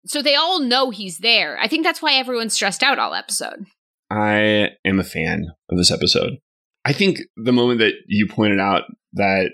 So 0.05 0.21
they 0.21 0.35
all 0.35 0.59
know 0.59 0.89
he's 0.89 1.19
there. 1.19 1.59
I 1.59 1.67
think 1.67 1.83
that's 1.83 2.01
why 2.01 2.13
everyone's 2.13 2.53
stressed 2.53 2.83
out 2.83 2.99
all 2.99 3.13
episode. 3.13 3.65
I 4.09 4.69
am 4.85 4.99
a 4.99 5.03
fan 5.03 5.47
of 5.69 5.77
this 5.77 5.91
episode. 5.91 6.37
I 6.85 6.93
think 6.93 7.19
the 7.35 7.51
moment 7.51 7.79
that 7.79 7.93
you 8.07 8.27
pointed 8.27 8.59
out 8.59 8.83
that 9.13 9.51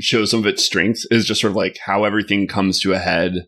shows 0.00 0.30
some 0.30 0.40
of 0.40 0.46
its 0.46 0.64
strengths 0.64 1.06
is 1.10 1.26
just 1.26 1.40
sort 1.40 1.50
of 1.50 1.56
like 1.56 1.78
how 1.84 2.04
everything 2.04 2.48
comes 2.48 2.80
to 2.80 2.92
a 2.92 2.98
head 2.98 3.46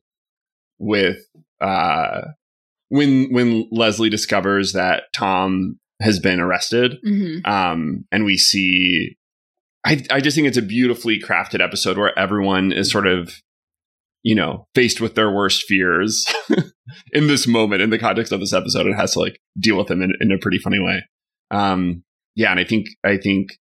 with 0.78 1.26
uh 1.60 2.20
when 2.94 3.32
when 3.32 3.66
Leslie 3.72 4.08
discovers 4.10 4.72
that 4.72 5.04
Tom 5.14 5.78
has 6.00 6.18
been 6.20 6.38
arrested 6.40 6.96
Mm-hmm. 7.04 7.50
um 7.50 8.04
and 8.12 8.24
we 8.24 8.36
see 8.36 9.16
I 9.84 10.02
I 10.10 10.20
just 10.20 10.34
think 10.36 10.46
it's 10.48 10.56
a 10.56 10.62
beautifully 10.62 11.20
crafted 11.20 11.60
episode 11.62 11.98
where 11.98 12.16
everyone 12.18 12.72
is 12.72 12.90
sort 12.90 13.06
of 13.06 13.32
you 14.22 14.34
know 14.34 14.66
faced 14.74 15.00
with 15.00 15.14
their 15.14 15.30
worst 15.30 15.64
fears 15.66 16.24
in 17.12 17.26
this 17.26 17.46
moment 17.46 17.82
in 17.82 17.90
the 17.90 17.98
context 17.98 18.32
of 18.32 18.40
this 18.40 18.52
episode 18.52 18.86
it 18.86 18.94
has 18.94 19.12
to 19.14 19.20
like 19.20 19.38
deal 19.58 19.76
with 19.76 19.88
them 19.88 20.02
in, 20.02 20.12
in 20.20 20.32
a 20.32 20.38
pretty 20.38 20.58
funny 20.58 20.78
way 20.80 21.02
um 21.50 22.02
yeah 22.36 22.50
and 22.50 22.60
i 22.60 22.64
think 22.64 22.86
i 23.04 23.16
think 23.16 23.58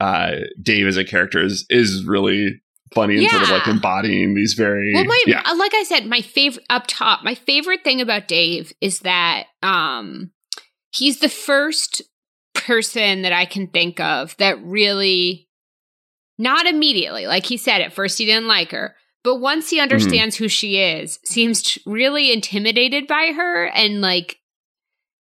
uh 0.00 0.32
dave 0.62 0.86
as 0.86 0.96
a 0.96 1.04
character 1.04 1.42
is 1.42 1.64
is 1.70 2.04
really 2.04 2.60
funny 2.94 3.18
and 3.18 3.28
sort 3.28 3.42
of 3.42 3.50
like 3.50 3.66
embodying 3.66 4.34
these 4.34 4.54
very 4.54 4.92
Well, 4.94 5.04
my 5.04 5.22
yeah. 5.26 5.42
uh, 5.44 5.56
like 5.56 5.74
I 5.74 5.82
said, 5.82 6.06
my 6.06 6.20
favorite 6.20 6.64
up 6.70 6.84
top, 6.86 7.24
my 7.24 7.34
favorite 7.34 7.84
thing 7.84 8.00
about 8.00 8.28
Dave 8.28 8.72
is 8.80 9.00
that 9.00 9.46
um 9.62 10.30
he's 10.92 11.20
the 11.20 11.28
first 11.28 12.02
person 12.54 13.22
that 13.22 13.32
I 13.32 13.44
can 13.44 13.68
think 13.68 14.00
of 14.00 14.36
that 14.38 14.62
really 14.62 15.48
not 16.38 16.66
immediately, 16.66 17.26
like 17.26 17.46
he 17.46 17.56
said 17.56 17.80
at 17.80 17.92
first 17.92 18.18
he 18.18 18.26
didn't 18.26 18.48
like 18.48 18.70
her, 18.72 18.94
but 19.24 19.40
once 19.40 19.70
he 19.70 19.80
understands 19.80 20.36
who 20.36 20.48
she 20.48 20.78
is, 20.78 21.18
seems 21.24 21.78
really 21.86 22.32
intimidated 22.32 23.06
by 23.06 23.32
her 23.34 23.66
and 23.66 24.00
like 24.00 24.38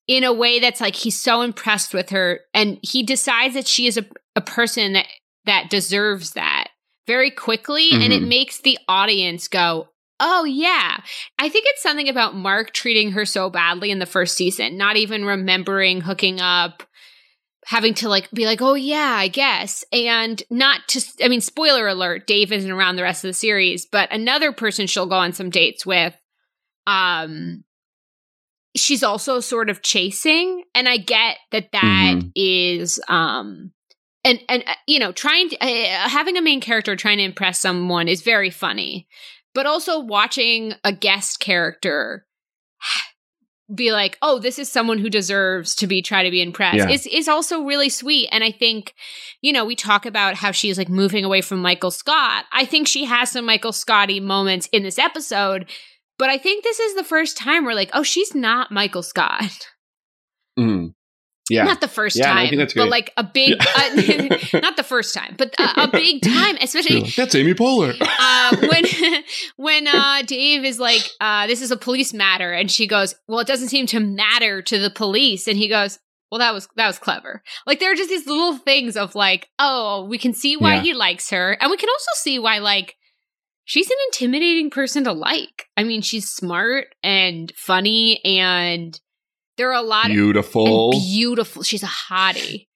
in 0.06 0.24
a 0.24 0.32
way 0.32 0.60
that's 0.60 0.80
like 0.80 0.94
he's 0.94 1.20
so 1.20 1.40
impressed 1.40 1.94
with 1.94 2.10
her 2.10 2.40
and 2.52 2.78
he 2.82 3.02
decides 3.02 3.54
that 3.54 3.66
she 3.66 3.86
is 3.86 3.96
a, 3.96 4.04
a 4.36 4.40
person 4.40 4.92
that 4.92 5.06
that 5.46 5.70
deserves 5.70 6.32
that 6.32 6.68
very 7.06 7.30
quickly 7.30 7.90
and 7.92 8.12
it 8.12 8.22
Mhm. 8.22 8.28
makes 8.28 8.58
the 8.60 8.78
audience 8.88 9.48
go 9.48 9.88
oh 10.20 10.44
yeah 10.44 10.98
i 11.38 11.48
think 11.48 11.64
it's 11.68 11.82
something 11.82 12.08
about 12.08 12.36
mark 12.36 12.72
treating 12.72 13.12
her 13.12 13.24
so 13.24 13.50
badly 13.50 13.90
in 13.90 13.98
the 13.98 14.06
first 14.06 14.36
season 14.36 14.76
not 14.76 14.96
even 14.96 15.24
remembering 15.24 16.00
hooking 16.00 16.40
up 16.40 16.82
having 17.66 17.94
to 17.94 18.08
like 18.08 18.30
be 18.30 18.46
like 18.46 18.62
oh 18.62 18.74
yeah 18.74 19.14
i 19.16 19.26
guess 19.28 19.84
and 19.92 20.42
not 20.50 20.80
to 20.86 21.00
i 21.22 21.28
mean 21.28 21.40
spoiler 21.40 21.88
alert 21.88 22.26
dave 22.26 22.52
isn't 22.52 22.70
around 22.70 22.96
the 22.96 23.02
rest 23.02 23.24
of 23.24 23.28
the 23.28 23.34
series 23.34 23.86
but 23.86 24.10
another 24.12 24.52
person 24.52 24.86
she'll 24.86 25.06
go 25.06 25.16
on 25.16 25.32
some 25.32 25.50
dates 25.50 25.84
with 25.84 26.14
um 26.86 27.64
she's 28.76 29.02
also 29.02 29.40
sort 29.40 29.68
of 29.70 29.82
chasing 29.82 30.62
and 30.74 30.88
i 30.88 30.96
get 30.96 31.36
that 31.52 31.70
that 31.72 32.14
Mhm. 32.16 32.32
is 32.34 33.00
um 33.08 33.72
and 34.24 34.40
and 34.48 34.64
uh, 34.66 34.74
you 34.86 34.98
know 34.98 35.12
trying 35.12 35.48
to 35.50 35.56
uh, 35.60 36.08
having 36.08 36.36
a 36.36 36.42
main 36.42 36.60
character 36.60 36.96
trying 36.96 37.18
to 37.18 37.24
impress 37.24 37.58
someone 37.58 38.08
is 38.08 38.22
very 38.22 38.50
funny 38.50 39.06
but 39.54 39.66
also 39.66 40.00
watching 40.00 40.74
a 40.82 40.92
guest 40.92 41.40
character 41.40 42.26
be 43.74 43.92
like 43.92 44.18
oh 44.20 44.38
this 44.38 44.58
is 44.58 44.70
someone 44.70 44.98
who 44.98 45.08
deserves 45.08 45.74
to 45.74 45.86
be 45.86 46.02
try 46.02 46.22
to 46.22 46.30
be 46.30 46.42
impressed 46.42 46.76
Yeah. 46.76 46.90
is 46.90 47.06
is 47.06 47.28
also 47.28 47.62
really 47.62 47.88
sweet 47.88 48.28
and 48.30 48.44
i 48.44 48.50
think 48.50 48.92
you 49.40 49.52
know 49.54 49.64
we 49.64 49.74
talk 49.74 50.04
about 50.04 50.34
how 50.34 50.50
she's 50.50 50.76
like 50.76 50.90
moving 50.90 51.24
away 51.24 51.40
from 51.40 51.62
michael 51.62 51.90
scott 51.90 52.44
i 52.52 52.66
think 52.66 52.86
she 52.86 53.06
has 53.06 53.30
some 53.30 53.46
michael 53.46 53.72
scotty 53.72 54.20
moments 54.20 54.68
in 54.70 54.82
this 54.82 54.98
episode 54.98 55.70
but 56.18 56.28
i 56.28 56.36
think 56.36 56.62
this 56.62 56.78
is 56.78 56.94
the 56.94 57.04
first 57.04 57.38
time 57.38 57.64
we're 57.64 57.72
like 57.72 57.90
oh 57.94 58.02
she's 58.02 58.34
not 58.34 58.70
michael 58.70 59.02
scott 59.02 59.68
Mhm. 60.58 60.92
Yeah 61.50 61.64
not 61.64 61.80
the 61.80 61.88
first 61.88 62.16
Yeah, 62.16 62.32
time, 62.32 62.56
that's 62.56 62.74
but 62.74 62.88
like 62.88 63.12
a 63.16 63.24
big, 63.34 63.54
uh, 63.60 63.90
not 64.60 64.76
the 64.76 64.82
first 64.82 65.14
time, 65.14 65.34
but 65.36 65.54
a, 65.58 65.82
a 65.84 65.88
big 65.90 66.22
time, 66.36 66.56
especially 66.60 67.00
like, 67.02 67.14
that's 67.14 67.34
amy 67.34 67.54
poehler 67.54 67.94
uh, 68.00 68.56
when 68.68 68.84
when 69.56 69.86
uh, 69.86 70.22
Dave 70.26 70.64
is 70.64 70.78
like, 70.78 71.02
uh, 71.20 71.46
"This 71.46 71.60
is 71.62 71.70
a 71.70 71.76
police 71.76 72.12
matter," 72.14 72.52
and 72.52 72.70
she 72.70 72.86
goes, 72.86 73.14
"Well, 73.28 73.40
it 73.40 73.46
doesn't 73.46 73.68
seem 73.68 73.86
to 73.88 74.00
matter 74.00 74.62
to 74.62 74.78
the 74.78 74.90
police," 74.90 75.46
and 75.48 75.56
he 75.58 75.68
goes. 75.68 75.98
Well, 76.32 76.38
that 76.40 76.54
was 76.54 76.66
that 76.74 76.88
was 76.88 76.98
clever. 76.98 77.44
Like 77.64 77.78
there 77.78 77.92
are 77.92 77.94
just 77.94 78.08
these 78.10 78.26
little 78.26 78.56
things 78.56 78.96
of 78.96 79.14
like, 79.14 79.46
oh, 79.60 80.04
we 80.08 80.18
can 80.18 80.32
see 80.34 80.56
why 80.56 80.76
Yeah. 80.76 80.80
he 80.82 80.92
likes 80.94 81.30
her, 81.30 81.56
and 81.60 81.70
we 81.70 81.76
can 81.76 81.88
also 81.88 82.10
see 82.16 82.40
why 82.40 82.58
like 82.58 82.96
she's 83.64 83.88
an 83.88 83.96
intimidating 84.08 84.68
person 84.68 85.04
to 85.04 85.12
like. 85.12 85.66
I 85.76 85.84
mean, 85.84 86.02
she's 86.02 86.28
smart 86.28 86.88
and 87.04 87.52
funny, 87.56 88.20
and 88.24 88.98
there 89.56 89.70
are 89.70 89.82
a 89.82 89.86
lot 89.86 90.06
of 90.06 90.12
beautiful 90.12 90.92
beautiful. 90.92 91.62
She's 91.62 91.82
a 91.82 91.86
hottie. 91.86 92.66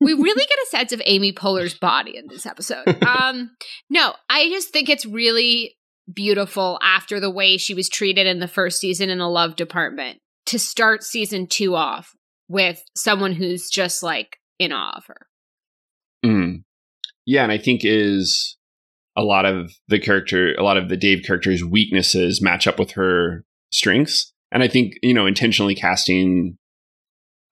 We 0.00 0.12
really 0.12 0.46
get 0.46 0.58
a 0.62 0.66
sense 0.70 0.92
of 0.92 1.02
Amy 1.06 1.32
Poehler's 1.32 1.74
body 1.74 2.16
in 2.16 2.28
this 2.28 2.46
episode. 2.46 2.84
Um, 3.06 3.50
no, 3.90 4.14
I 4.30 4.48
just 4.48 4.72
think 4.72 4.88
it's 4.88 5.04
really 5.04 5.76
beautiful 6.12 6.78
after 6.82 7.20
the 7.20 7.30
way 7.30 7.56
she 7.56 7.74
was 7.74 7.88
treated 7.88 8.26
in 8.26 8.38
the 8.38 8.48
first 8.48 8.80
season 8.80 9.10
in 9.10 9.18
the 9.18 9.28
love 9.28 9.56
department 9.56 10.18
to 10.46 10.58
start 10.58 11.02
season 11.02 11.46
two 11.46 11.74
off 11.74 12.12
with 12.48 12.82
someone 12.96 13.32
who's 13.32 13.68
just 13.68 14.02
like 14.02 14.38
in 14.58 14.72
awe 14.72 14.96
of 14.96 15.06
her. 15.06 15.26
Mm. 16.24 16.62
Yeah, 17.26 17.42
and 17.42 17.52
I 17.52 17.58
think 17.58 17.82
is 17.84 18.56
a 19.16 19.22
lot 19.22 19.44
of 19.44 19.72
the 19.88 19.98
character, 19.98 20.54
a 20.54 20.62
lot 20.62 20.76
of 20.76 20.88
the 20.88 20.96
Dave 20.96 21.24
character's 21.24 21.64
weaknesses 21.64 22.40
match 22.40 22.66
up 22.66 22.78
with 22.78 22.92
her 22.92 23.44
strengths, 23.70 24.32
and 24.52 24.62
I 24.62 24.68
think 24.68 24.94
you 25.02 25.14
know 25.14 25.26
intentionally 25.26 25.74
casting, 25.74 26.58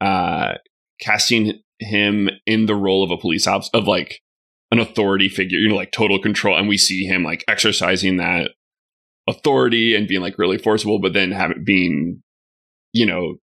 uh, 0.01 0.55
casting 1.01 1.61
him 1.79 2.31
in 2.47 2.67
the 2.67 2.75
role 2.75 3.05
of 3.05 3.11
a 3.11 3.19
police 3.19 3.47
officer 3.47 3.71
of 3.75 3.87
like 3.87 4.21
an 4.71 4.79
authority 4.79 5.29
figure, 5.29 5.59
you 5.59 5.69
know, 5.69 5.77
like 5.77 5.93
total 5.93 6.19
control, 6.19 6.57
and 6.57 6.69
we 6.69 6.79
see 6.79 7.05
him 7.05 7.23
like 7.23 7.45
exercising 7.49 8.17
that 8.17 8.53
authority 9.29 9.95
and 9.95 10.09
being 10.09 10.21
like 10.21 10.39
really 10.39 10.59
forcible, 10.59 10.99
but 10.99 11.13
then 11.13 11.33
having 11.33 11.65
being, 11.65 12.23
you 12.93 13.07
know, 13.07 13.37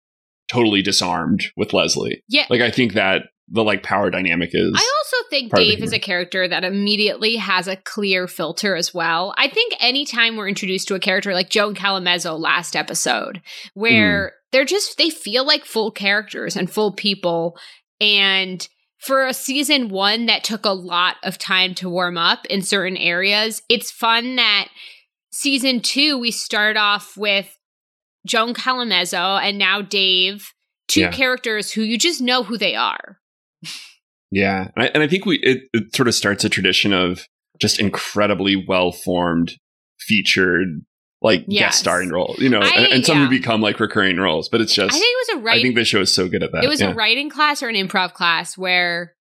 totally 0.49 0.83
disarmed 0.83 1.45
with 1.57 1.73
Leslie. 1.73 2.23
Yeah. 2.29 2.47
Like 2.51 2.61
I 2.61 2.71
think 2.71 2.95
that 2.95 3.23
the 3.49 3.63
like 3.65 3.83
power 3.83 4.11
dynamic 4.11 4.51
is. 4.53 4.73
I 4.75 4.93
also 4.99 5.29
think 5.29 5.51
part 5.51 5.63
of 5.63 5.67
the 5.69 5.75
Dave 5.77 5.85
is 5.85 5.93
a 5.93 5.99
character 5.99 6.47
that 6.49 6.65
immediately 6.65 7.37
has 7.37 7.69
a 7.69 7.77
clear 7.77 8.27
filter 8.29 8.77
as 8.77 8.95
well. 8.95 9.35
I 9.37 9.49
think 9.49 9.75
anytime 9.81 10.37
we're 10.37 10.49
introduced 10.49 10.89
to 10.89 10.95
a 10.95 11.01
character 11.01 11.35
like 11.35 11.51
Joan 11.51 11.75
Calamezzo 11.75 12.39
last 12.39 12.77
episode, 12.77 13.43
where 13.75 14.29
Hmm. 14.29 14.35
they're 14.53 14.65
just 14.65 14.97
they 14.97 15.11
feel 15.11 15.45
like 15.45 15.65
full 15.65 15.91
characters 15.91 16.57
and 16.57 16.71
full 16.71 16.93
people. 16.93 17.59
And 18.01 18.67
for 18.99 19.27
a 19.27 19.35
season 19.35 19.89
one 19.89 20.27
that 20.27 20.45
took 20.45 20.65
a 20.65 20.71
lot 20.71 21.17
of 21.25 21.37
time 21.37 21.75
to 21.75 21.91
warm 21.91 22.17
up 22.17 22.47
in 22.47 22.63
certain 22.63 22.97
areas, 22.97 23.61
it's 23.69 23.91
fun 23.91 24.37
that 24.37 24.69
season 25.33 25.81
two 25.81 26.17
we 26.19 26.31
start 26.31 26.77
off 26.77 27.17
with 27.17 27.59
Joan 28.27 28.55
Calamezzo 28.55 29.41
and 29.43 29.59
now 29.59 29.83
Dave, 29.83 30.53
two 30.87 31.01
Yeah. 31.01 31.11
characters 31.13 31.73
who 31.73 31.83
you 31.83 31.99
just 31.99 32.21
know 32.21 32.45
who 32.45 32.57
they 32.57 32.75
are. 32.77 33.19
Yeah, 34.31 34.69
and 34.75 34.85
I, 34.85 34.87
and 34.95 35.03
I 35.03 35.09
think 35.09 35.27
we 35.27 35.39
it, 35.39 35.65
it 35.73 35.95
sort 35.95 36.09
of 36.09 36.15
starts 36.15 36.43
a 36.45 36.49
tradition 36.49 36.93
of 36.93 37.27
just 37.61 37.79
incredibly 37.79 38.57
well 38.57 38.91
formed, 38.93 39.53
featured 40.01 40.85
like 41.21 41.45
Yes. 41.47 41.61
guest 41.73 41.79
starring 41.81 42.09
roles. 42.09 42.39
You 42.39 42.49
know, 42.49 42.61
I- 42.61 42.69
and, 42.71 42.93
and 42.95 43.07
some 43.07 43.19
yeah. 43.19 43.25
who 43.25 43.31
become 43.31 43.61
like 43.61 43.79
recurring 43.79 44.17
roles. 44.17 44.49
But 44.49 44.61
it's 44.61 44.75
just 44.75 44.95
I 44.95 44.99
think 44.99 45.13
it 45.13 45.35
was 45.35 45.41
a 45.41 45.45
right. 45.45 45.59
I 45.59 45.63
think 45.63 45.75
the 45.75 45.85
show 45.85 46.01
is 46.01 46.13
so 46.15 46.29
good 46.29 46.43
at 46.43 46.51
that. 46.53 46.65
it 46.65 46.69
was 46.69 46.81
yeah. 46.81 46.91
a 46.91 46.95
writing 46.95 47.31
class 47.31 47.63
or 47.63 47.69
an 47.69 47.75
improv 47.77 48.15
class 48.15 48.57
where 48.59 49.15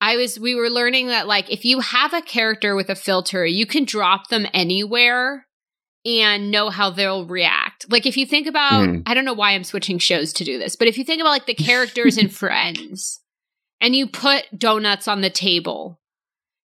I 0.00 0.16
was 0.16 0.38
we 0.40 0.54
were 0.54 0.70
learning 0.70 1.08
that 1.08 1.26
like 1.26 1.50
if 1.50 1.64
you 1.64 1.80
have 1.80 2.12
a 2.14 2.22
character 2.22 2.74
with 2.74 2.90
a 2.90 2.94
filter, 2.96 3.46
you 3.46 3.66
can 3.66 3.84
drop 3.84 4.28
them 4.28 4.46
anywhere 4.52 5.46
and 6.04 6.50
know 6.50 6.70
how 6.70 6.90
they'll 6.90 7.26
react. 7.26 7.90
Like 7.90 8.06
if 8.06 8.16
you 8.16 8.24
think 8.26 8.46
about 8.46 8.88
Mm. 8.88 9.02
I 9.06 9.14
don't 9.14 9.24
know 9.24 9.34
why 9.34 9.52
I'm 9.52 9.64
switching 9.64 9.98
shows 9.98 10.32
to 10.34 10.44
do 10.44 10.58
this, 10.58 10.74
but 10.76 10.88
if 10.88 10.96
you 10.98 11.04
think 11.04 11.20
about 11.20 11.30
like 11.30 11.46
the 11.46 11.54
characters 11.54 12.16
in 12.16 12.28
Friends 12.30 13.20
and 13.80 13.94
you 13.94 14.06
put 14.06 14.44
donuts 14.58 15.06
on 15.08 15.20
the 15.20 15.30
table, 15.30 16.00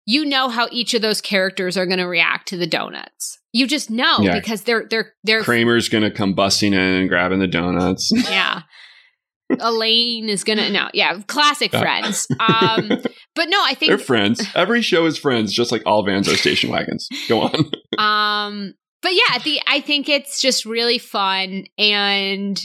you 0.06 0.24
know 0.24 0.48
how 0.48 0.68
each 0.70 0.94
of 0.94 1.02
those 1.02 1.20
characters 1.20 1.76
are 1.76 1.86
going 1.86 1.98
to 1.98 2.06
react 2.08 2.48
to 2.48 2.56
the 2.56 2.66
donuts. 2.66 3.38
You 3.52 3.66
just 3.66 3.90
know 3.90 4.18
Yeah. 4.20 4.34
because 4.38 4.62
they're 4.62 4.86
they're 4.88 5.12
they're 5.24 5.42
Kramer's 5.42 5.88
gonna 5.90 6.10
come 6.10 6.34
busting 6.34 6.72
in 6.72 6.78
and 6.80 7.08
grabbing 7.08 7.38
the 7.38 7.46
donuts. 7.46 8.10
yeah. 8.30 8.62
Elaine 9.60 10.30
is 10.30 10.44
gonna 10.44 10.70
no, 10.70 10.88
yeah, 10.94 11.20
classic 11.26 11.72
Yeah. 11.72 11.80
friends. 11.80 12.26
Um, 12.40 12.88
but 13.34 13.48
no, 13.50 13.62
I 13.62 13.74
think 13.74 13.90
They're 13.90 13.98
friends. 13.98 14.42
Every 14.54 14.80
show 14.80 15.04
is 15.04 15.18
friends, 15.18 15.52
just 15.52 15.70
like 15.70 15.82
all 15.84 16.02
vans 16.04 16.28
are 16.28 16.36
station 16.36 16.70
wagons. 16.70 17.06
Go 17.28 17.42
on. 17.42 17.54
um, 17.98 18.72
but 19.02 19.12
yeah, 19.12 19.38
the 19.44 19.60
I 19.66 19.80
think 19.80 20.08
it's 20.08 20.40
just 20.40 20.64
really 20.64 20.96
fun 20.98 21.64
and 21.76 22.58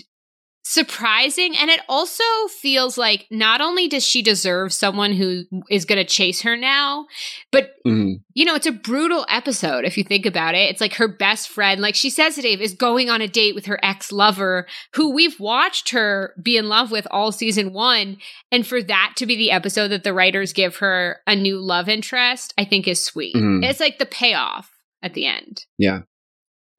surprising. 0.67 1.55
And 1.55 1.69
it 1.69 1.79
also 1.87 2.23
feels 2.59 2.97
like 2.97 3.25
not 3.31 3.61
only 3.61 3.87
does 3.87 4.05
she 4.05 4.21
deserve 4.21 4.73
someone 4.73 5.13
who 5.13 5.45
is 5.69 5.85
going 5.85 5.97
to 5.97 6.03
chase 6.03 6.41
her 6.41 6.57
now 6.57 7.05
but 7.53 7.71
mm-hmm. 7.87 8.15
you 8.33 8.43
know 8.43 8.53
it's 8.53 8.65
a 8.65 8.73
brutal 8.73 9.25
episode 9.29 9.85
if 9.85 9.97
you 9.97 10.03
think 10.03 10.25
about 10.25 10.55
it. 10.55 10.69
It's 10.69 10.81
like 10.81 10.95
her 10.95 11.07
best 11.07 11.47
friend 11.47 11.79
like 11.79 11.95
she 11.95 12.09
says 12.09 12.35
to 12.35 12.41
dave 12.41 12.59
is 12.59 12.73
going 12.73 13.09
on 13.09 13.21
a 13.21 13.29
date 13.29 13.55
with 13.55 13.65
her 13.67 13.79
ex-lover 13.81 14.67
who 14.93 15.13
we've 15.13 15.39
watched 15.39 15.91
her 15.91 16.33
be 16.43 16.57
in 16.57 16.67
love 16.67 16.91
with 16.91 17.07
all 17.11 17.31
season 17.31 17.71
one. 17.71 18.17
And 18.51 18.67
for 18.67 18.83
that 18.83 19.13
to 19.17 19.25
be 19.25 19.37
the 19.37 19.51
episode 19.51 19.87
that 19.89 20.03
the 20.03 20.13
writers 20.13 20.51
give 20.51 20.77
her 20.77 21.21
a 21.25 21.35
new 21.35 21.59
love 21.59 21.87
interest 21.87 22.53
i 22.57 22.65
think 22.65 22.89
is 22.89 23.05
sweet. 23.05 23.35
Mm-hmm. 23.35 23.63
it's 23.63 23.79
like 23.79 23.99
the 23.99 24.05
payoff 24.05 24.69
at 25.01 25.13
the 25.13 25.27
end. 25.27 25.63
Yeah. 25.77 26.01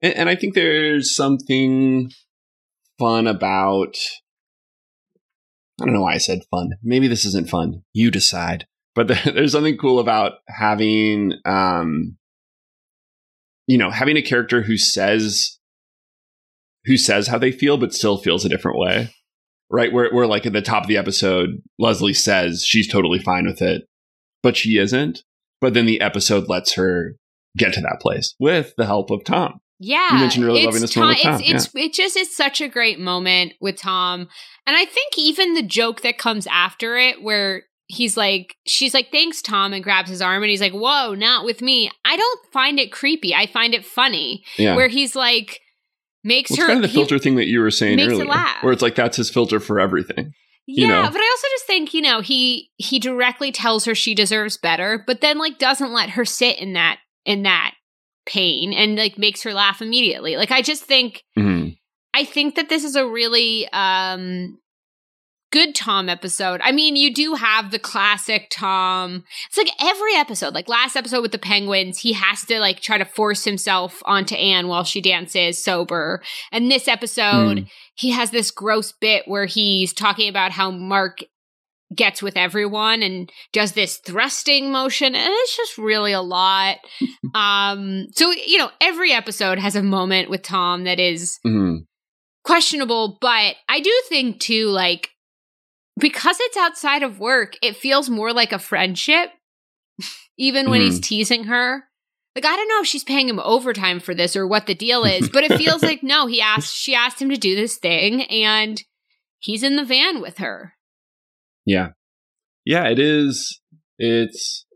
And, 0.02 0.14
and 0.14 0.28
i 0.28 0.36
think 0.36 0.52
there's 0.52 1.16
something 1.16 2.10
fun 2.98 3.26
about 3.26 3.96
I 5.80 5.84
don't 5.84 5.94
know 5.94 6.02
why 6.02 6.14
I 6.14 6.18
said 6.18 6.40
fun. 6.50 6.72
Maybe 6.82 7.06
this 7.06 7.24
isn't 7.24 7.48
fun. 7.48 7.82
You 7.92 8.10
decide. 8.10 8.66
But 8.94 9.08
there's 9.24 9.52
something 9.52 9.76
cool 9.76 9.98
about 9.98 10.32
having 10.48 11.34
um 11.44 12.16
you 13.66 13.76
know, 13.76 13.90
having 13.90 14.16
a 14.16 14.22
character 14.22 14.62
who 14.62 14.76
says 14.76 15.58
who 16.86 16.96
says 16.96 17.28
how 17.28 17.38
they 17.38 17.52
feel 17.52 17.76
but 17.76 17.92
still 17.94 18.16
feels 18.16 18.44
a 18.44 18.48
different 18.48 18.78
way. 18.78 19.10
Right? 19.70 19.92
Where 19.92 20.10
where 20.10 20.26
like 20.26 20.46
at 20.46 20.52
the 20.52 20.62
top 20.62 20.84
of 20.84 20.88
the 20.88 20.96
episode, 20.96 21.62
Leslie 21.78 22.14
says 22.14 22.64
she's 22.64 22.90
totally 22.90 23.18
fine 23.18 23.46
with 23.46 23.60
it, 23.60 23.82
but 24.42 24.56
she 24.56 24.78
isn't. 24.78 25.22
But 25.60 25.74
then 25.74 25.86
the 25.86 26.00
episode 26.00 26.48
lets 26.48 26.74
her 26.74 27.16
get 27.56 27.74
to 27.74 27.80
that 27.82 28.00
place 28.00 28.34
with 28.38 28.74
the 28.76 28.86
help 28.86 29.10
of 29.10 29.24
Tom. 29.24 29.60
Yeah, 29.80 30.14
you 30.14 30.20
mentioned 30.20 30.44
really 30.44 30.64
loving 30.64 30.80
this 30.80 30.92
Tom, 30.92 31.02
moment. 31.02 31.20
Tom. 31.20 31.40
It's, 31.44 31.66
it's 31.66 31.74
it 31.74 31.92
just 31.92 32.16
is 32.16 32.34
such 32.34 32.60
a 32.60 32.68
great 32.68 32.98
moment 32.98 33.54
with 33.60 33.76
Tom, 33.76 34.28
and 34.66 34.76
I 34.76 34.84
think 34.84 35.16
even 35.16 35.54
the 35.54 35.62
joke 35.62 36.02
that 36.02 36.18
comes 36.18 36.46
after 36.48 36.96
it, 36.96 37.22
where 37.22 37.62
he's 37.86 38.16
like, 38.16 38.56
she's 38.66 38.92
like, 38.92 39.12
"Thanks, 39.12 39.40
Tom," 39.40 39.72
and 39.72 39.84
grabs 39.84 40.10
his 40.10 40.20
arm, 40.20 40.42
and 40.42 40.50
he's 40.50 40.60
like, 40.60 40.72
"Whoa, 40.72 41.14
not 41.14 41.44
with 41.44 41.62
me." 41.62 41.90
I 42.04 42.16
don't 42.16 42.40
find 42.52 42.80
it 42.80 42.90
creepy. 42.90 43.34
I 43.34 43.46
find 43.46 43.72
it 43.72 43.84
funny. 43.84 44.42
Yeah. 44.56 44.74
where 44.74 44.88
he's 44.88 45.14
like 45.14 45.60
makes 46.24 46.50
well, 46.50 46.62
her 46.62 46.66
kind 46.66 46.84
of 46.84 46.90
the 46.90 46.94
filter 46.94 47.18
thing 47.18 47.36
that 47.36 47.46
you 47.46 47.60
were 47.60 47.70
saying 47.70 48.00
earlier, 48.00 48.26
where 48.62 48.72
it's 48.72 48.82
like 48.82 48.96
that's 48.96 49.16
his 49.16 49.30
filter 49.30 49.60
for 49.60 49.78
everything. 49.78 50.32
Yeah, 50.66 50.82
you 50.82 50.88
know? 50.88 51.02
but 51.10 51.20
I 51.20 51.36
also 51.36 51.48
just 51.50 51.66
think 51.66 51.94
you 51.94 52.02
know 52.02 52.20
he 52.20 52.70
he 52.76 52.98
directly 52.98 53.52
tells 53.52 53.84
her 53.84 53.94
she 53.94 54.14
deserves 54.14 54.56
better, 54.56 55.02
but 55.06 55.20
then 55.20 55.38
like 55.38 55.58
doesn't 55.58 55.92
let 55.92 56.10
her 56.10 56.24
sit 56.24 56.58
in 56.58 56.72
that 56.72 56.98
in 57.24 57.44
that 57.44 57.74
pain 58.28 58.72
and 58.72 58.96
like 58.96 59.18
makes 59.18 59.42
her 59.42 59.54
laugh 59.54 59.82
immediately. 59.82 60.36
Like 60.36 60.52
I 60.52 60.62
just 60.62 60.84
think 60.84 61.24
mm-hmm. 61.36 61.70
I 62.14 62.24
think 62.24 62.54
that 62.54 62.68
this 62.68 62.84
is 62.84 62.94
a 62.94 63.06
really 63.06 63.68
um 63.72 64.58
good 65.50 65.74
Tom 65.74 66.08
episode. 66.08 66.60
I 66.62 66.72
mean, 66.72 66.96
you 66.96 67.12
do 67.12 67.34
have 67.34 67.70
the 67.70 67.78
classic 67.78 68.48
Tom. 68.50 69.24
It's 69.48 69.56
like 69.56 69.70
every 69.80 70.14
episode, 70.14 70.54
like 70.54 70.68
last 70.68 70.96
episode 70.96 71.22
with 71.22 71.32
the 71.32 71.38
penguins, 71.38 72.00
he 72.00 72.12
has 72.12 72.44
to 72.46 72.60
like 72.60 72.80
try 72.80 72.98
to 72.98 73.04
force 73.04 73.44
himself 73.44 74.02
onto 74.04 74.34
Anne 74.34 74.68
while 74.68 74.84
she 74.84 75.00
dances 75.00 75.62
sober. 75.62 76.22
And 76.52 76.70
this 76.70 76.86
episode, 76.86 77.58
mm. 77.58 77.68
he 77.94 78.10
has 78.10 78.30
this 78.30 78.50
gross 78.50 78.92
bit 78.92 79.26
where 79.26 79.46
he's 79.46 79.92
talking 79.92 80.28
about 80.28 80.52
how 80.52 80.70
Mark 80.70 81.20
gets 81.94 82.22
with 82.22 82.36
everyone 82.36 83.02
and 83.02 83.32
does 83.52 83.72
this 83.72 83.96
thrusting 83.96 84.70
motion 84.70 85.14
and 85.14 85.26
it's 85.26 85.56
just 85.56 85.78
really 85.78 86.12
a 86.12 86.20
lot 86.20 86.76
um 87.34 88.06
so 88.12 88.30
you 88.30 88.58
know 88.58 88.70
every 88.80 89.12
episode 89.12 89.58
has 89.58 89.74
a 89.74 89.82
moment 89.82 90.28
with 90.28 90.42
tom 90.42 90.84
that 90.84 91.00
is 91.00 91.38
mm-hmm. 91.46 91.78
questionable 92.44 93.16
but 93.20 93.56
i 93.68 93.80
do 93.80 93.92
think 94.08 94.38
too 94.38 94.66
like 94.68 95.10
because 95.98 96.36
it's 96.40 96.56
outside 96.56 97.02
of 97.02 97.20
work 97.20 97.54
it 97.62 97.76
feels 97.76 98.10
more 98.10 98.32
like 98.32 98.52
a 98.52 98.58
friendship 98.58 99.30
even 100.38 100.68
when 100.68 100.80
mm-hmm. 100.80 100.90
he's 100.90 101.00
teasing 101.00 101.44
her 101.44 101.84
like 102.34 102.44
i 102.44 102.54
don't 102.54 102.68
know 102.68 102.82
if 102.82 102.86
she's 102.86 103.04
paying 103.04 103.30
him 103.30 103.40
overtime 103.40 103.98
for 103.98 104.14
this 104.14 104.36
or 104.36 104.46
what 104.46 104.66
the 104.66 104.74
deal 104.74 105.04
is 105.04 105.30
but 105.30 105.42
it 105.42 105.56
feels 105.56 105.82
like 105.82 106.02
no 106.02 106.26
he 106.26 106.38
asked 106.38 106.74
she 106.74 106.94
asked 106.94 107.20
him 107.20 107.30
to 107.30 107.38
do 107.38 107.56
this 107.56 107.78
thing 107.78 108.24
and 108.24 108.82
he's 109.38 109.62
in 109.62 109.76
the 109.76 109.84
van 109.84 110.20
with 110.20 110.36
her 110.36 110.74
yeah. 111.68 111.88
Yeah, 112.64 112.88
it 112.88 112.98
is. 112.98 113.60
It's, 113.98 114.66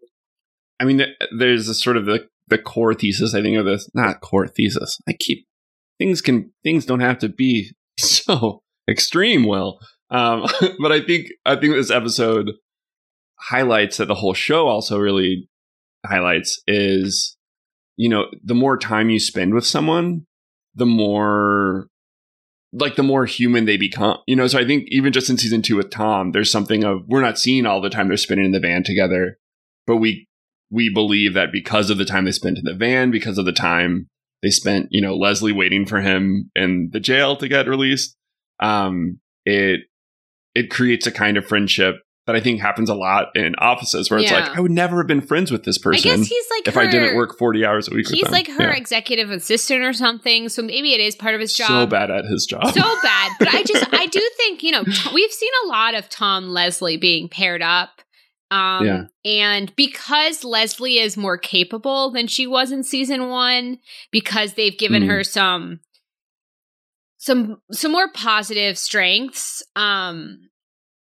I 0.81 0.85
mean, 0.85 1.03
there's 1.37 1.69
a 1.69 1.75
sort 1.75 1.97
of 1.97 2.07
the, 2.07 2.29
the 2.49 2.59
core 2.59 2.95
thesis, 2.95 3.35
I 3.35 3.43
think, 3.43 3.57
of 3.57 3.65
this, 3.65 3.89
not 3.95 4.21
core 4.21 4.47
thesis. 4.47 4.99
I 5.09 5.15
keep, 5.19 5.47
things 5.99 6.21
can, 6.21 6.53
things 6.63 6.85
don't 6.85 7.01
have 7.01 7.19
to 7.21 7.29
be 7.29 7.73
so 7.99 8.63
extreme, 8.89 9.45
well. 9.45 9.79
Um, 10.11 10.47
but 10.81 10.93
I 10.93 11.01
think, 11.01 11.29
I 11.45 11.57
think 11.57 11.75
this 11.75 11.91
episode 11.91 12.53
highlights 13.39 13.97
that 13.97 14.07
the 14.07 14.15
whole 14.15 14.35
show 14.35 14.69
also 14.69 14.99
really 14.99 15.49
highlights 16.07 16.61
is, 16.67 17.37
you 17.97 18.09
know, 18.09 18.27
the 18.45 18.55
more 18.55 18.77
time 18.77 19.09
you 19.11 19.19
spend 19.19 19.55
with 19.55 19.67
someone, 19.67 20.27
the 20.75 20.87
more 20.87 21.89
like 22.73 22.97
the 22.97 23.03
more 23.03 23.27
human 23.27 23.65
they 23.65 23.77
become. 23.77 24.19
You 24.27 24.37
know, 24.37 24.47
so 24.47 24.59
I 24.59 24.67
think 24.67 24.89
even 24.89 25.13
just 25.13 25.29
in 25.29 25.37
season 25.39 25.63
two 25.63 25.77
with 25.77 25.91
Tom, 25.91 26.33
there's 26.33 26.51
something 26.51 26.85
of 26.85 27.03
we're 27.07 27.21
not 27.21 27.39
seeing 27.39 27.67
all 27.67 27.81
the 27.81 27.91
time 27.91 28.09
they're 28.09 28.17
spending 28.17 28.47
in 28.47 28.53
the 28.53 28.61
van 28.61 28.83
together, 28.83 29.39
but 29.87 29.97
we 29.97 30.27
we 30.71 30.89
believe 30.93 31.35
that 31.35 31.53
because 31.53 31.91
of 31.91 31.99
the 31.99 32.05
time 32.05 32.25
they 32.25 32.33
spent 32.33 32.59
in 32.59 32.65
the 32.65 32.75
van, 32.75 33.11
because 33.11 33.37
of 33.37 33.45
the 33.45 33.53
time 33.53 34.09
they 34.43 34.51
spent, 34.51 34.89
you 34.91 35.01
know, 35.01 35.15
Leslie 35.15 35.53
waiting 35.53 35.87
for 35.87 36.01
him 36.01 36.51
in 36.57 36.89
the 36.93 37.01
jail 37.01 37.37
to 37.37 37.49
get 37.49 37.69
released, 37.69 38.17
um, 38.61 39.21
it 39.45 39.81
it 40.55 40.71
creates 40.71 41.07
a 41.07 41.13
kind 41.13 41.37
of 41.37 41.47
friendship 41.47 41.97
that 42.27 42.37
I 42.37 42.41
think 42.41 42.61
happens 42.61 42.89
a 42.89 42.95
lot 42.95 43.35
in 43.35 43.55
offices 43.59 44.11
where 44.11 44.21
it's 44.21 44.31
yeah. 44.31 44.41
like 44.41 44.57
I 44.57 44.61
would 44.61 44.71
never 44.71 44.99
have 44.99 45.07
been 45.07 45.21
friends 45.21 45.51
with 45.51 45.65
this 45.65 45.77
person. 45.79 46.11
I 46.11 46.17
guess 46.17 46.27
he's 46.27 46.47
like 46.51 46.69
if 46.69 46.75
her, 46.75 46.83
I 46.83 46.87
didn't 46.87 47.17
work 47.17 47.37
forty 47.37 47.65
hours 47.65 47.89
a 47.89 47.95
week. 47.95 48.09
He's 48.09 48.31
like 48.31 48.47
her 48.49 48.69
yeah. 48.69 48.77
executive 48.77 49.31
assistant 49.31 49.83
or 49.83 49.93
something. 49.93 50.49
So 50.49 50.63
maybe 50.63 50.95
it 50.95 51.01
is 51.01 51.17
part 51.17 51.35
of 51.35 51.41
his 51.41 51.53
job. 51.53 51.69
So 51.69 51.87
bad 51.87 52.11
at 52.11 52.25
his 52.25 52.47
job. 52.47 52.67
So 52.73 52.83
bad. 53.03 53.33
But 53.39 53.49
I 53.49 53.63
just 53.65 53.93
I 53.93 54.07
do 54.07 54.31
think 54.37 54.63
you 54.63 54.73
know 54.73 54.85
we've 55.13 55.33
seen 55.33 55.53
a 55.65 55.69
lot 55.69 55.95
of 55.95 56.09
Tom 56.09 56.51
Leslie 56.51 56.97
being 56.97 57.29
paired 57.29 57.63
up. 57.63 58.03
Um, 58.53 58.87
yeah. 58.87 59.05
And 59.25 59.75
because 59.77 60.45
Leslie 60.45 60.99
is 60.99 61.17
more 61.17 61.39
capable 61.39 62.11
than 62.11 62.27
she 62.27 62.47
was 62.47 62.71
in 62.71 62.85
season 62.85 63.31
one, 63.31 63.79
because 64.11 64.53
they've 64.55 64.77
given 64.77 65.05
mm. 65.05 65.09
her 65.09 65.25
some 65.25 65.81
some 67.17 67.61
some 67.73 67.93
more 67.93 68.13
positive 68.13 68.77
strengths. 68.77 69.63
Um, 69.75 70.51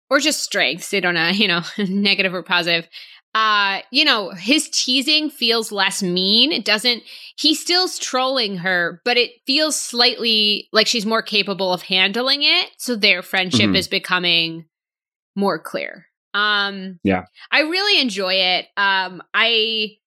or 0.10 0.20
just 0.20 0.43
strengths. 0.43 0.89
They 0.89 0.99
don't 0.99 1.16
know, 1.16 1.30
you 1.30 1.47
know, 1.47 1.62
negative 1.78 2.34
or 2.34 2.43
positive. 2.43 2.88
Uh, 3.34 3.82
you 3.91 4.06
know, 4.06 4.30
his 4.30 4.70
teasing 4.70 5.30
feels 5.30 5.70
less 5.70 6.01
mean. 6.01 6.53
It 6.53 6.64
doesn't, 6.64 7.03
he's 7.38 7.60
still 7.60 7.89
trolling 7.89 8.58
her, 8.58 9.01
but 9.03 9.18
it 9.18 9.32
feels 9.45 9.76
slightly 9.76 10.70
like 10.72 10.88
she's 10.88 11.06
more 11.06 11.22
capable 11.22 11.74
of 11.74 11.82
handling 11.82 12.43
it. 12.43 12.70
So 12.78 12.95
their 12.95 13.22
friendship 13.22 13.68
mm-hmm. 13.68 13.76
is 13.76 13.89
becoming 13.89 14.66
more 15.36 15.60
clear. 15.60 16.06
Um, 16.34 16.99
yeah. 17.03 17.26
I 17.51 17.62
really 17.62 17.99
enjoy 17.99 18.36
it. 18.36 18.68
Um, 18.78 19.22
I, 19.34 19.97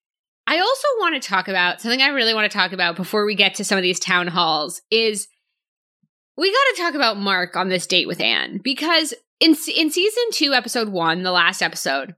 I 0.47 0.57
also 0.57 0.87
want 0.99 1.21
to 1.21 1.27
talk 1.27 1.47
about 1.47 1.81
something 1.81 2.01
I 2.01 2.07
really 2.07 2.33
want 2.33 2.51
to 2.51 2.57
talk 2.57 2.71
about 2.71 2.95
before 2.95 3.25
we 3.25 3.35
get 3.35 3.53
to 3.55 3.63
some 3.63 3.77
of 3.77 3.83
these 3.83 3.99
town 3.99 4.25
halls 4.25 4.81
is 4.89 5.27
we 6.39 6.51
got 6.51 6.75
to 6.75 6.81
talk 6.81 6.93
about 6.95 7.17
Mark 7.17 7.55
on 7.55 7.69
this 7.69 7.85
date 7.85 8.07
with 8.07 8.21
Anne 8.21 8.59
because 8.63 9.13
in 9.39 9.55
in 9.75 9.91
season 9.91 10.23
2 10.31 10.53
episode 10.53 10.89
1 10.89 11.23
the 11.23 11.31
last 11.31 11.61
episode 11.61 12.15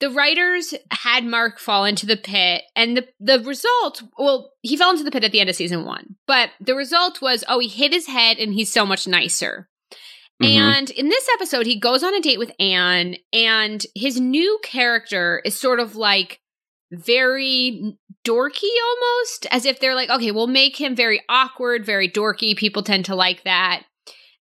the 0.00 0.10
writers 0.10 0.74
had 0.92 1.24
Mark 1.24 1.58
fall 1.58 1.84
into 1.84 2.06
the 2.06 2.16
pit 2.16 2.62
and 2.76 2.96
the 2.96 3.08
the 3.18 3.40
result 3.40 4.02
well 4.16 4.52
he 4.62 4.76
fell 4.76 4.90
into 4.90 5.04
the 5.04 5.10
pit 5.10 5.24
at 5.24 5.32
the 5.32 5.40
end 5.40 5.50
of 5.50 5.56
season 5.56 5.84
1 5.84 6.16
but 6.26 6.50
the 6.60 6.74
result 6.74 7.20
was 7.20 7.44
oh 7.48 7.58
he 7.58 7.68
hit 7.68 7.92
his 7.92 8.06
head 8.06 8.38
and 8.38 8.54
he's 8.54 8.72
so 8.72 8.86
much 8.86 9.08
nicer 9.08 9.68
mm-hmm. 10.40 10.56
and 10.56 10.90
in 10.90 11.08
this 11.08 11.28
episode 11.34 11.66
he 11.66 11.78
goes 11.78 12.04
on 12.04 12.14
a 12.14 12.20
date 12.20 12.38
with 12.38 12.52
Anne 12.60 13.16
and 13.32 13.84
his 13.94 14.20
new 14.20 14.58
character 14.62 15.42
is 15.44 15.58
sort 15.58 15.80
of 15.80 15.96
like 15.96 16.40
very 16.92 17.96
dorky 18.24 18.70
almost 18.88 19.46
as 19.50 19.66
if 19.66 19.78
they're 19.78 19.94
like 19.94 20.10
okay 20.10 20.30
we'll 20.30 20.46
make 20.46 20.76
him 20.76 20.96
very 20.96 21.22
awkward 21.28 21.84
very 21.84 22.08
dorky 22.08 22.56
people 22.56 22.82
tend 22.82 23.04
to 23.04 23.14
like 23.14 23.44
that 23.44 23.82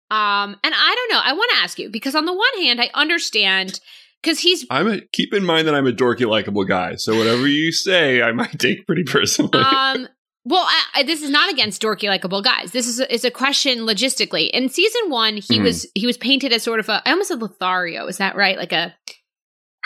um, 0.09 0.57
and 0.63 0.73
I 0.73 0.95
don't 0.95 1.17
know. 1.17 1.21
I 1.25 1.33
want 1.33 1.51
to 1.53 1.57
ask 1.59 1.79
you 1.81 1.91
because 1.91 2.15
on 2.15 2.27
the 2.27 2.33
one 2.33 2.63
hand, 2.63 2.81
I 2.81 2.91
understand 2.95 3.81
because 4.23 4.39
he's. 4.39 4.65
I'm 4.71 4.89
a 4.89 5.01
keep 5.13 5.35
in 5.35 5.45
mind 5.45 5.67
that 5.67 5.75
I'm 5.75 5.87
a 5.87 5.93
dorky, 5.93 6.29
likable 6.29 6.65
guy. 6.65 6.95
So 6.95 7.17
whatever 7.17 7.49
you 7.49 7.73
say, 7.73 8.23
I 8.23 8.31
might 8.33 8.59
take 8.59 8.87
pretty 8.87 9.03
personally. 9.03 9.59
Um. 9.59 10.09
Well, 10.49 10.63
I, 10.63 10.85
I, 10.95 11.03
this 11.03 11.23
is 11.23 11.31
not 11.31 11.51
against 11.51 11.83
dorky, 11.83 12.07
likable 12.07 12.41
guys. 12.41 12.71
This 12.71 12.87
is 12.87 13.01
a, 13.01 13.13
is 13.13 13.25
a 13.25 13.33
question 13.33 13.81
logistically. 13.81 14.49
In 14.51 14.69
season 14.69 15.11
one, 15.11 15.39
he 15.39 15.59
mm. 15.59 15.65
was 15.65 15.89
he 15.97 16.07
was 16.07 16.17
painted 16.17 16.53
as 16.53 16.63
sort 16.63 16.79
of 16.79 16.89
a. 16.89 17.03
I 17.05 17.11
almost 17.11 17.31
said 17.31 17.43
Lothario. 17.43 18.07
Is 18.07 18.19
that 18.19 18.37
right? 18.37 18.57
Like 18.57 18.71
a. 18.71 18.95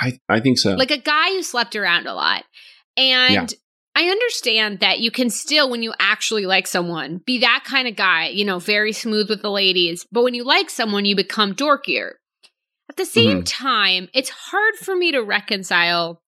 I 0.00 0.18
I 0.28 0.40
think 0.40 0.58
so. 0.58 0.74
Like 0.74 0.90
a 0.90 0.98
guy 0.98 1.30
who 1.30 1.42
slept 1.42 1.76
around 1.76 2.06
a 2.06 2.14
lot, 2.14 2.44
and. 2.96 3.34
Yeah. 3.34 3.46
I 3.92 4.04
understand 4.04 4.78
that 4.80 5.00
you 5.00 5.10
can 5.10 5.30
still, 5.30 5.68
when 5.68 5.82
you 5.82 5.92
actually 5.98 6.46
like 6.46 6.68
someone, 6.68 7.20
be 7.26 7.40
that 7.40 7.64
kind 7.66 7.88
of 7.88 7.96
guy, 7.96 8.28
you 8.28 8.44
know, 8.44 8.60
very 8.60 8.92
smooth 8.92 9.28
with 9.28 9.42
the 9.42 9.50
ladies. 9.50 10.06
But 10.12 10.22
when 10.22 10.32
you 10.32 10.44
like 10.44 10.70
someone, 10.70 11.04
you 11.04 11.16
become 11.16 11.56
dorkier. 11.56 12.12
At 12.88 12.96
the 12.96 13.04
same 13.04 13.38
mm-hmm. 13.38 13.64
time, 13.64 14.08
it's 14.14 14.30
hard 14.30 14.76
for 14.76 14.94
me 14.94 15.10
to 15.10 15.20
reconcile 15.20 16.22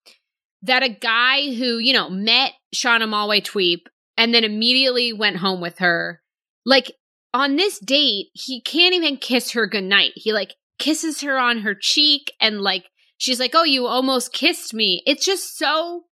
that 0.62 0.82
a 0.82 0.88
guy 0.88 1.54
who, 1.54 1.78
you 1.78 1.92
know, 1.92 2.10
met 2.10 2.52
Shauna 2.74 3.08
Malwae 3.08 3.44
Tweep 3.44 3.82
and 4.16 4.34
then 4.34 4.42
immediately 4.42 5.12
went 5.12 5.36
home 5.36 5.60
with 5.60 5.78
her, 5.78 6.20
like 6.66 6.92
on 7.32 7.54
this 7.56 7.78
date, 7.78 8.26
he 8.34 8.60
can't 8.60 8.94
even 8.94 9.16
kiss 9.16 9.52
her 9.52 9.68
goodnight. 9.68 10.12
He 10.16 10.32
like 10.32 10.54
kisses 10.78 11.20
her 11.22 11.38
on 11.38 11.60
her 11.60 11.76
cheek 11.80 12.32
and 12.40 12.60
like 12.60 12.84
she's 13.22 13.38
like, 13.38 13.52
"Oh, 13.54 13.62
you 13.62 13.86
almost 13.86 14.32
kissed 14.32 14.74
me." 14.74 15.02
It's 15.06 15.24
just 15.24 15.56
so 15.56 16.04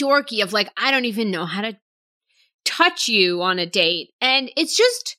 dorky 0.00 0.42
of 0.42 0.52
like 0.52 0.70
I 0.76 0.90
don't 0.90 1.04
even 1.04 1.30
know 1.30 1.46
how 1.46 1.62
to 1.62 1.78
touch 2.64 3.08
you 3.08 3.42
on 3.42 3.58
a 3.58 3.66
date. 3.66 4.10
And 4.20 4.50
it's 4.56 4.76
just 4.76 5.16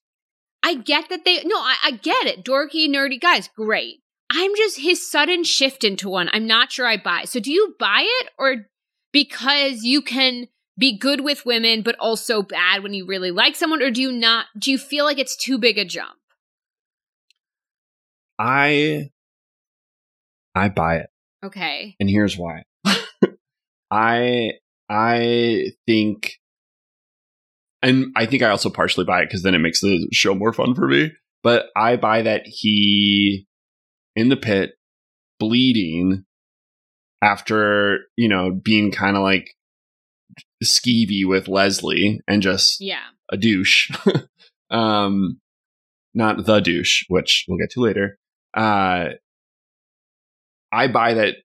I 0.62 0.76
get 0.76 1.10
that 1.10 1.24
they 1.24 1.44
no, 1.44 1.58
I, 1.58 1.76
I 1.84 1.92
get 1.92 2.28
it. 2.28 2.44
Dorky, 2.44 2.90
nerdy 2.90 3.20
guys, 3.20 3.50
great. 3.56 4.02
I'm 4.30 4.56
just 4.56 4.80
his 4.80 5.10
sudden 5.10 5.44
shift 5.44 5.84
into 5.84 6.10
one. 6.10 6.30
I'm 6.34 6.48
not 6.48 6.72
sure 6.72 6.86
I 6.86 6.98
buy. 6.98 7.24
So 7.24 7.40
do 7.40 7.52
you 7.52 7.76
buy 7.80 8.04
it 8.06 8.30
or 8.38 8.68
because 9.14 9.84
you 9.84 10.02
can 10.02 10.48
be 10.78 10.98
good 10.98 11.22
with 11.22 11.46
women 11.46 11.84
but 11.84 11.96
also 12.00 12.42
bad 12.42 12.84
when 12.84 12.94
you 12.94 13.06
really 13.06 13.32
like 13.32 13.56
someone 13.56 13.82
or 13.82 13.90
do 13.92 14.02
you 14.02 14.12
not 14.12 14.48
do 14.60 14.72
you 14.72 14.78
feel 14.78 15.06
like 15.06 15.20
it's 15.20 15.38
too 15.38 15.58
big 15.58 15.78
a 15.78 15.86
jump? 15.86 16.18
I 18.38 19.12
I 20.56 20.70
buy 20.70 20.98
it. 20.98 21.10
Okay. 21.44 21.96
And 22.00 22.10
here's 22.10 22.38
why. 22.38 22.64
I 23.92 24.52
I 24.90 25.72
think 25.86 26.34
and 27.82 28.08
I 28.16 28.26
think 28.26 28.42
I 28.42 28.50
also 28.50 28.70
partially 28.70 29.06
buy 29.06 29.22
it 29.22 29.26
because 29.26 29.44
then 29.44 29.54
it 29.54 29.60
makes 29.60 29.82
the 29.82 30.08
show 30.12 30.34
more 30.34 30.54
fun 30.54 30.74
for 30.74 30.88
me. 30.88 31.12
But 31.44 31.68
I 31.76 31.98
buy 31.98 32.24
that 32.24 32.44
he 32.46 33.46
in 34.16 34.30
the 34.30 34.38
pit 34.38 34.72
bleeding 35.40 36.26
after, 37.22 38.00
you 38.16 38.28
know, 38.28 38.52
being 38.52 38.92
kind 38.92 39.16
of 39.16 39.22
like 39.22 39.52
skeevy 40.64 41.26
with 41.26 41.48
Leslie 41.48 42.22
and 42.28 42.42
just 42.42 42.82
yeah. 42.82 43.04
a 43.30 43.38
douche. 43.38 43.92
um 44.72 45.40
not 46.16 46.46
the 46.46 46.60
douche, 46.62 47.04
which 47.10 47.46
we'll 47.48 47.60
get 47.60 47.70
to 47.72 47.82
later. 47.82 48.18
Uh 48.56 49.10
I 50.76 50.88
buy 50.88 51.14
that 51.16 51.36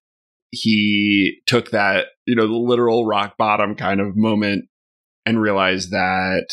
he 0.51 1.41
took 1.47 1.71
that, 1.71 2.07
you 2.27 2.35
know, 2.35 2.47
the 2.47 2.55
literal 2.55 3.07
rock 3.07 3.37
bottom 3.39 3.75
kind 3.75 4.01
of 4.01 4.17
moment 4.17 4.65
and 5.25 5.41
realized 5.41 5.91
that 5.91 6.47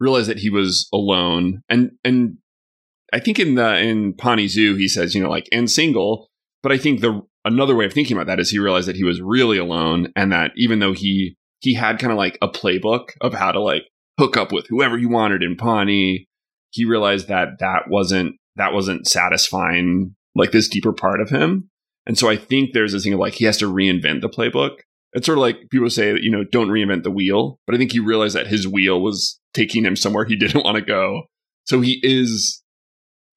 realized 0.00 0.28
that 0.28 0.38
he 0.38 0.50
was 0.50 0.88
alone. 0.92 1.62
And 1.68 1.92
and 2.04 2.38
I 3.12 3.20
think 3.20 3.38
in 3.38 3.54
the 3.56 3.78
in 3.78 4.14
Pawnee 4.14 4.48
Zoo 4.48 4.76
he 4.76 4.88
says, 4.88 5.14
you 5.14 5.22
know, 5.22 5.30
like 5.30 5.48
and 5.52 5.70
single. 5.70 6.28
But 6.62 6.72
I 6.72 6.78
think 6.78 7.00
the 7.00 7.22
another 7.44 7.74
way 7.74 7.84
of 7.84 7.92
thinking 7.92 8.16
about 8.16 8.26
that 8.28 8.40
is 8.40 8.50
he 8.50 8.58
realized 8.58 8.88
that 8.88 8.96
he 8.96 9.04
was 9.04 9.20
really 9.20 9.58
alone 9.58 10.12
and 10.14 10.30
that 10.32 10.52
even 10.56 10.78
though 10.78 10.92
he 10.92 11.36
he 11.60 11.74
had 11.74 11.98
kind 11.98 12.12
of 12.12 12.18
like 12.18 12.38
a 12.42 12.48
playbook 12.48 13.10
of 13.20 13.34
how 13.34 13.52
to 13.52 13.60
like 13.60 13.82
hook 14.18 14.36
up 14.36 14.52
with 14.52 14.66
whoever 14.68 14.98
he 14.98 15.06
wanted 15.06 15.42
in 15.42 15.56
Pawnee, 15.56 16.26
he 16.70 16.84
realized 16.84 17.28
that 17.28 17.58
that 17.60 17.84
wasn't 17.88 18.36
that 18.56 18.72
wasn't 18.72 19.06
satisfying 19.06 20.14
like 20.34 20.52
this 20.52 20.68
deeper 20.68 20.92
part 20.92 21.20
of 21.20 21.30
him. 21.30 21.70
And 22.06 22.18
so 22.18 22.28
I 22.28 22.36
think 22.36 22.72
there's 22.72 22.92
this 22.92 23.04
thing 23.04 23.12
of 23.12 23.20
like 23.20 23.34
he 23.34 23.44
has 23.44 23.58
to 23.58 23.72
reinvent 23.72 24.20
the 24.20 24.28
playbook. 24.28 24.78
It's 25.12 25.26
sort 25.26 25.38
of 25.38 25.42
like 25.42 25.68
people 25.70 25.90
say 25.90 26.12
that, 26.12 26.22
you 26.22 26.30
know, 26.30 26.44
don't 26.44 26.70
reinvent 26.70 27.02
the 27.02 27.10
wheel. 27.10 27.58
But 27.66 27.74
I 27.74 27.78
think 27.78 27.92
he 27.92 28.00
realized 28.00 28.34
that 28.34 28.46
his 28.46 28.66
wheel 28.66 29.00
was 29.00 29.38
taking 29.54 29.84
him 29.84 29.96
somewhere 29.96 30.24
he 30.24 30.36
didn't 30.38 30.64
want 30.64 30.76
to 30.76 30.82
go. 30.82 31.22
So 31.64 31.80
he 31.80 32.00
is 32.02 32.62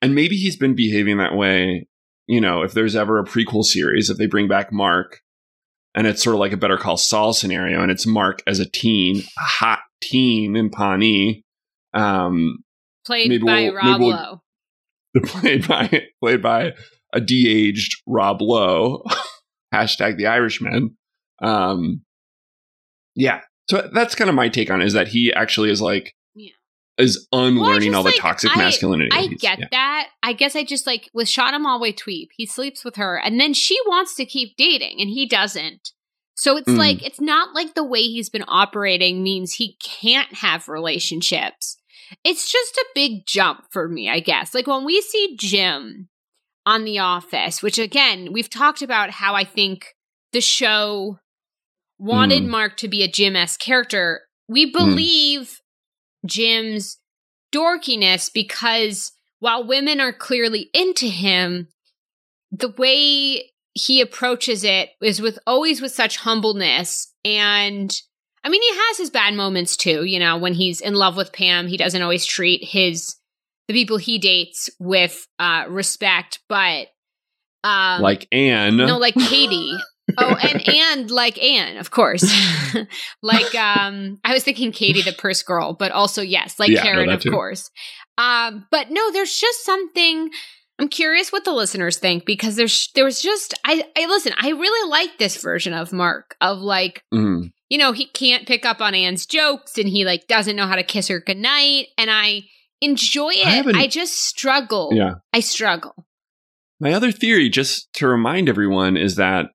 and 0.01 0.13
maybe 0.13 0.35
he's 0.35 0.57
been 0.57 0.75
behaving 0.75 1.17
that 1.17 1.35
way. 1.35 1.87
You 2.27 2.41
know, 2.41 2.63
if 2.63 2.73
there's 2.73 2.95
ever 2.95 3.19
a 3.19 3.23
prequel 3.23 3.63
series, 3.63 4.09
if 4.09 4.17
they 4.17 4.25
bring 4.25 4.47
back 4.47 4.71
Mark, 4.71 5.21
and 5.93 6.07
it's 6.07 6.23
sort 6.23 6.35
of 6.35 6.39
like 6.39 6.51
a 6.51 6.57
Better 6.57 6.77
Call 6.77 6.97
Saul 6.97 7.33
scenario, 7.33 7.81
and 7.81 7.91
it's 7.91 8.05
Mark 8.05 8.41
as 8.47 8.59
a 8.59 8.69
teen, 8.69 9.19
a 9.19 9.43
hot 9.43 9.79
teen 10.01 10.55
in 10.55 10.69
Pawnee, 10.69 11.43
um, 11.93 12.57
played 13.05 13.43
by 13.43 13.63
we'll, 13.63 13.73
Rob 13.75 13.99
we'll, 13.99 14.09
Lowe, 14.09 14.41
played 15.25 15.67
by 15.67 16.07
played 16.19 16.41
by 16.41 16.73
a 17.15 17.21
de-aged 17.21 18.01
Rob 18.05 18.41
Lowe, 18.41 19.03
hashtag 19.73 20.17
the 20.17 20.27
Irishman. 20.27 20.97
Um, 21.41 22.01
yeah, 23.15 23.41
so 23.69 23.89
that's 23.93 24.13
kind 24.13 24.29
of 24.29 24.35
my 24.35 24.49
take 24.49 24.69
on 24.69 24.81
it, 24.81 24.85
is 24.85 24.93
that 24.93 25.07
he 25.07 25.33
actually 25.33 25.71
is 25.71 25.81
like 25.81 26.13
is 26.97 27.27
unlearning 27.31 27.91
well, 27.91 27.99
all 27.99 28.03
the 28.03 28.09
like, 28.09 28.19
toxic 28.19 28.55
I, 28.55 28.59
masculinity. 28.59 29.09
I 29.11 29.27
get 29.27 29.59
yeah. 29.59 29.67
that. 29.71 30.07
I 30.23 30.33
guess 30.33 30.55
I 30.55 30.63
just 30.63 30.87
like 30.87 31.09
with 31.13 31.27
Shauna 31.27 31.59
Malwae 31.59 31.97
Tweep, 31.97 32.27
he 32.37 32.45
sleeps 32.45 32.85
with 32.85 32.95
her 32.95 33.17
and 33.17 33.39
then 33.39 33.53
she 33.53 33.77
wants 33.85 34.15
to 34.15 34.25
keep 34.25 34.55
dating 34.57 34.97
and 34.99 35.09
he 35.09 35.27
doesn't. 35.27 35.91
So 36.35 36.57
it's 36.57 36.69
mm. 36.69 36.77
like 36.77 37.05
it's 37.05 37.21
not 37.21 37.53
like 37.53 37.75
the 37.75 37.83
way 37.83 38.01
he's 38.01 38.29
been 38.29 38.45
operating 38.47 39.23
means 39.23 39.53
he 39.53 39.77
can't 39.83 40.33
have 40.35 40.67
relationships. 40.67 41.77
It's 42.23 42.51
just 42.51 42.77
a 42.77 42.85
big 42.93 43.25
jump 43.25 43.65
for 43.71 43.89
me, 43.89 44.09
I 44.09 44.19
guess. 44.19 44.53
Like 44.53 44.67
when 44.67 44.85
we 44.85 45.01
see 45.01 45.35
Jim 45.37 46.07
on 46.65 46.83
The 46.83 46.99
Office, 46.99 47.61
which 47.61 47.77
again, 47.77 48.29
we've 48.31 48.49
talked 48.49 48.81
about 48.81 49.11
how 49.11 49.35
I 49.35 49.43
think 49.43 49.95
the 50.33 50.41
show 50.41 51.19
wanted 51.97 52.43
mm. 52.43 52.49
Mark 52.49 52.77
to 52.77 52.87
be 52.87 53.03
a 53.03 53.07
Jim 53.07 53.35
character. 53.59 54.21
We 54.47 54.69
mm. 54.69 54.73
believe 54.73 55.61
Jim's 56.25 56.97
dorkiness 57.53 58.31
because 58.33 59.11
while 59.39 59.65
women 59.65 59.99
are 60.01 60.13
clearly 60.13 60.69
into 60.73 61.07
him, 61.07 61.67
the 62.51 62.69
way 62.69 63.51
he 63.73 64.01
approaches 64.01 64.63
it 64.63 64.89
is 65.01 65.21
with 65.21 65.37
always 65.45 65.81
with 65.81 65.91
such 65.91 66.17
humbleness 66.17 67.13
and 67.25 67.93
I 68.43 68.49
mean 68.49 68.61
he 68.61 68.69
has 68.69 68.97
his 68.97 69.09
bad 69.09 69.33
moments 69.33 69.75
too, 69.75 70.05
you 70.05 70.19
know, 70.19 70.37
when 70.37 70.53
he's 70.53 70.79
in 70.79 70.93
love 70.93 71.17
with 71.17 71.33
Pam, 71.33 71.67
he 71.67 71.77
doesn't 71.77 72.01
always 72.01 72.25
treat 72.25 72.63
his 72.63 73.15
the 73.67 73.73
people 73.73 73.97
he 73.97 74.17
dates 74.17 74.69
with 74.79 75.27
uh 75.39 75.65
respect, 75.67 76.39
but 76.49 76.87
um 77.63 78.01
like 78.01 78.27
Anne. 78.31 78.77
No, 78.77 78.97
like 78.97 79.15
Katie. 79.15 79.75
oh, 80.17 80.35
and 80.35 80.67
and 80.67 81.11
like 81.11 81.41
Anne, 81.41 81.77
of 81.77 81.91
course. 81.91 82.23
like 83.21 83.55
um 83.55 84.19
I 84.23 84.33
was 84.33 84.43
thinking 84.43 84.71
Katie 84.71 85.01
the 85.01 85.13
purse 85.13 85.41
girl, 85.43 85.73
but 85.73 85.91
also 85.91 86.21
yes, 86.21 86.59
like 86.59 86.69
yeah, 86.69 86.81
Karen, 86.81 87.07
no, 87.07 87.15
of 87.15 87.21
too. 87.21 87.31
course. 87.31 87.69
Um, 88.17 88.65
but 88.71 88.91
no, 88.91 89.11
there's 89.11 89.37
just 89.37 89.65
something 89.65 90.29
I'm 90.77 90.89
curious 90.89 91.31
what 91.31 91.45
the 91.45 91.53
listeners 91.53 91.97
think 91.97 92.25
because 92.25 92.55
there's 92.55 92.89
there 92.95 93.05
was 93.05 93.21
just 93.21 93.53
I 93.63 93.85
I 93.97 94.07
listen, 94.07 94.33
I 94.37 94.49
really 94.49 94.89
like 94.89 95.17
this 95.17 95.41
version 95.41 95.73
of 95.73 95.93
Mark 95.93 96.35
of 96.41 96.59
like 96.59 97.03
mm. 97.13 97.51
you 97.69 97.77
know, 97.77 97.93
he 97.93 98.05
can't 98.07 98.47
pick 98.47 98.65
up 98.65 98.81
on 98.81 98.93
Anne's 98.93 99.25
jokes 99.25 99.77
and 99.77 99.87
he 99.87 100.05
like 100.05 100.27
doesn't 100.27 100.55
know 100.55 100.67
how 100.67 100.75
to 100.75 100.83
kiss 100.83 101.07
her 101.07 101.19
goodnight 101.19 101.87
and 101.97 102.11
I 102.11 102.43
enjoy 102.81 103.31
it. 103.33 103.75
I, 103.75 103.83
I 103.83 103.87
just 103.87 104.25
struggle. 104.25 104.91
Yeah. 104.93 105.15
I 105.33 105.39
struggle. 105.39 106.05
My 106.79 106.93
other 106.93 107.11
theory, 107.11 107.49
just 107.49 107.91
to 107.93 108.07
remind 108.07 108.49
everyone, 108.49 108.97
is 108.97 109.15
that 109.15 109.47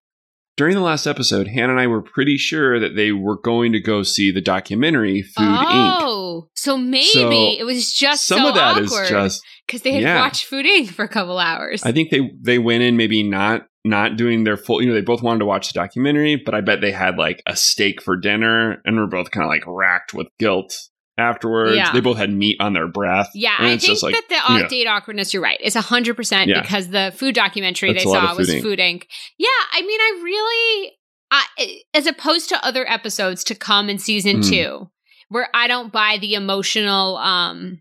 during 0.57 0.75
the 0.75 0.83
last 0.83 1.07
episode, 1.07 1.49
Hannah 1.49 1.73
and 1.73 1.81
I 1.81 1.87
were 1.87 2.03
pretty 2.03 2.37
sure 2.37 2.79
that 2.79 2.95
they 2.95 3.13
were 3.13 3.39
going 3.39 3.73
to 3.73 3.81
go 3.81 4.03
see 4.03 4.31
the 4.31 4.41
documentary 4.43 5.23
Food 5.23 5.45
oh, 5.45 5.65
Inc. 5.67 5.97
Oh, 6.01 6.49
so 6.55 6.77
maybe 6.77 7.07
so 7.13 7.31
it 7.31 7.65
was 7.65 7.93
just 7.93 8.27
some 8.27 8.41
so 8.41 8.49
of 8.49 8.55
that 8.55 8.77
is 8.79 8.91
just 9.09 9.43
because 9.67 9.83
they 9.83 9.93
had 9.93 10.03
yeah. 10.03 10.21
watched 10.21 10.45
Food 10.45 10.67
Inc. 10.67 10.89
for 10.89 11.05
a 11.05 11.09
couple 11.09 11.39
hours. 11.39 11.83
I 11.83 11.93
think 11.93 12.11
they 12.11 12.31
they 12.43 12.59
went 12.59 12.83
in 12.83 12.97
maybe 12.97 13.23
not 13.23 13.67
not 13.85 14.17
doing 14.17 14.45
their 14.45 14.59
full. 14.59 14.83
You 14.83 14.89
know, 14.89 14.95
they 14.95 15.01
both 15.01 15.23
wanted 15.23 15.39
to 15.39 15.47
watch 15.47 15.73
the 15.73 15.79
documentary, 15.79 16.37
but 16.37 16.55
I 16.55 16.61
bet 16.61 16.83
they 16.83 16.93
had 16.93 17.17
like 17.17 17.43
a 17.47 17.57
steak 17.57 18.03
for 18.03 18.17
dinner 18.17 18.83
and 18.85 18.99
were 18.99 19.07
both 19.07 19.31
kind 19.31 19.45
of 19.45 19.49
like 19.49 19.65
racked 19.67 20.13
with 20.13 20.27
guilt 20.39 20.75
afterwards. 21.21 21.77
Yeah. 21.77 21.93
They 21.93 22.01
both 22.01 22.17
had 22.17 22.33
meat 22.33 22.57
on 22.61 22.73
their 22.73 22.89
breath. 22.89 23.31
Yeah, 23.35 23.55
I 23.59 23.77
think 23.77 24.03
like, 24.03 24.15
that 24.15 24.29
the 24.29 24.55
yeah. 24.61 24.69
date 24.69 24.87
awkwardness, 24.87 25.33
you're 25.33 25.43
right, 25.43 25.61
is 25.61 25.75
100% 25.75 26.47
yeah. 26.47 26.61
because 26.61 26.89
the 26.89 27.13
food 27.17 27.35
documentary 27.35 27.93
That's 27.93 28.05
they 28.05 28.11
saw 28.11 28.35
was 28.35 28.51
Food 28.51 28.79
Inc. 28.79 29.05
Yeah, 29.39 29.49
I 29.73 29.83
mean, 29.83 30.01
I 30.01 30.21
really, 30.25 30.93
I, 31.31 31.47
as 31.95 32.07
opposed 32.07 32.49
to 32.49 32.65
other 32.65 32.89
episodes 32.91 33.45
to 33.45 33.55
come 33.55 33.89
in 33.89 33.99
season 33.99 34.39
mm. 34.39 34.49
two, 34.49 34.91
where 35.29 35.49
I 35.55 35.69
don't 35.69 35.93
buy 35.93 36.19
the 36.21 36.35
emotional, 36.35 37.17
um, 37.19 37.81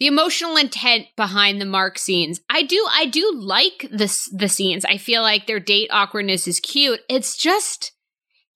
the 0.00 0.06
emotional 0.06 0.56
intent 0.56 1.06
behind 1.16 1.60
the 1.60 1.66
mark 1.66 1.98
scenes. 1.98 2.40
I 2.50 2.62
do, 2.62 2.86
I 2.90 3.06
do 3.06 3.32
like 3.34 3.88
this, 3.90 4.28
the 4.36 4.48
scenes. 4.48 4.84
I 4.84 4.98
feel 4.98 5.22
like 5.22 5.46
their 5.46 5.60
date 5.60 5.88
awkwardness 5.92 6.46
is 6.46 6.60
cute. 6.60 7.00
It's 7.08 7.36
just, 7.36 7.92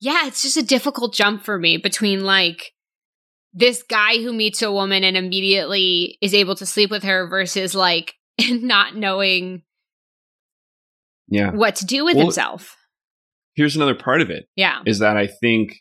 yeah, 0.00 0.26
it's 0.26 0.42
just 0.42 0.56
a 0.56 0.62
difficult 0.62 1.14
jump 1.14 1.44
for 1.44 1.58
me 1.58 1.76
between 1.76 2.24
like, 2.24 2.72
this 3.52 3.82
guy 3.82 4.22
who 4.22 4.32
meets 4.32 4.62
a 4.62 4.70
woman 4.70 5.04
and 5.04 5.16
immediately 5.16 6.18
is 6.20 6.34
able 6.34 6.54
to 6.56 6.66
sleep 6.66 6.90
with 6.90 7.02
her 7.02 7.26
versus 7.28 7.74
like 7.74 8.14
not 8.50 8.96
knowing 8.96 9.62
yeah 11.28 11.50
what 11.50 11.76
to 11.76 11.84
do 11.84 12.04
with 12.04 12.16
well, 12.16 12.26
himself 12.26 12.76
here's 13.54 13.76
another 13.76 13.94
part 13.94 14.20
of 14.20 14.30
it 14.30 14.46
yeah 14.56 14.80
is 14.86 15.00
that 15.00 15.16
i 15.16 15.26
think 15.26 15.74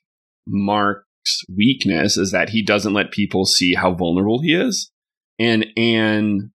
Mark's 0.47 1.43
weakness 1.53 2.17
is 2.17 2.31
that 2.31 2.49
he 2.49 2.63
doesn't 2.63 2.93
let 2.93 3.11
people 3.11 3.45
see 3.45 3.75
how 3.75 3.93
vulnerable 3.93 4.41
he 4.41 4.55
is. 4.55 4.91
And 5.37 5.67
Anne 5.75 6.51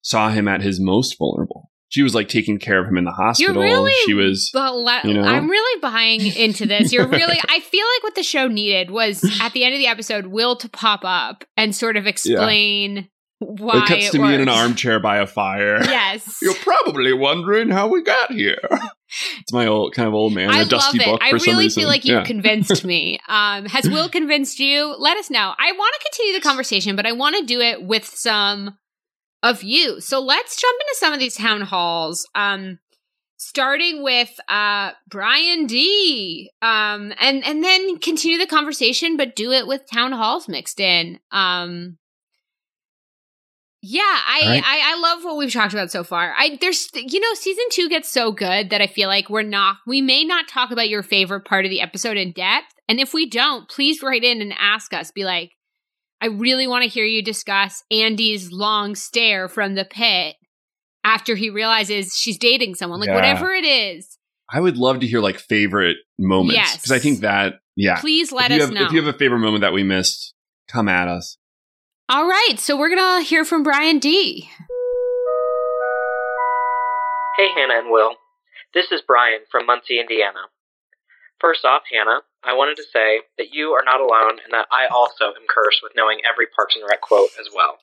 saw 0.00 0.30
him 0.30 0.48
at 0.48 0.62
his 0.62 0.80
most 0.80 1.16
vulnerable. 1.18 1.51
She 1.92 2.02
was 2.02 2.14
like 2.14 2.28
taking 2.28 2.58
care 2.58 2.80
of 2.80 2.88
him 2.88 2.96
in 2.96 3.04
the 3.04 3.10
hospital. 3.12 3.54
You're 3.54 3.62
really, 3.62 3.92
she 4.06 4.14
was. 4.14 4.50
le- 4.54 5.00
you 5.04 5.12
know? 5.12 5.22
I'm 5.24 5.46
really 5.50 5.80
buying 5.80 6.24
into 6.26 6.64
this. 6.64 6.90
You're 6.90 7.06
really. 7.06 7.38
I 7.48 7.60
feel 7.60 7.84
like 7.96 8.02
what 8.02 8.14
the 8.14 8.22
show 8.22 8.48
needed 8.48 8.90
was 8.90 9.22
at 9.42 9.52
the 9.52 9.62
end 9.62 9.74
of 9.74 9.78
the 9.78 9.88
episode, 9.88 10.28
Will 10.28 10.56
to 10.56 10.70
pop 10.70 11.00
up 11.04 11.44
and 11.54 11.76
sort 11.76 11.98
of 11.98 12.06
explain 12.06 13.08
why 13.40 13.76
it 13.84 13.88
cuts 13.88 14.10
to 14.12 14.16
it 14.16 14.22
me 14.22 14.34
in 14.34 14.40
an 14.40 14.48
armchair 14.48 15.00
by 15.00 15.18
a 15.18 15.26
fire. 15.26 15.82
Yes. 15.84 16.38
You're 16.42 16.54
probably 16.54 17.12
wondering 17.12 17.68
how 17.68 17.88
we 17.88 18.02
got 18.02 18.32
here. 18.32 18.56
it's 19.40 19.52
my 19.52 19.66
old 19.66 19.94
kind 19.94 20.08
of 20.08 20.14
old 20.14 20.32
man, 20.32 20.48
I 20.50 20.62
a 20.62 20.64
dusty 20.64 20.98
love 20.98 21.20
it. 21.20 21.22
I 21.22 21.32
really 21.44 21.68
feel 21.68 21.88
like 21.88 22.06
you've 22.06 22.20
Yeah. 22.20 22.24
convinced 22.24 22.84
me. 22.86 23.18
Um, 23.28 23.66
has 23.66 23.86
Will 23.86 24.08
convinced 24.08 24.58
you? 24.60 24.94
Let 24.98 25.18
us 25.18 25.28
know. 25.28 25.52
I 25.58 25.72
want 25.72 25.94
to 25.98 26.08
continue 26.10 26.32
the 26.40 26.40
conversation, 26.48 26.96
but 26.96 27.04
I 27.04 27.12
want 27.12 27.36
to 27.36 27.44
do 27.44 27.60
it 27.60 27.82
with 27.82 28.06
some 28.06 28.78
of 29.42 29.62
you. 29.62 30.00
So 30.00 30.20
let's 30.20 30.60
jump 30.60 30.80
into 30.80 30.96
some 30.98 31.12
of 31.12 31.18
these 31.18 31.36
town 31.36 31.62
halls. 31.62 32.28
Um, 32.34 32.78
starting 33.42 34.04
with 34.04 34.30
uh 34.48 34.92
Brian 35.08 35.66
D. 35.66 36.50
Um, 36.62 37.12
and 37.20 37.44
and 37.44 37.62
then 37.62 37.98
continue 37.98 38.38
the 38.38 38.46
conversation, 38.46 39.16
but 39.16 39.36
do 39.36 39.52
it 39.52 39.66
with 39.66 39.82
town 39.90 40.12
halls 40.12 40.48
mixed 40.48 40.80
in. 40.80 41.18
Um. 41.30 41.98
Yeah, 43.84 44.02
I, 44.02 44.40
right. 44.46 44.62
I 44.64 44.92
I 44.94 45.00
love 45.00 45.24
what 45.24 45.36
we've 45.36 45.52
talked 45.52 45.72
about 45.72 45.90
so 45.90 46.04
far. 46.04 46.32
I 46.38 46.56
there's 46.60 46.88
you 46.94 47.18
know 47.18 47.34
season 47.34 47.64
two 47.72 47.88
gets 47.88 48.08
so 48.08 48.30
good 48.30 48.70
that 48.70 48.80
I 48.80 48.86
feel 48.86 49.08
like 49.08 49.28
we're 49.28 49.42
not 49.42 49.78
we 49.88 50.00
may 50.00 50.22
not 50.22 50.46
talk 50.46 50.70
about 50.70 50.88
your 50.88 51.02
favorite 51.02 51.44
part 51.44 51.64
of 51.64 51.70
the 51.70 51.80
episode 51.80 52.16
in 52.16 52.30
depth, 52.30 52.74
and 52.88 53.00
if 53.00 53.12
we 53.12 53.28
don't, 53.28 53.68
please 53.68 54.00
write 54.00 54.22
in 54.22 54.40
and 54.40 54.54
ask 54.56 54.94
us. 54.94 55.10
Be 55.10 55.24
like, 55.24 55.50
I 56.22 56.26
really 56.26 56.68
want 56.68 56.84
to 56.84 56.88
hear 56.88 57.04
you 57.04 57.20
discuss 57.20 57.82
Andy's 57.90 58.52
long 58.52 58.94
stare 58.94 59.48
from 59.48 59.74
the 59.74 59.84
pit 59.84 60.36
after 61.02 61.34
he 61.34 61.50
realizes 61.50 62.16
she's 62.16 62.38
dating 62.38 62.76
someone, 62.76 63.00
like 63.00 63.08
Yeah. 63.08 63.16
whatever 63.16 63.52
it 63.52 63.64
is. 63.64 64.18
I 64.48 64.60
would 64.60 64.76
love 64.76 65.00
to 65.00 65.06
hear 65.06 65.18
like 65.20 65.38
favorite 65.40 65.96
moments 66.20 66.54
Yes. 66.54 66.76
because 66.76 66.92
I 66.92 67.00
think 67.00 67.20
that 67.20 67.54
yeah. 67.74 67.98
Please 68.00 68.30
let 68.30 68.52
if 68.52 68.60
us 68.60 68.66
have, 68.68 68.74
know. 68.74 68.84
If 68.86 68.92
you 68.92 69.02
have 69.02 69.12
a 69.12 69.18
favorite 69.18 69.40
moment 69.40 69.62
that 69.62 69.72
we 69.72 69.82
missed, 69.82 70.34
come 70.68 70.88
at 70.88 71.08
us. 71.08 71.38
All 72.08 72.28
right, 72.28 72.54
so 72.58 72.76
we're 72.76 72.90
gonna 72.94 73.22
hear 73.22 73.44
from 73.44 73.62
Brian 73.64 73.98
D. 73.98 74.48
Hey, 77.36 77.48
Hannah 77.56 77.78
and 77.80 77.90
Will. 77.90 78.14
This 78.74 78.92
is 78.92 79.00
Brian 79.06 79.40
from 79.50 79.66
Muncie, 79.66 79.98
Indiana. 79.98 80.50
First 81.40 81.64
off, 81.64 81.82
Hannah, 81.90 82.20
I 82.44 82.54
wanted 82.54 82.76
to 82.76 82.90
say 82.92 83.22
that 83.38 83.54
you 83.54 83.70
are 83.70 83.84
not 83.84 84.00
alone 84.00 84.40
and 84.42 84.52
that 84.52 84.66
I 84.70 84.86
also 84.90 85.26
am 85.26 85.46
cursed 85.48 85.80
with 85.82 85.92
knowing 85.94 86.20
every 86.26 86.46
Parks 86.46 86.74
and 86.74 86.84
Rec 86.88 87.00
quote 87.00 87.30
as 87.38 87.48
well. 87.54 87.78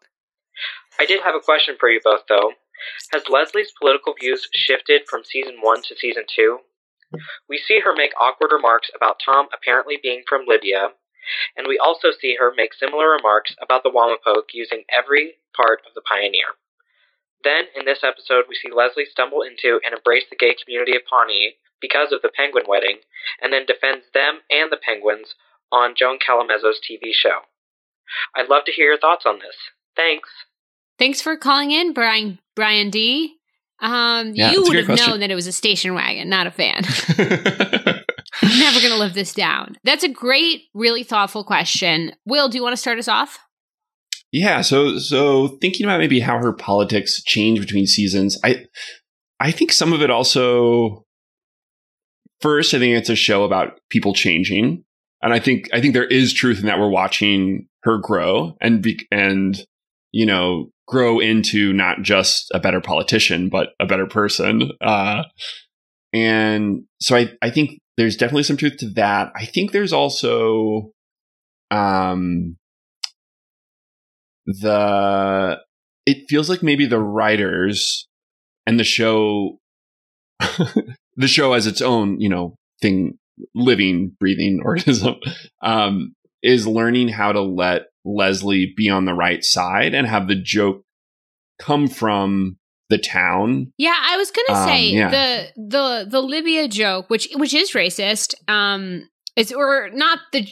I 0.99 1.05
did 1.05 1.21
have 1.21 1.35
a 1.35 1.39
question 1.39 1.75
for 1.79 1.89
you 1.89 2.01
both, 2.03 2.27
though. 2.27 2.53
Has 3.11 3.23
Leslie's 3.29 3.71
political 3.79 4.13
views 4.19 4.47
shifted 4.53 5.03
from 5.09 5.23
season 5.23 5.57
1 5.61 5.81
to 5.83 5.95
season 5.95 6.23
2? 6.27 6.59
We 7.47 7.57
see 7.57 7.79
her 7.79 7.95
make 7.95 8.11
awkward 8.19 8.51
remarks 8.51 8.91
about 8.95 9.21
Tom 9.23 9.47
apparently 9.53 9.97
being 10.01 10.23
from 10.27 10.45
Libya, 10.45 10.93
and 11.55 11.67
we 11.67 11.77
also 11.77 12.11
see 12.11 12.35
her 12.35 12.53
make 12.55 12.73
similar 12.73 13.09
remarks 13.09 13.55
about 13.61 13.83
the 13.83 13.91
Wamapoke 13.91 14.53
using 14.53 14.83
every 14.91 15.35
part 15.55 15.81
of 15.87 15.93
the 15.95 16.01
Pioneer. 16.01 16.55
Then, 17.43 17.65
in 17.75 17.85
this 17.85 18.03
episode, 18.03 18.45
we 18.47 18.55
see 18.55 18.69
Leslie 18.71 19.05
stumble 19.05 19.41
into 19.41 19.79
and 19.83 19.95
embrace 19.95 20.25
the 20.29 20.35
gay 20.35 20.53
community 20.53 20.95
of 20.95 21.05
Pawnee 21.09 21.55
because 21.81 22.11
of 22.11 22.21
the 22.21 22.31
penguin 22.35 22.65
wedding, 22.67 22.97
and 23.41 23.51
then 23.53 23.65
defends 23.65 24.05
them 24.13 24.39
and 24.49 24.71
the 24.71 24.77
penguins 24.77 25.35
on 25.71 25.93
Joan 25.95 26.17
Calamezzo's 26.19 26.79
TV 26.79 27.11
show. 27.13 27.39
I'd 28.35 28.49
love 28.49 28.65
to 28.65 28.71
hear 28.71 28.87
your 28.87 28.97
thoughts 28.99 29.25
on 29.25 29.35
this. 29.39 29.55
Thanks. 29.95 30.29
Thanks 30.97 31.21
for 31.21 31.37
calling 31.37 31.71
in, 31.71 31.93
Brian 31.93 32.39
Brian 32.55 32.89
D. 32.89 33.35
Um, 33.81 34.33
Yeah, 34.35 34.51
you 34.51 34.63
would 34.63 34.75
have 34.75 34.85
question. 34.87 35.09
known 35.09 35.19
that 35.21 35.31
it 35.31 35.35
was 35.35 35.47
a 35.47 35.51
station 35.53 35.93
wagon, 35.93 36.27
not 36.27 36.47
a 36.47 36.51
fan. 36.51 36.83
I'm 38.41 38.59
never 38.59 38.79
going 38.79 38.91
to 38.91 38.97
live 38.99 39.13
this 39.13 39.33
down. 39.33 39.77
That's 39.83 40.03
a 40.03 40.09
great, 40.09 40.63
really 40.73 41.03
thoughtful 41.03 41.43
question. 41.43 42.13
Will, 42.25 42.49
do 42.49 42.57
you 42.57 42.63
want 42.63 42.73
to 42.73 42.77
start 42.81 42.99
us 42.99 43.07
off? 43.07 43.39
yeah, 44.31 44.61
so 44.61 44.99
so 44.99 45.47
thinking 45.59 45.85
about 45.85 45.99
maybe 45.99 46.19
how 46.19 46.37
her 46.37 46.53
politics 46.53 47.21
change 47.23 47.59
between 47.59 47.87
seasons, 47.87 48.37
I 48.43 48.65
I 49.39 49.51
think 49.51 49.71
some 49.71 49.91
of 49.93 50.01
it 50.01 50.09
also 50.11 51.05
first, 52.41 52.73
I 52.73 52.79
think 52.79 52.95
it's 52.95 53.09
a 53.09 53.15
show 53.15 53.43
about 53.43 53.79
people 53.89 54.13
changing. 54.13 54.83
And 55.21 55.33
I 55.33 55.39
think 55.39 55.69
I 55.73 55.81
think 55.81 55.93
there 55.93 56.05
is 56.05 56.33
truth 56.33 56.59
in 56.59 56.65
that 56.65 56.79
we're 56.79 56.89
watching 56.89 57.67
her 57.83 57.97
grow 57.97 58.55
and 58.61 58.81
be, 58.81 59.05
and 59.11 59.61
you 60.11 60.25
know 60.25 60.69
grow 60.87 61.19
into 61.19 61.71
not 61.73 62.01
just 62.01 62.49
a 62.53 62.59
better 62.59 62.81
politician 62.81 63.49
but 63.49 63.69
a 63.79 63.85
better 63.85 64.07
person. 64.07 64.71
Uh, 64.81 65.23
and 66.13 66.83
so 67.01 67.15
I 67.15 67.31
I 67.41 67.49
think 67.49 67.79
there's 67.97 68.15
definitely 68.15 68.43
some 68.43 68.57
truth 68.57 68.77
to 68.77 68.89
that. 68.91 69.31
I 69.35 69.45
think 69.45 69.71
there's 69.71 69.93
also 69.93 70.91
um 71.69 72.55
the 74.45 75.59
it 76.05 76.25
feels 76.29 76.49
like 76.49 76.63
maybe 76.63 76.85
the 76.85 76.99
writers 76.99 78.07
and 78.65 78.79
the 78.79 78.83
show 78.83 79.59
the 81.19 81.27
show 81.27 81.53
as 81.53 81.67
its 81.67 81.81
own 81.81 82.19
you 82.19 82.29
know 82.29 82.55
thing 82.81 83.17
living 83.53 84.15
breathing 84.19 84.59
organism 84.65 85.15
um 85.61 86.13
is 86.41 86.65
learning 86.65 87.09
how 87.09 87.31
to 87.31 87.41
let 87.41 87.83
leslie 88.05 88.73
be 88.75 88.89
on 88.89 89.05
the 89.05 89.13
right 89.13 89.43
side 89.43 89.93
and 89.93 90.07
have 90.07 90.27
the 90.27 90.35
joke 90.41 90.81
come 91.59 91.87
from 91.87 92.57
the 92.89 92.97
town 92.97 93.71
Yeah, 93.77 93.95
I 94.01 94.17
was 94.17 94.31
gonna 94.31 94.59
Um, 94.59 94.67
say 94.67 94.85
yeah. 94.87 95.09
the 95.11 95.47
the 95.55 96.07
the 96.09 96.21
Libya 96.21 96.67
joke, 96.67 97.09
which 97.09 97.27
which 97.35 97.53
is 97.53 97.71
racist, 97.73 98.33
um, 98.47 99.07
is 99.35 99.51
or 99.53 99.89
not 99.93 100.17
the 100.33 100.47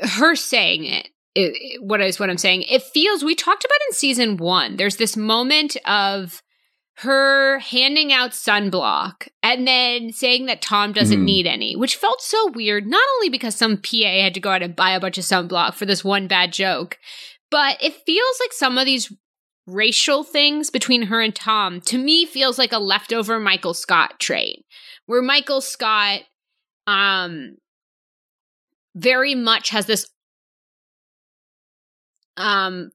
her 0.00 0.34
saying 0.34 0.84
it. 0.84 1.08
i- 1.36 1.40
i- 1.40 1.76
what 1.80 2.00
is 2.00 2.18
what 2.18 2.28
I'm 2.30 2.38
saying? 2.38 2.62
It 2.62 2.82
feels 2.82 3.22
we 3.22 3.34
talked 3.36 3.64
about 3.64 3.78
in 3.88 3.94
season 3.94 4.36
one. 4.36 4.76
There's 4.76 4.96
this 4.96 5.16
moment 5.16 5.76
of 5.86 6.42
her 6.98 7.58
handing 7.58 8.12
out 8.12 8.30
sunblock 8.30 9.28
and 9.42 9.66
then 9.66 10.12
saying 10.12 10.46
that 10.46 10.62
Tom 10.62 10.92
doesn't 10.92 11.20
Mhm. 11.22 11.24
need 11.24 11.46
any, 11.46 11.74
which 11.74 11.96
felt 11.96 12.22
so 12.22 12.50
weird. 12.52 12.86
Not 12.86 13.02
only 13.16 13.28
because 13.28 13.56
some 13.56 13.78
PA 13.78 14.20
had 14.22 14.34
to 14.34 14.40
go 14.40 14.50
out 14.50 14.62
and 14.62 14.76
buy 14.76 14.90
a 14.92 15.00
bunch 15.00 15.18
of 15.18 15.24
sunblock 15.24 15.74
for 15.74 15.86
this 15.86 16.04
one 16.04 16.28
bad 16.28 16.52
joke, 16.52 16.98
but 17.50 17.82
it 17.82 18.04
feels 18.06 18.38
like 18.40 18.52
some 18.52 18.78
of 18.78 18.86
these 18.86 19.12
racial 19.66 20.22
things 20.22 20.70
between 20.70 21.02
her 21.04 21.20
and 21.20 21.34
Tom 21.34 21.80
to 21.80 21.98
me 21.98 22.26
feels 22.26 22.58
like 22.58 22.72
a 22.72 22.78
leftover 22.78 23.40
Michael 23.40 23.74
Scott 23.74 24.20
trait 24.20 24.64
where 25.06 25.22
Michael 25.22 25.62
Scott 25.62 26.20
um 26.86 27.56
very 28.94 29.34
much 29.34 29.70
has 29.70 29.86
this 29.86 30.10
um 32.36 32.90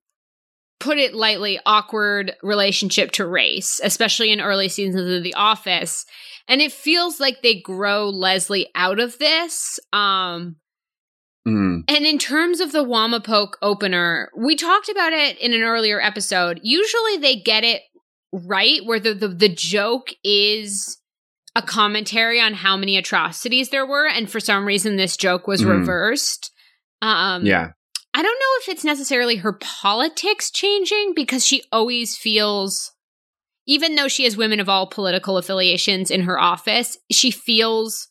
put 0.80 0.98
it 0.98 1.14
lightly 1.14 1.60
awkward 1.66 2.36
relationship 2.42 3.12
to 3.12 3.28
race 3.28 3.80
especially 3.84 4.32
in 4.32 4.42
early 4.42 4.70
seasons 4.70 5.12
of 5.12 5.24
the 5.24 5.34
office 5.34 6.06
and 6.48 6.62
it 6.62 6.72
feels 6.72 7.20
like 7.20 7.42
they 7.42 7.60
grow 7.60 8.10
Leslie 8.10 8.70
out 8.76 9.00
of 9.00 9.18
this 9.20 9.80
um 9.94 10.56
Mm, 11.48 11.84
and 11.88 12.06
in 12.06 12.18
terms 12.18 12.60
of 12.60 12.74
the 12.74 12.84
Wamapoke 12.84 13.54
opener, 13.62 14.30
we 14.38 14.56
talked 14.56 14.90
about 14.90 15.14
it 15.14 15.38
in 15.40 15.54
an 15.54 15.62
earlier 15.62 16.00
episode. 16.02 16.60
Usually 16.64 17.18
they 17.18 17.38
get 17.38 17.64
it 17.64 17.82
right 18.32 18.82
where 18.86 19.00
the, 19.00 19.14
the, 19.14 19.30
the 19.30 19.50
joke 19.50 20.10
is 20.24 20.98
a 21.56 21.62
commentary 21.62 22.40
on 22.42 22.54
how 22.54 22.76
many 22.78 22.98
atrocities 22.98 23.70
there 23.70 23.86
were. 23.88 24.08
And 24.08 24.30
for 24.30 24.40
some 24.42 24.66
reason, 24.66 24.98
this 24.98 25.18
joke 25.18 25.48
was 25.48 25.64
Mhm. 25.64 25.80
reversed. 25.80 26.52
Um, 27.02 27.46
yeah 27.46 27.72
I 28.14 28.22
don't 28.22 28.40
know 28.40 28.56
if 28.62 28.70
it's 28.70 28.84
necessarily 28.84 29.38
her 29.38 29.54
politics 29.54 30.50
changing 30.52 31.14
because 31.16 31.46
she 31.46 31.64
always 31.72 32.18
feels, 32.18 32.92
even 33.68 33.96
though 33.96 34.08
she 34.08 34.24
has 34.24 34.36
women 34.36 34.60
of 34.60 34.68
all 34.70 34.88
political 34.88 35.38
affiliations 35.38 36.10
in 36.10 36.22
her 36.22 36.40
office, 36.40 36.98
she 37.12 37.32
feels 37.32 38.08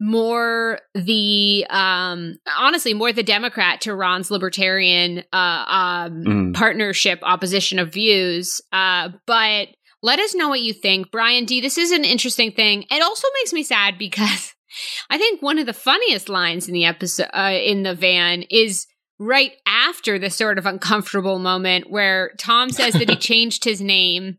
more 0.00 0.78
the 0.94 1.66
um 1.70 2.36
honestly 2.56 2.94
more 2.94 3.12
the 3.12 3.24
democrat 3.24 3.80
to 3.80 3.92
ron's 3.92 4.30
libertarian 4.30 5.24
uh 5.32 5.64
um 5.66 6.22
Mm. 6.24 6.54
partnership 6.54 7.18
opposition 7.24 7.80
of 7.80 7.92
views. 7.92 8.60
Uh 8.70 9.08
but 9.26 9.68
let 10.00 10.20
us 10.20 10.36
know 10.36 10.48
what 10.50 10.60
you 10.60 10.72
think. 10.72 11.10
Brian 11.10 11.46
d 11.46 11.60
this 11.60 11.76
is 11.76 11.90
an 11.90 12.04
interesting 12.04 12.52
thing. 12.52 12.84
It 12.90 13.02
also 13.02 13.26
makes 13.40 13.52
me 13.52 13.64
sad 13.64 13.98
because 13.98 14.54
i 15.10 15.18
think 15.18 15.42
one 15.42 15.58
of 15.58 15.66
the 15.66 15.72
funniest 15.72 16.28
lines 16.28 16.68
in 16.68 16.74
the 16.74 16.84
episode 16.84 17.26
uh, 17.34 17.58
in 17.60 17.82
the 17.82 17.94
van 17.96 18.42
is 18.50 18.86
right 19.18 19.52
after 19.66 20.18
this 20.18 20.36
sort 20.36 20.58
of 20.58 20.66
uncomfortable 20.66 21.38
moment 21.38 21.90
where 21.90 22.32
tom 22.38 22.70
says 22.70 22.94
that 22.94 23.08
he 23.10 23.16
changed 23.30 23.64
his 23.64 23.80
name 23.80 24.38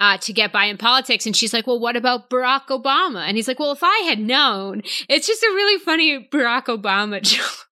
uh, 0.00 0.16
to 0.18 0.32
get 0.32 0.52
by 0.52 0.66
in 0.66 0.76
politics. 0.76 1.26
And 1.26 1.34
she's 1.34 1.52
like, 1.52 1.66
well, 1.66 1.80
what 1.80 1.96
about 1.96 2.30
Barack 2.30 2.66
Obama? 2.68 3.26
And 3.26 3.36
he's 3.36 3.48
like, 3.48 3.58
well, 3.58 3.72
if 3.72 3.82
I 3.82 4.04
had 4.06 4.20
known, 4.20 4.82
it's 5.08 5.26
just 5.26 5.42
a 5.42 5.46
really 5.48 5.78
funny 5.80 6.28
Barack 6.30 6.66
Obama 6.66 7.20
joke. 7.22 7.66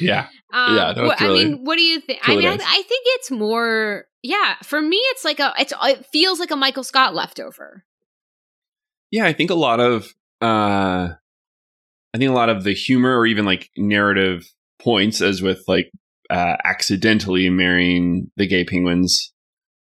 Yeah. 0.00 0.28
Um, 0.52 0.76
Yeah, 0.76 0.92
no, 0.96 1.08
wh- 1.08 1.12
it's 1.14 1.22
I 1.22 1.28
mean, 1.28 1.64
what 1.64 1.74
do 1.76 1.82
you 1.82 2.00
think? 2.00 2.20
I 2.28 2.32
really 2.34 2.42
mean, 2.48 2.60
I. 2.60 2.64
I 2.64 2.82
think 2.82 3.04
it's 3.06 3.30
more, 3.32 4.04
yeah, 4.22 4.54
for 4.62 4.80
me, 4.80 4.98
it's 4.98 5.24
like 5.24 5.40
a, 5.40 5.52
it's, 5.58 5.72
it 5.82 6.06
feels 6.06 6.38
like 6.38 6.52
a 6.52 6.56
Michael 6.56 6.84
Scott 6.84 7.12
leftover. 7.14 7.84
Yeah, 9.10 9.24
I 9.24 9.32
think 9.32 9.50
a 9.50 9.54
lot 9.54 9.80
of 9.80 10.14
uh 10.40 11.08
I 12.14 12.18
think 12.18 12.30
a 12.30 12.34
lot 12.34 12.50
of 12.50 12.62
the 12.62 12.72
humor 12.72 13.18
or 13.18 13.26
even 13.26 13.44
like 13.44 13.70
narrative 13.76 14.48
points 14.82 15.20
as 15.20 15.42
with 15.42 15.62
like 15.68 15.90
uh 16.30 16.56
accidentally 16.64 17.48
marrying 17.50 18.30
the 18.36 18.46
gay 18.46 18.64
penguins 18.64 19.32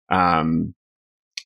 um 0.10 0.74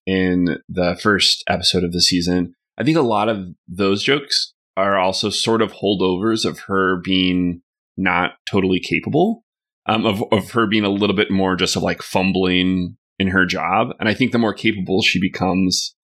in 0.06 0.58
the 0.68 0.98
first 1.02 1.44
episode 1.48 1.84
of 1.84 1.92
the 1.92 2.02
season. 2.02 2.54
I 2.78 2.84
think 2.84 2.98
a 2.98 3.02
lot 3.02 3.30
of 3.30 3.46
those 3.68 4.04
jokes 4.04 4.54
are 4.76 4.98
also 4.98 5.30
sort 5.30 5.62
of 5.62 5.74
holdovers 5.74 6.46
of 6.46 6.60
her 6.62 7.00
being 7.04 7.62
not 7.98 8.32
totally 8.50 8.80
capable. 8.80 9.44
Um, 9.86 10.06
of, 10.06 10.24
of 10.32 10.52
her 10.52 10.68
being 10.68 10.84
a 10.84 10.90
little 10.90 11.16
bit 11.16 11.32
more 11.32 11.56
just 11.56 11.76
of 11.76 11.82
like 11.82 12.04
fumbling 12.04 12.98
in 13.18 13.28
her 13.30 13.46
job. 13.46 13.90
And 14.00 14.08
I 14.08 14.14
think 14.14 14.32
the 14.32 14.38
more 14.38 14.54
capable 14.54 15.02
she 15.02 15.20
becomes, 15.20 15.96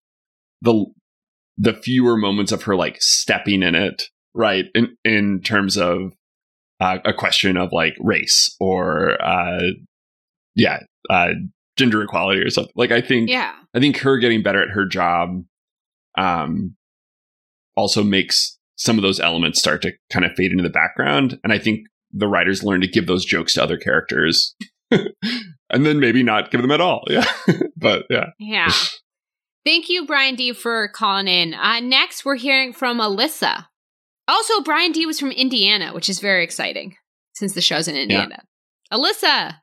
the 0.61 0.85
the 1.57 1.73
fewer 1.73 2.17
moments 2.17 2.51
of 2.51 2.63
her 2.63 2.75
like 2.75 2.97
stepping 2.99 3.61
in 3.61 3.75
it, 3.75 4.03
right? 4.33 4.65
In 4.73 4.97
in 5.03 5.41
terms 5.41 5.77
of 5.77 6.13
uh, 6.80 6.99
a 7.05 7.13
question 7.13 7.57
of 7.57 7.69
like 7.71 7.95
race 7.99 8.55
or 8.59 9.21
uh, 9.21 9.61
yeah, 10.55 10.80
uh, 11.09 11.30
gender 11.78 12.01
equality 12.01 12.41
or 12.41 12.49
something. 12.49 12.73
Like 12.76 12.91
I 12.91 13.01
think 13.01 13.30
Yeah. 13.30 13.53
I 13.73 13.80
think 13.80 13.97
her 13.97 14.17
getting 14.17 14.43
better 14.43 14.61
at 14.63 14.69
her 14.69 14.86
job 14.86 15.43
um, 16.17 16.76
also 17.76 18.03
makes 18.03 18.57
some 18.78 18.97
of 18.97 19.01
those 19.03 19.19
elements 19.19 19.59
start 19.59 19.82
to 19.82 19.93
kind 20.11 20.26
of 20.26 20.34
fade 20.34 20.51
into 20.51 20.63
the 20.63 20.69
background. 20.69 21.39
And 21.43 21.51
I 21.51 21.59
think 21.59 21.88
the 22.11 22.28
writers 22.28 22.63
learn 22.63 22.82
to 22.82 22.88
give 22.88 23.07
those 23.07 23.26
jokes 23.26 23.53
to 23.53 23.63
other 23.63 23.78
characters 23.78 24.55
and 24.91 25.86
then 25.86 25.99
maybe 25.99 26.23
not 26.23 26.51
give 26.51 26.61
them 26.61 26.71
at 26.71 26.82
all. 26.82 27.03
Yeah. 27.09 27.26
but 27.78 28.05
yeah. 28.09 28.28
Yeah. 28.39 28.71
Thank 29.65 29.89
you, 29.89 30.05
Brian 30.05 30.36
D, 30.36 30.53
for 30.53 30.88
calling 30.89 31.28
in. 31.28 31.55
Uh, 31.55 31.80
next, 31.80 32.23
we're 32.23 32.36
hearing 32.36 32.71
from 32.71 32.99
Alyssa. 32.99 33.65
Also, 34.28 34.61
Brian 34.61 34.91
D 34.91 35.05
was 35.05 35.19
from 35.19 35.32
Indiana, 35.32 35.93
which 35.93 36.09
is 36.09 36.19
very 36.19 36.43
exciting 36.43 36.97
since 37.34 37.53
the 37.53 37.61
show's 37.61 37.88
in 37.88 37.95
Indiana. 37.95 38.41
Alyssa. 38.91 39.61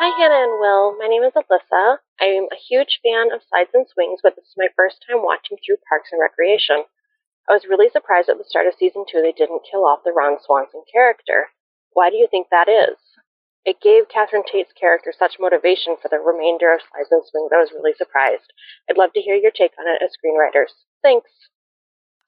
Hi, 0.00 0.10
Hannah 0.18 0.50
and 0.50 0.60
Will. 0.60 0.98
My 0.98 1.06
name 1.06 1.22
is 1.22 1.32
Alyssa. 1.32 1.98
I 2.20 2.24
am 2.26 2.48
a 2.52 2.58
huge 2.68 3.00
fan 3.02 3.32
of 3.32 3.40
Sides 3.48 3.70
and 3.72 3.86
Swings, 3.88 4.20
but 4.22 4.36
this 4.36 4.44
is 4.44 4.58
my 4.58 4.68
first 4.76 4.98
time 5.08 5.22
watching 5.22 5.56
through 5.64 5.76
Parks 5.88 6.10
and 6.12 6.20
Recreation. 6.20 6.84
I 7.48 7.54
was 7.54 7.70
really 7.70 7.88
surprised 7.88 8.28
at 8.28 8.36
the 8.36 8.44
start 8.44 8.66
of 8.66 8.74
season 8.74 9.04
two 9.08 9.22
they 9.22 9.32
didn't 9.32 9.64
kill 9.70 9.86
off 9.86 10.04
the 10.04 10.12
Ron 10.12 10.38
Swanson 10.42 10.82
character. 10.92 11.48
Why 11.92 12.10
do 12.10 12.16
you 12.16 12.28
think 12.30 12.48
that 12.50 12.68
is? 12.68 12.98
It 13.64 13.80
gave 13.80 14.10
Catherine 14.10 14.42
Tate's 14.42 14.74
character 14.74 15.14
such 15.16 15.38
motivation 15.38 15.96
for 16.02 16.08
the 16.10 16.18
remainder 16.18 16.74
of 16.74 16.82
Sides 16.82 17.14
and 17.14 17.22
Swings. 17.24 17.54
I 17.54 17.62
was 17.62 17.70
really 17.70 17.94
surprised. 17.94 18.52
I'd 18.90 18.98
love 18.98 19.14
to 19.14 19.22
hear 19.22 19.36
your 19.36 19.54
take 19.54 19.72
on 19.78 19.86
it 19.86 20.02
as 20.02 20.10
screenwriters. 20.18 20.74
Thanks. 21.00 21.30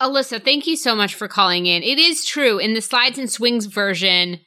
Alyssa, 0.03 0.43
thank 0.45 0.67
you 0.67 0.77
so 0.77 0.95
much 0.95 1.15
for 1.15 1.29
calling 1.29 1.67
in. 1.67 1.83
It 1.83 1.99
is 1.99 2.25
true. 2.25 2.59
In 2.59 2.75
the 2.75 2.81
Slides 2.81 3.19
and 3.19 3.31
Swings 3.31 3.67
version, 3.67 4.41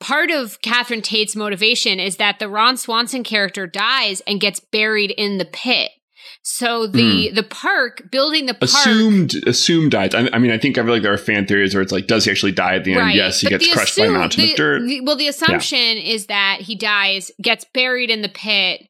part 0.00 0.30
of 0.30 0.60
Catherine 0.62 1.02
Tate's 1.02 1.34
motivation 1.36 1.98
is 1.98 2.16
that 2.16 2.38
the 2.38 2.48
Ron 2.48 2.76
Swanson 2.76 3.24
character 3.24 3.66
dies 3.66 4.20
and 4.26 4.40
gets 4.40 4.60
buried 4.60 5.10
in 5.10 5.38
the 5.38 5.44
pit. 5.44 5.90
So 6.42 6.86
the 6.86 7.30
the 7.32 7.42
park 7.42 8.04
building 8.10 8.46
the 8.46 8.54
park 8.54 8.62
Assumed, 8.70 9.34
assumed 9.48 9.90
died. 9.90 10.14
I, 10.14 10.28
I 10.32 10.38
mean, 10.38 10.52
I 10.52 10.58
think 10.58 10.78
I 10.78 10.82
feel 10.82 10.92
like 10.92 11.02
there 11.02 11.12
are 11.12 11.18
fan 11.18 11.46
theories 11.46 11.74
where 11.74 11.82
it's 11.82 11.90
like, 11.92 12.06
does 12.06 12.24
he 12.24 12.30
actually 12.30 12.52
die 12.52 12.76
at 12.76 12.84
the 12.84 12.92
end? 12.92 13.00
Right. 13.00 13.14
Yes, 13.16 13.40
he 13.40 13.46
But 13.46 13.58
gets 13.60 13.72
crushed 13.72 13.98
by 13.98 14.06
a 14.06 14.10
mountain 14.10 14.44
the- 14.44 14.50
of 14.52 14.56
dirt. 14.56 14.86
the- 14.86 15.00
well, 15.00 15.16
the 15.16 15.26
assumption 15.28 15.98
is 15.98 16.26
that 16.26 16.58
he 16.60 16.76
dies, 16.76 17.32
gets 17.42 17.64
buried 17.74 18.10
in 18.10 18.22
the 18.22 18.28
pit, 18.28 18.82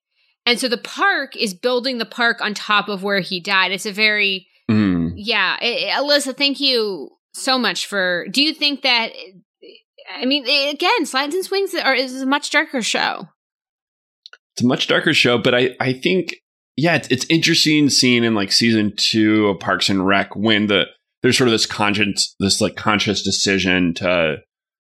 and 0.45 0.59
so 0.61 0.69
the 0.69 0.77
park 0.77 1.35
is 1.35 1.55
building 1.55 1.97
the 1.99 2.05
park 2.07 2.41
on 2.43 2.53
top 2.53 2.89
of 2.91 3.03
where 3.03 3.21
he 3.21 3.41
died. 3.41 3.73
It's 3.73 3.87
a 3.87 3.93
very 3.93 4.47
Mm. 4.71 4.96
Yeah, 5.17 5.57
I- 5.61 5.91
I- 5.95 6.01
Alyssa. 6.01 6.37
Thank 6.37 6.61
you 6.61 7.11
so 7.35 7.59
much 7.59 7.87
for. 7.87 8.27
Do 8.31 8.43
you 8.43 8.55
think 8.55 8.83
that? 8.83 9.13
I 10.15 10.25
mean, 10.25 10.45
eh, 10.47 10.71
again, 10.71 11.05
Slides 11.07 11.35
and 11.35 11.45
Swings 11.45 11.75
are 11.75 11.95
is 11.95 12.23
a 12.23 12.27
much 12.27 12.51
darker 12.51 12.81
show. 12.83 13.29
it's 14.55 14.63
a 14.63 14.67
much 14.67 14.87
darker 14.87 15.13
show, 15.13 15.37
but 15.37 15.55
I, 15.55 15.71
I 15.81 15.93
think, 15.93 16.37
yeah, 16.77 16.95
it's, 16.97 17.09
it's 17.09 17.27
interesting 17.29 17.91
seeing 17.91 18.25
in 18.25 18.35
like 18.35 18.53
season 18.53 18.95
two 18.97 19.49
of 19.49 19.61
Parks 19.61 19.89
and 19.91 20.07
Rec 20.07 20.35
when 20.37 20.67
the 20.69 20.85
there's 21.23 21.37
sort 21.37 21.49
of 21.49 21.53
this 21.53 21.67
conscious, 21.67 22.35
this 22.39 22.61
like 22.61 22.77
conscious 22.77 23.23
decision 23.23 23.93
to, 23.95 24.37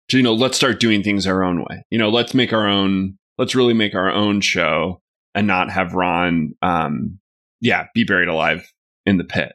to 0.09 0.16
you 0.16 0.22
know, 0.22 0.32
let's 0.34 0.57
start 0.57 0.78
doing 0.80 1.03
things 1.03 1.26
our 1.26 1.43
own 1.43 1.61
way. 1.61 1.84
You 1.91 1.99
know, 1.99 2.09
let's 2.09 2.32
make 2.34 2.53
our 2.53 2.66
own, 2.68 3.18
let's 3.37 3.55
really 3.55 3.74
make 3.74 3.95
our 3.95 4.11
own 4.11 4.41
show 4.41 5.01
and 5.34 5.47
not 5.47 5.70
have 5.70 5.93
Ron, 5.95 6.53
um, 6.62 7.18
yeah, 7.61 7.87
be 7.95 8.05
buried 8.05 8.28
alive 8.28 8.70
in 9.05 9.16
the 9.18 9.24
pit. 9.24 9.53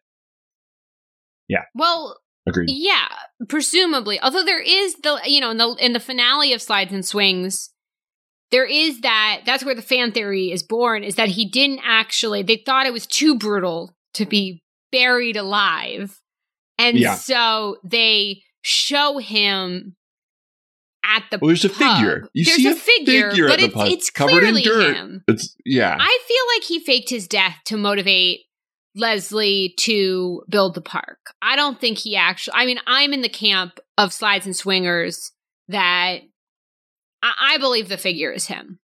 Well, 1.75 2.17
Agreed. 2.47 2.69
yeah, 2.69 3.07
presumably. 3.49 4.19
Although 4.21 4.43
there 4.43 4.61
is 4.61 4.95
the 5.03 5.19
you 5.25 5.41
know 5.41 5.51
in 5.51 5.57
the 5.57 5.69
in 5.79 5.93
the 5.93 5.99
finale 5.99 6.53
of 6.53 6.61
Slides 6.61 6.91
and 6.93 7.05
Swings, 7.05 7.69
there 8.51 8.65
is 8.65 9.01
that 9.01 9.41
that's 9.45 9.63
where 9.63 9.75
the 9.75 9.81
fan 9.81 10.11
theory 10.11 10.51
is 10.51 10.63
born. 10.63 11.03
Is 11.03 11.15
that 11.15 11.29
he 11.29 11.47
didn't 11.49 11.81
actually? 11.85 12.43
They 12.43 12.61
thought 12.65 12.85
it 12.87 12.93
was 12.93 13.07
too 13.07 13.37
brutal 13.37 13.95
to 14.15 14.25
be 14.25 14.61
buried 14.91 15.37
alive, 15.37 16.19
and 16.77 16.97
Yeah. 16.97 17.15
so 17.15 17.77
they 17.83 18.41
show 18.63 19.17
him 19.19 19.95
at 21.03 21.23
the. 21.31 21.37
Well, 21.39 21.47
there's 21.49 21.65
a 21.65 21.69
pub. 21.69 21.97
figure. 21.97 22.27
You 22.33 22.45
there's 22.45 22.57
see 22.57 22.67
a 22.67 22.71
a 22.73 22.75
figure, 22.75 23.29
figure 23.31 23.45
at 23.49 23.59
but 23.59 23.73
the 23.73 23.81
it's 23.85 23.93
it's 23.93 24.09
covered 24.09 24.43
in 24.43 24.55
dirt. 24.63 24.95
him. 24.95 25.23
It's 25.27 25.55
yeah. 25.65 25.97
I 25.99 26.19
feel 26.27 26.43
like 26.55 26.63
he 26.63 26.79
faked 26.79 27.09
his 27.09 27.27
death 27.27 27.55
to 27.65 27.77
motivate 27.77 28.41
Leslie 28.95 29.73
to 29.79 30.43
build 30.49 30.75
the 30.75 30.81
park. 30.81 31.33
I 31.41 31.55
don't 31.55 31.79
think 31.79 31.97
he 31.97 32.15
actually. 32.15 32.53
I 32.55 32.65
mean, 32.65 32.79
I'm 32.87 33.13
in 33.13 33.21
the 33.21 33.29
camp 33.29 33.79
of 33.97 34.13
slides 34.13 34.45
and 34.45 34.55
swingers 34.55 35.31
that 35.67 36.19
I, 37.23 37.33
I 37.39 37.57
believe 37.57 37.89
the 37.89 37.97
figure 37.97 38.31
is 38.31 38.47
him. 38.47 38.79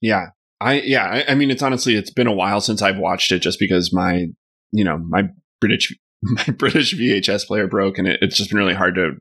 Yeah. 0.00 0.28
I 0.62 0.80
yeah, 0.80 1.04
I, 1.04 1.32
I 1.32 1.34
mean 1.34 1.50
it's 1.50 1.62
honestly 1.62 1.94
it's 1.94 2.10
been 2.10 2.26
a 2.26 2.32
while 2.32 2.60
since 2.60 2.82
I've 2.82 2.98
watched 2.98 3.32
it 3.32 3.40
just 3.40 3.58
because 3.58 3.94
my 3.94 4.26
you 4.72 4.84
know, 4.84 4.98
my 4.98 5.28
British 5.60 5.96
my 6.22 6.44
British 6.44 6.94
VHS 6.94 7.46
player 7.46 7.66
broke 7.66 7.98
and 7.98 8.06
it, 8.06 8.18
it's 8.22 8.36
just 8.36 8.50
been 8.50 8.58
really 8.58 8.74
hard 8.74 8.94
to 8.96 9.12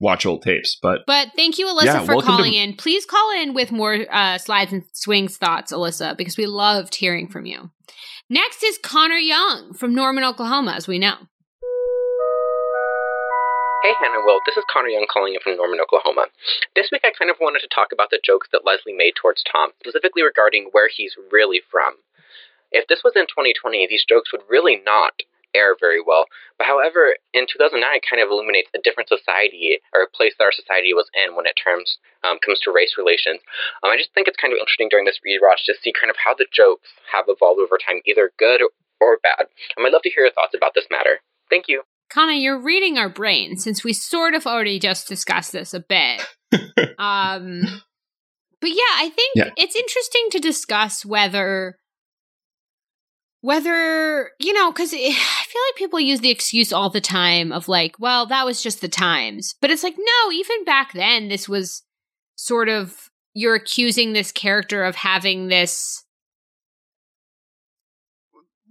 watch 0.00 0.24
old 0.26 0.42
tapes. 0.42 0.76
But 0.80 1.00
But 1.06 1.28
thank 1.36 1.58
you, 1.58 1.66
Alyssa, 1.66 1.84
Yeah, 1.84 2.00
for 2.04 2.14
welcome 2.16 2.30
to- 2.32 2.36
calling 2.36 2.54
in. 2.54 2.74
Please 2.76 3.04
call 3.04 3.30
in 3.40 3.54
with 3.54 3.72
more 3.72 4.06
uh, 4.10 4.38
slides 4.38 4.72
and 4.72 4.84
swings 4.92 5.36
thoughts, 5.36 5.72
Alyssa, 5.72 6.16
because 6.16 6.36
we 6.36 6.46
loved 6.46 6.94
hearing 6.96 7.28
from 7.28 7.46
you. 7.46 7.70
Next 8.30 8.62
is 8.62 8.78
Connor 8.82 9.16
Young 9.16 9.72
from 9.74 9.94
Norman, 9.94 10.24
Oklahoma, 10.24 10.72
as 10.72 10.86
we 10.86 10.98
know. 10.98 11.16
Hey, 13.82 13.94
Hannah 14.02 14.20
Will. 14.24 14.40
This 14.44 14.56
is 14.56 14.64
Connor 14.70 14.88
Young 14.88 15.06
calling 15.10 15.34
in 15.34 15.40
from 15.40 15.56
Norman, 15.56 15.80
Oklahoma. 15.80 16.26
This 16.74 16.88
week 16.92 17.02
I 17.04 17.12
kind 17.16 17.30
of 17.30 17.36
wanted 17.40 17.60
to 17.60 17.68
talk 17.72 17.88
about 17.92 18.10
the 18.10 18.18
jokes 18.22 18.48
that 18.52 18.64
Leslie 18.66 18.92
made 18.92 19.14
towards 19.14 19.42
Tom, 19.50 19.70
specifically 19.80 20.22
regarding 20.22 20.68
where 20.72 20.88
he's 20.94 21.14
really 21.30 21.62
from. 21.70 21.94
If 22.70 22.86
this 22.88 23.00
was 23.04 23.14
in 23.16 23.24
2020, 23.30 23.86
these 23.88 24.04
jokes 24.06 24.30
would 24.32 24.42
really 24.50 24.82
not 24.84 25.12
air 25.54 25.76
very 25.78 26.00
well. 26.04 26.26
But 26.58 26.66
however, 26.66 27.16
in 27.32 27.46
2009, 27.50 27.80
it 27.82 28.04
kind 28.08 28.22
of 28.22 28.30
illuminates 28.30 28.68
a 28.74 28.80
different 28.82 29.08
society 29.08 29.78
or 29.94 30.02
a 30.02 30.10
place 30.10 30.34
that 30.38 30.44
our 30.44 30.52
society 30.52 30.92
was 30.92 31.08
in 31.14 31.36
when 31.36 31.46
it 31.46 31.56
terms 31.56 31.98
um, 32.24 32.38
comes 32.44 32.60
to 32.60 32.72
race 32.72 32.94
relations. 32.98 33.40
Um, 33.82 33.90
I 33.90 33.96
just 33.96 34.12
think 34.14 34.28
it's 34.28 34.40
kind 34.40 34.52
of 34.52 34.58
interesting 34.60 34.88
during 34.90 35.04
this 35.06 35.20
rewatch 35.24 35.64
to 35.66 35.74
see 35.80 35.92
kind 35.92 36.10
of 36.10 36.16
how 36.22 36.34
the 36.34 36.46
jokes 36.52 36.88
have 37.12 37.26
evolved 37.28 37.60
over 37.60 37.78
time, 37.78 38.00
either 38.06 38.32
good 38.38 38.60
or 39.00 39.18
bad. 39.22 39.46
Um, 39.76 39.86
I'd 39.86 39.92
love 39.92 40.02
to 40.02 40.10
hear 40.10 40.24
your 40.24 40.32
thoughts 40.32 40.54
about 40.56 40.72
this 40.74 40.86
matter. 40.90 41.20
Thank 41.50 41.66
you. 41.68 41.82
Connor, 42.10 42.32
you're 42.32 42.58
reading 42.60 42.96
our 42.98 43.08
brain 43.08 43.56
since 43.56 43.84
we 43.84 43.92
sort 43.92 44.34
of 44.34 44.46
already 44.46 44.78
just 44.78 45.06
discussed 45.08 45.52
this 45.52 45.74
a 45.74 45.80
bit. 45.80 46.22
um, 46.98 47.60
but 48.60 48.70
yeah, 48.70 48.94
I 48.96 49.10
think 49.14 49.32
Yeah. 49.36 49.50
it's 49.56 49.76
interesting 49.76 50.28
to 50.32 50.38
discuss 50.38 51.04
whether 51.04 51.76
whether 53.40 54.30
you 54.38 54.52
know 54.52 54.70
because 54.72 54.92
i 54.94 54.96
feel 54.96 55.62
like 55.68 55.76
people 55.76 56.00
use 56.00 56.20
the 56.20 56.30
excuse 56.30 56.72
all 56.72 56.90
the 56.90 57.00
time 57.00 57.52
of 57.52 57.68
like 57.68 57.94
well 57.98 58.26
that 58.26 58.44
was 58.44 58.62
just 58.62 58.80
the 58.80 58.88
times 58.88 59.54
but 59.60 59.70
it's 59.70 59.82
like 59.82 59.96
no 59.96 60.32
even 60.32 60.64
back 60.64 60.92
then 60.92 61.28
this 61.28 61.48
was 61.48 61.82
sort 62.36 62.68
of 62.68 63.10
you're 63.34 63.54
accusing 63.54 64.12
this 64.12 64.32
character 64.32 64.84
of 64.84 64.96
having 64.96 65.48
this 65.48 66.04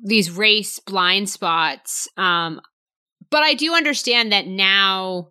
these 0.04 0.30
race 0.30 0.80
blind 0.80 1.30
spots 1.30 2.08
um 2.18 2.62
but 3.30 3.44
i 3.44 3.54
do 3.54 3.74
understand 3.74 4.32
that 4.32 4.48
now 4.48 5.30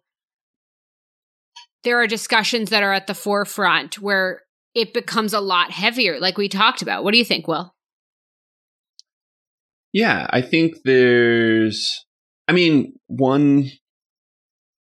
there 1.86 2.00
are 2.00 2.08
discussions 2.08 2.70
that 2.70 2.82
are 2.82 2.92
at 2.92 3.06
the 3.06 3.14
forefront 3.14 4.00
where 4.00 4.42
it 4.74 4.92
becomes 4.92 5.32
a 5.32 5.40
lot 5.40 5.70
heavier, 5.70 6.18
like 6.18 6.36
we 6.36 6.48
talked 6.48 6.82
about. 6.82 7.04
What 7.04 7.12
do 7.12 7.18
you 7.18 7.24
think, 7.24 7.46
Will? 7.46 7.75
Yeah, 9.96 10.26
I 10.28 10.42
think 10.42 10.82
there's 10.84 12.04
I 12.46 12.52
mean, 12.52 12.92
one 13.06 13.70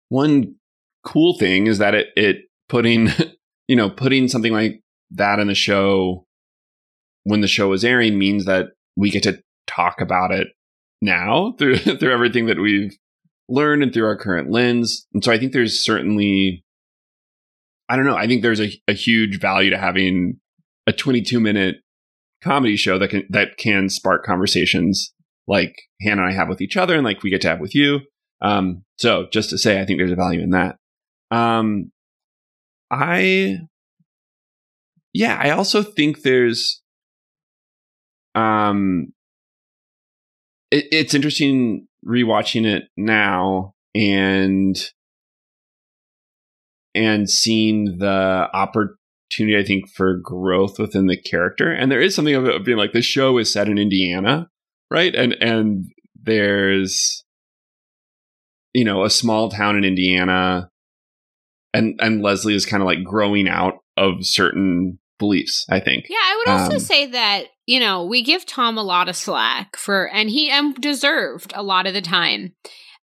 one 0.09 0.55
cool 1.05 1.37
thing 1.37 1.67
is 1.67 1.77
that 1.77 1.95
it 1.95 2.07
it 2.17 2.37
putting 2.67 3.07
you 3.69 3.77
know, 3.77 3.89
putting 3.89 4.27
something 4.27 4.51
like 4.51 4.81
that 5.11 5.39
in 5.39 5.47
the 5.47 5.55
show 5.55 6.25
when 7.23 7.39
the 7.39 7.47
show 7.47 7.71
is 7.71 7.85
airing 7.85 8.19
means 8.19 8.43
that 8.43 8.71
we 8.97 9.09
get 9.09 9.23
to 9.23 9.41
talk 9.67 10.01
about 10.01 10.31
it 10.31 10.49
now 11.01 11.53
through 11.59 11.77
through 11.77 12.11
everything 12.11 12.47
that 12.47 12.59
we've 12.59 12.97
learned 13.47 13.83
and 13.83 13.93
through 13.93 14.07
our 14.07 14.17
current 14.17 14.51
lens. 14.51 15.07
And 15.13 15.23
so 15.23 15.31
I 15.31 15.37
think 15.37 15.53
there's 15.53 15.81
certainly 15.81 16.65
I 17.87 17.95
don't 17.95 18.05
know, 18.05 18.17
I 18.17 18.27
think 18.27 18.41
there's 18.41 18.59
a, 18.59 18.69
a 18.89 18.93
huge 18.93 19.39
value 19.39 19.69
to 19.69 19.77
having 19.77 20.41
a 20.87 20.91
22 20.91 21.39
minute 21.39 21.77
comedy 22.45 22.77
show 22.77 22.97
that 22.99 23.09
can 23.09 23.25
that 23.29 23.57
can 23.57 23.89
spark 23.89 24.23
conversations 24.23 25.13
like 25.47 25.75
Hannah 26.01 26.23
and 26.23 26.31
I 26.31 26.33
have 26.33 26.47
with 26.47 26.61
each 26.61 26.77
other 26.77 26.95
and 26.95 27.03
like 27.03 27.23
we 27.23 27.29
get 27.29 27.41
to 27.41 27.49
have 27.49 27.59
with 27.59 27.75
you. 27.75 27.99
Um, 28.41 28.83
so 28.97 29.27
just 29.31 29.49
to 29.51 29.57
say, 29.57 29.81
I 29.81 29.85
think 29.85 29.99
there's 29.99 30.11
a 30.11 30.15
value 30.15 30.41
in 30.41 30.51
that. 30.51 30.77
Um, 31.31 31.91
I, 32.91 33.57
yeah, 35.13 35.39
I 35.41 35.51
also 35.51 35.83
think 35.83 36.21
there's, 36.21 36.81
um, 38.35 39.13
it, 40.71 40.85
it's 40.91 41.13
interesting 41.13 41.87
rewatching 42.05 42.65
it 42.65 42.83
now 42.95 43.73
and 43.95 44.77
and 46.93 47.29
seeing 47.29 47.97
the 47.97 48.47
opportunity 48.53 48.99
opportunity, 49.25 49.57
I 49.57 49.65
think, 49.65 49.89
for 49.89 50.17
growth 50.17 50.79
within 50.79 51.07
the 51.07 51.17
character. 51.17 51.71
And 51.71 51.91
there 51.91 52.01
is 52.01 52.15
something 52.15 52.35
of 52.35 52.45
it 52.45 52.65
being 52.65 52.77
like 52.77 52.93
the 52.93 53.01
show 53.01 53.37
is 53.37 53.51
set 53.51 53.67
in 53.67 53.77
Indiana, 53.77 54.49
right? 54.89 55.13
And 55.13 55.33
and 55.33 55.85
there's 56.21 57.23
you 58.73 58.83
know 58.83 59.03
a 59.03 59.09
small 59.09 59.49
town 59.49 59.77
in 59.77 59.83
Indiana, 59.83 60.69
and 61.73 61.99
and 61.99 62.21
Leslie 62.21 62.55
is 62.55 62.65
kind 62.65 62.81
of 62.81 62.87
like 62.87 63.03
growing 63.03 63.47
out 63.47 63.75
of 63.97 64.17
certain 64.21 64.99
beliefs. 65.19 65.65
I 65.69 65.79
think. 65.79 66.05
Yeah, 66.09 66.17
I 66.17 66.37
would 66.37 66.51
also 66.51 66.75
um, 66.75 66.79
say 66.79 67.05
that 67.07 67.45
you 67.65 67.79
know 67.79 68.05
we 68.05 68.23
give 68.23 68.45
Tom 68.45 68.77
a 68.77 68.83
lot 68.83 69.09
of 69.09 69.15
slack 69.15 69.75
for, 69.77 70.09
and 70.09 70.29
he 70.29 70.49
and 70.49 70.75
deserved 70.75 71.53
a 71.55 71.63
lot 71.63 71.87
of 71.87 71.93
the 71.93 72.01
time. 72.01 72.53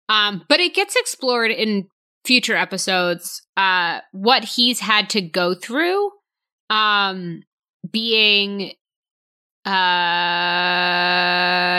Um, 0.08 0.44
but 0.48 0.60
it 0.60 0.74
gets 0.74 0.94
explored 0.96 1.52
in 1.52 1.86
future 2.24 2.56
episodes 2.56 3.42
uh 3.56 4.00
what 4.12 4.44
he's 4.44 4.80
had 4.80 5.10
to 5.10 5.20
go 5.20 5.54
through 5.54 6.10
um 6.70 7.42
being 7.90 8.72
uh 9.64 9.70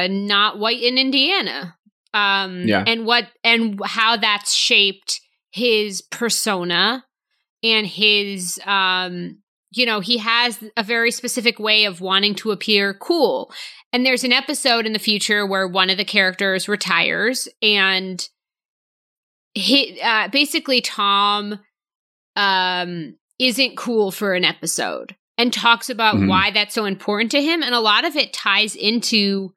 not 0.10 0.60
white 0.60 0.82
in 0.82 0.98
Indiana 0.98 1.76
um 2.14 2.64
yeah. 2.68 2.84
and 2.86 3.06
what 3.06 3.28
and 3.44 3.80
how 3.86 4.18
that's 4.18 4.54
shaped 4.54 5.22
his 5.52 6.02
persona 6.02 7.06
and 7.62 7.88
his 7.88 8.60
um 8.66 9.38
you 9.72 9.86
know 9.86 10.00
he 10.00 10.18
has 10.18 10.64
a 10.78 10.84
very 10.84 11.12
specific 11.12 11.60
way 11.60 11.86
of 11.86 12.02
wanting 12.02 12.36
to 12.36 12.52
appear 12.52 12.94
cool 12.94 13.52
and 13.92 14.06
there's 14.06 14.24
an 14.24 14.34
episode 14.34 14.86
in 14.86 14.94
the 14.94 15.00
future 15.00 15.46
where 15.46 15.68
one 15.68 15.90
of 15.90 15.98
the 15.98 16.06
characters 16.06 16.68
retires 16.68 17.48
and 17.62 18.30
he 19.54 20.00
uh, 20.02 20.28
basically 20.30 20.82
Tom 20.82 21.60
um 22.36 23.16
isn't 23.40 23.78
cool 23.78 24.12
for 24.12 24.34
an 24.34 24.46
episode 24.46 25.16
and 25.38 25.52
talks 25.52 25.90
about 25.90 26.16
mm-hmm. 26.16 26.28
why 26.28 26.52
that's 26.52 26.76
so 26.76 26.86
important 26.86 27.32
to 27.32 27.42
him 27.42 27.64
and 27.64 27.74
a 27.74 27.80
lot 27.80 28.06
of 28.06 28.16
it 28.16 28.34
ties 28.34 28.76
into 28.76 29.54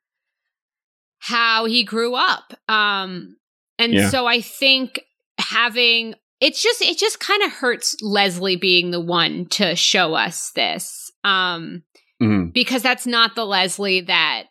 how 1.19 1.65
he 1.65 1.85
grew 1.85 2.15
up 2.15 2.53
um 2.69 3.37
and 3.79 3.93
yeah. 3.93 4.09
so 4.11 4.27
i 4.27 4.41
think 4.41 5.01
having 5.39 6.15
it's 6.41 6.63
just 6.63 6.83
it 6.83 6.99
just 6.99 7.21
kind 7.21 7.43
of 7.43 7.53
hurts 7.53 7.97
leslie 8.03 8.57
being 8.57 8.91
the 8.91 9.01
one 9.01 9.47
to 9.47 9.75
show 9.75 10.15
us 10.15 10.51
this 10.55 11.11
um 11.25 11.83
mm-hmm. 12.23 12.51
because 12.51 12.83
that's 12.83 13.07
not 13.07 13.35
the 13.35 13.47
leslie 13.47 14.03
that 14.03 14.45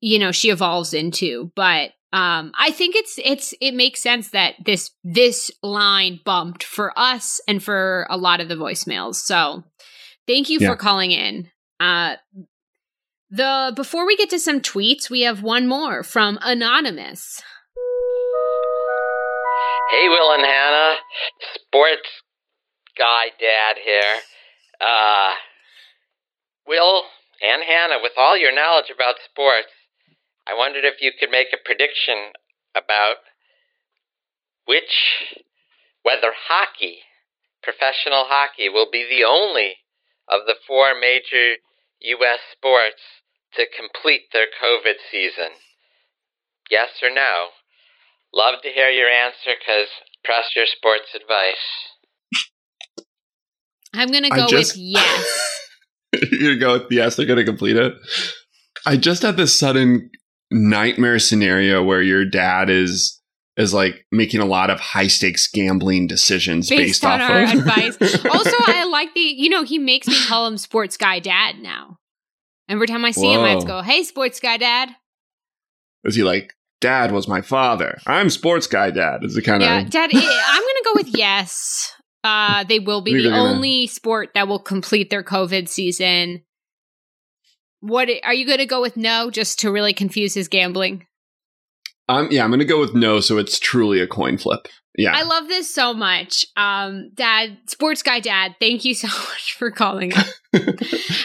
you 0.00 0.18
know 0.18 0.32
she 0.32 0.50
evolves 0.50 0.94
into 0.94 1.50
but 1.54 1.90
um, 2.14 2.52
I 2.56 2.70
think 2.70 2.94
it's 2.94 3.18
it's 3.24 3.54
it 3.60 3.74
makes 3.74 4.00
sense 4.00 4.30
that 4.30 4.54
this 4.64 4.92
this 5.02 5.50
line 5.64 6.20
bumped 6.24 6.62
for 6.62 6.96
us 6.96 7.40
and 7.48 7.60
for 7.60 8.06
a 8.08 8.16
lot 8.16 8.40
of 8.40 8.48
the 8.48 8.54
voicemails. 8.54 9.16
So 9.16 9.64
thank 10.24 10.48
you 10.48 10.60
yeah. 10.60 10.68
for 10.68 10.76
calling 10.76 11.10
in. 11.10 11.50
Uh, 11.80 12.14
the 13.30 13.72
before 13.74 14.06
we 14.06 14.16
get 14.16 14.30
to 14.30 14.38
some 14.38 14.60
tweets, 14.60 15.10
we 15.10 15.22
have 15.22 15.42
one 15.42 15.66
more 15.66 16.04
from 16.04 16.38
anonymous. 16.40 17.42
Hey, 19.90 20.08
Will 20.08 20.34
and 20.34 20.44
Hannah, 20.44 20.94
sports 21.66 22.08
guy 22.96 23.24
dad 23.40 23.74
here. 23.84 24.20
Uh, 24.80 25.32
Will 26.64 27.02
and 27.42 27.62
Hannah, 27.66 27.98
with 28.00 28.12
all 28.16 28.38
your 28.38 28.54
knowledge 28.54 28.90
about 28.94 29.16
sports, 29.28 29.73
I 30.46 30.54
wondered 30.54 30.84
if 30.84 31.00
you 31.00 31.12
could 31.18 31.30
make 31.30 31.48
a 31.52 31.64
prediction 31.64 32.32
about 32.76 33.24
which, 34.66 35.24
whether 36.02 36.32
hockey, 36.48 37.00
professional 37.62 38.24
hockey, 38.28 38.68
will 38.68 38.90
be 38.90 39.06
the 39.08 39.24
only 39.24 39.76
of 40.28 40.46
the 40.46 40.56
four 40.66 40.94
major 40.98 41.56
U.S. 42.00 42.40
sports 42.52 43.00
to 43.56 43.64
complete 43.64 44.28
their 44.32 44.46
COVID 44.62 45.00
season. 45.10 45.56
Yes 46.70 46.88
or 47.02 47.10
no? 47.10 47.48
Love 48.32 48.60
to 48.62 48.68
hear 48.68 48.88
your 48.88 49.08
answer 49.08 49.56
because 49.58 49.88
press 50.24 50.56
your 50.56 50.66
sports 50.66 51.14
advice. 51.14 53.06
I'm 53.94 54.10
going 54.10 54.24
to 54.24 54.30
go 54.30 54.48
just, 54.48 54.74
with 54.74 54.82
yes. 54.82 55.60
You're 56.32 56.56
going 56.56 56.58
to 56.58 56.60
go 56.60 56.72
with 56.74 56.86
yes, 56.90 57.16
they're 57.16 57.26
going 57.26 57.38
to 57.38 57.44
complete 57.44 57.76
it. 57.76 57.94
I 58.84 58.96
just 58.96 59.22
had 59.22 59.36
this 59.36 59.58
sudden 59.58 60.10
nightmare 60.54 61.18
scenario 61.18 61.82
where 61.82 62.00
your 62.00 62.24
dad 62.24 62.70
is 62.70 63.20
is 63.56 63.74
like 63.74 64.06
making 64.10 64.40
a 64.40 64.44
lot 64.44 64.70
of 64.70 64.80
high 64.80 65.06
stakes 65.06 65.48
gambling 65.48 66.06
decisions 66.06 66.68
based, 66.68 67.02
based 67.02 67.04
on 67.04 67.20
our 67.20 67.42
of 67.42 67.50
advice. 67.54 67.96
also, 68.24 68.56
I 68.66 68.88
like 68.90 69.14
the 69.14 69.20
you 69.20 69.48
know 69.48 69.64
he 69.64 69.78
makes 69.78 70.06
me 70.06 70.16
call 70.26 70.46
him 70.46 70.56
Sports 70.56 70.96
Guy 70.96 71.18
Dad 71.18 71.58
now. 71.58 71.98
Every 72.68 72.86
time 72.86 73.04
I 73.04 73.10
see 73.10 73.26
Whoa. 73.26 73.40
him, 73.40 73.40
I 73.40 73.50
have 73.50 73.60
to 73.60 73.66
go, 73.66 73.82
"Hey, 73.82 74.04
Sports 74.04 74.40
Guy 74.40 74.56
Dad." 74.56 74.90
Is 76.04 76.14
he 76.14 76.22
like, 76.22 76.54
"Dad 76.80 77.12
was 77.12 77.28
my 77.28 77.40
father. 77.40 77.98
I'm 78.06 78.30
Sports 78.30 78.66
Guy 78.66 78.90
Dad"? 78.90 79.24
Is 79.24 79.36
it 79.36 79.42
kind 79.42 79.62
of? 79.62 79.68
Yeah, 79.68 79.84
Dad. 79.84 80.10
I'm 80.14 80.20
gonna 80.20 80.84
go 80.84 80.92
with 80.94 81.16
yes. 81.16 81.92
Uh, 82.22 82.64
they 82.64 82.78
will 82.78 83.02
be 83.02 83.12
the 83.14 83.24
gonna... 83.24 83.36
only 83.36 83.86
sport 83.86 84.30
that 84.34 84.48
will 84.48 84.58
complete 84.58 85.10
their 85.10 85.22
COVID 85.22 85.68
season. 85.68 86.42
What 87.84 88.08
are 88.22 88.32
you 88.32 88.46
going 88.46 88.60
to 88.60 88.66
go 88.66 88.80
with 88.80 88.96
no 88.96 89.30
just 89.30 89.58
to 89.60 89.70
really 89.70 89.92
confuse 89.92 90.32
his 90.32 90.48
gambling? 90.48 91.06
Um, 92.08 92.28
yeah, 92.30 92.42
I'm 92.42 92.48
going 92.48 92.60
to 92.60 92.64
go 92.64 92.80
with 92.80 92.94
no, 92.94 93.20
so 93.20 93.36
it's 93.36 93.58
truly 93.58 94.00
a 94.00 94.06
coin 94.06 94.38
flip. 94.38 94.68
Yeah, 94.96 95.12
I 95.14 95.22
love 95.24 95.48
this 95.48 95.74
so 95.74 95.92
much. 95.92 96.46
Um, 96.56 97.10
Dad, 97.12 97.58
sports 97.66 98.02
guy, 98.02 98.20
Dad, 98.20 98.54
thank 98.58 98.86
you 98.86 98.94
so 98.94 99.08
much 99.28 99.54
for 99.58 99.70
calling. 99.70 100.12
thank 100.52 100.82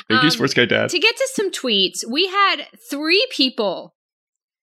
um, 0.09 0.19
you, 0.21 0.29
sports 0.31 0.53
guy, 0.53 0.65
Dad. 0.65 0.89
To 0.89 0.99
get 0.99 1.15
to 1.15 1.29
some 1.33 1.49
tweets, 1.49 1.99
we 2.05 2.27
had 2.27 2.63
three 2.89 3.25
people 3.31 3.95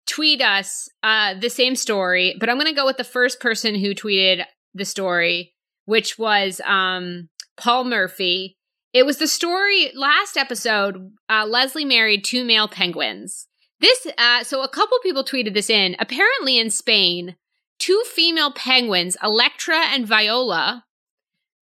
tweet 0.07 0.41
us 0.41 0.89
uh, 1.03 1.35
the 1.41 1.51
same 1.51 1.75
story, 1.75 2.37
but 2.39 2.49
I'm 2.49 2.57
going 2.57 2.67
to 2.67 2.73
go 2.73 2.87
with 2.87 2.99
the 2.99 3.05
first 3.05 3.41
person 3.41 3.75
who 3.75 3.97
tweeted 3.97 4.45
the 4.75 4.85
story, 4.85 5.55
which 5.87 6.21
was 6.21 6.61
um, 6.65 7.29
Paul 7.57 7.83
Murphy. 7.83 8.59
It 8.93 9.07
was 9.07 9.19
the 9.19 9.29
story 9.29 9.93
last 9.95 10.37
episode. 10.37 11.13
Uh, 11.29 11.47
Leslie 11.47 11.85
married 11.85 12.25
two 12.25 12.45
male 12.45 12.69
penguins. 12.69 13.47
This, 13.81 14.07
uh, 14.19 14.45
so 14.45 14.63
a 14.63 14.69
couple 14.69 14.99
people 15.03 15.25
tweeted 15.25 15.55
this 15.55 15.71
in. 15.71 15.97
Apparently, 15.99 16.59
in 16.59 16.71
Spain, 16.71 17.37
two 17.79 18.03
female 18.07 18.53
penguins, 18.53 19.17
Electra 19.23 19.79
and 19.93 20.07
Viola. 20.07 20.85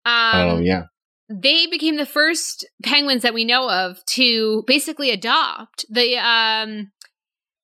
Um, 0.06 0.50
oh 0.50 0.60
yeah. 0.60 0.84
They 1.28 1.66
became 1.66 1.98
the 1.98 2.06
first 2.06 2.68
penguins 2.84 3.24
that 3.24 3.34
we 3.34 3.46
know 3.46 3.70
of 3.70 4.06
to 4.08 4.64
basically 4.68 5.10
adopt. 5.10 5.86
The 5.90 6.18
um, 6.18 6.92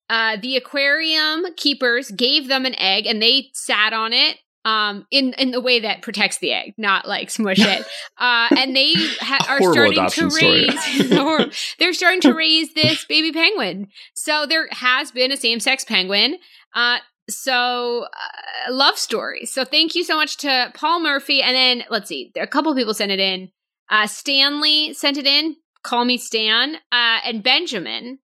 uh, 0.09 0.37
the 0.41 0.57
aquarium 0.57 1.45
keepers 1.55 2.09
gave 2.09 2.47
them 2.47 2.65
an 2.65 2.73
egg, 2.79 3.05
and 3.05 3.21
they 3.21 3.49
sat 3.53 3.93
on 3.93 4.13
it 4.13 4.37
um 4.65 5.05
in 5.11 5.33
in 5.33 5.51
the 5.51 5.61
way 5.61 5.79
that 5.79 6.01
protects 6.01 6.37
the 6.37 6.51
egg 6.51 6.73
not 6.77 7.07
like 7.07 7.29
smush 7.29 7.59
it. 7.61 7.85
Uh 8.17 8.47
and 8.51 8.75
they 8.75 8.93
ha- 9.19 9.45
are 9.49 9.61
starting 9.61 10.07
to 10.07 10.29
raise 10.29 11.09
they're 11.79 11.93
starting 11.93 12.21
to 12.21 12.33
raise 12.33 12.73
this 12.73 13.05
baby 13.05 13.31
penguin. 13.31 13.87
So 14.15 14.45
there 14.45 14.67
has 14.71 15.11
been 15.11 15.31
a 15.31 15.37
same-sex 15.37 15.85
penguin. 15.85 16.37
Uh 16.73 16.99
so 17.29 18.05
uh, 18.05 18.71
love 18.71 18.97
story. 18.97 19.45
So 19.45 19.63
thank 19.63 19.95
you 19.95 20.03
so 20.03 20.15
much 20.15 20.37
to 20.37 20.71
Paul 20.73 21.01
Murphy, 21.01 21.41
and 21.41 21.55
then 21.55 21.83
let's 21.89 22.09
see, 22.09 22.31
a 22.35 22.47
couple 22.47 22.73
people 22.75 22.93
sent 22.93 23.11
it 23.11 23.19
in. 23.19 23.49
Uh, 23.89 24.07
Stanley 24.07 24.93
sent 24.93 25.17
it 25.17 25.25
in. 25.25 25.55
Call 25.83 26.03
me 26.03 26.17
Stan, 26.17 26.75
uh, 26.91 27.19
and 27.23 27.41
Benjamin, 27.41 28.19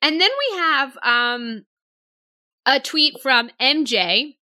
and 0.00 0.20
then 0.20 0.30
we 0.50 0.58
have 0.58 0.98
um, 1.02 1.64
a 2.64 2.80
tweet 2.80 3.20
from 3.20 3.50
MJ 3.60 4.36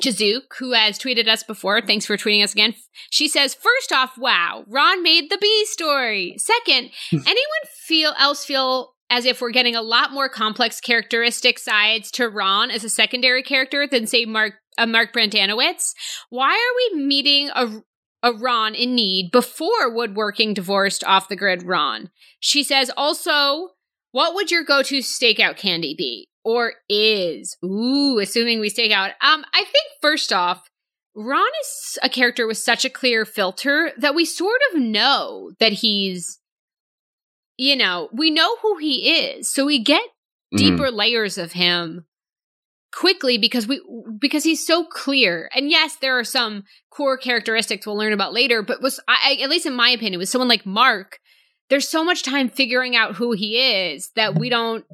Jazook, 0.00 0.54
who 0.58 0.72
has 0.72 0.98
tweeted 0.98 1.28
us 1.28 1.42
before. 1.42 1.80
Thanks 1.82 2.06
for 2.06 2.16
tweeting 2.16 2.42
us 2.42 2.52
again. 2.52 2.74
She 3.10 3.28
says, 3.28 3.54
first 3.54 3.92
off, 3.92 4.16
wow, 4.16 4.64
Ron 4.66 5.02
made 5.02 5.30
the 5.30 5.38
B 5.38 5.64
story. 5.66 6.36
Second, 6.38 6.90
anyone 7.12 7.64
feel 7.86 8.14
else 8.18 8.44
feel 8.44 8.94
as 9.10 9.26
if 9.26 9.40
we're 9.40 9.50
getting 9.50 9.76
a 9.76 9.82
lot 9.82 10.10
more 10.10 10.28
complex 10.28 10.80
characteristic 10.80 11.58
sides 11.58 12.10
to 12.12 12.28
Ron 12.28 12.70
as 12.70 12.82
a 12.82 12.88
secondary 12.88 13.42
character 13.42 13.86
than 13.86 14.06
say 14.06 14.24
Mark 14.24 14.54
uh, 14.78 14.86
Mark 14.86 15.12
Brendanawicz? 15.12 15.92
Why 16.30 16.52
are 16.52 16.96
we 16.96 17.04
meeting 17.04 17.50
a 17.54 17.82
a 18.24 18.32
Ron 18.32 18.74
in 18.74 18.94
need 18.94 19.30
before 19.30 19.92
woodworking 19.92 20.54
divorced 20.54 21.04
off 21.04 21.28
the 21.28 21.36
grid 21.36 21.64
Ron? 21.64 22.10
She 22.40 22.64
says 22.64 22.90
also, 22.96 23.70
what 24.12 24.34
would 24.34 24.50
your 24.50 24.64
go 24.64 24.82
to 24.82 24.98
stakeout 24.98 25.58
candy 25.58 25.94
be? 25.96 26.28
Or 26.44 26.74
is? 26.88 27.56
Ooh, 27.64 28.18
assuming 28.18 28.60
we 28.60 28.68
stake 28.68 28.92
out. 28.92 29.10
Um, 29.20 29.44
I 29.54 29.60
think 29.60 29.86
first 30.00 30.32
off, 30.32 30.68
Ron 31.14 31.46
is 31.62 31.98
a 32.02 32.08
character 32.08 32.46
with 32.46 32.58
such 32.58 32.84
a 32.84 32.90
clear 32.90 33.24
filter 33.24 33.92
that 33.98 34.14
we 34.14 34.24
sort 34.24 34.60
of 34.72 34.80
know 34.80 35.52
that 35.60 35.72
he's 35.72 36.38
you 37.58 37.76
know, 37.76 38.08
we 38.12 38.30
know 38.30 38.56
who 38.62 38.78
he 38.78 39.10
is. 39.10 39.48
So 39.48 39.66
we 39.66 39.78
get 39.82 40.02
Mm-hmm. 40.52 40.76
deeper 40.76 40.90
layers 40.90 41.38
of 41.38 41.52
him 41.52 42.04
quickly 42.92 43.38
because 43.38 43.66
we 43.66 43.80
because 44.18 44.44
he's 44.44 44.66
so 44.66 44.84
clear. 44.84 45.48
And 45.54 45.70
yes, 45.70 45.96
there 45.96 46.18
are 46.18 46.24
some 46.24 46.64
core 46.90 47.16
characteristics 47.16 47.86
we'll 47.86 47.96
learn 47.96 48.12
about 48.12 48.34
later, 48.34 48.62
but 48.62 48.82
was 48.82 49.00
I, 49.08 49.38
at 49.40 49.48
least 49.48 49.64
in 49.64 49.72
my 49.72 49.88
opinion, 49.88 50.18
with 50.18 50.28
someone 50.28 50.48
like 50.48 50.66
Mark, 50.66 51.20
there's 51.70 51.88
so 51.88 52.04
much 52.04 52.22
time 52.22 52.50
figuring 52.50 52.94
out 52.94 53.14
who 53.14 53.32
he 53.32 53.56
is 53.56 54.10
that 54.14 54.38
we 54.38 54.50
don't 54.50 54.84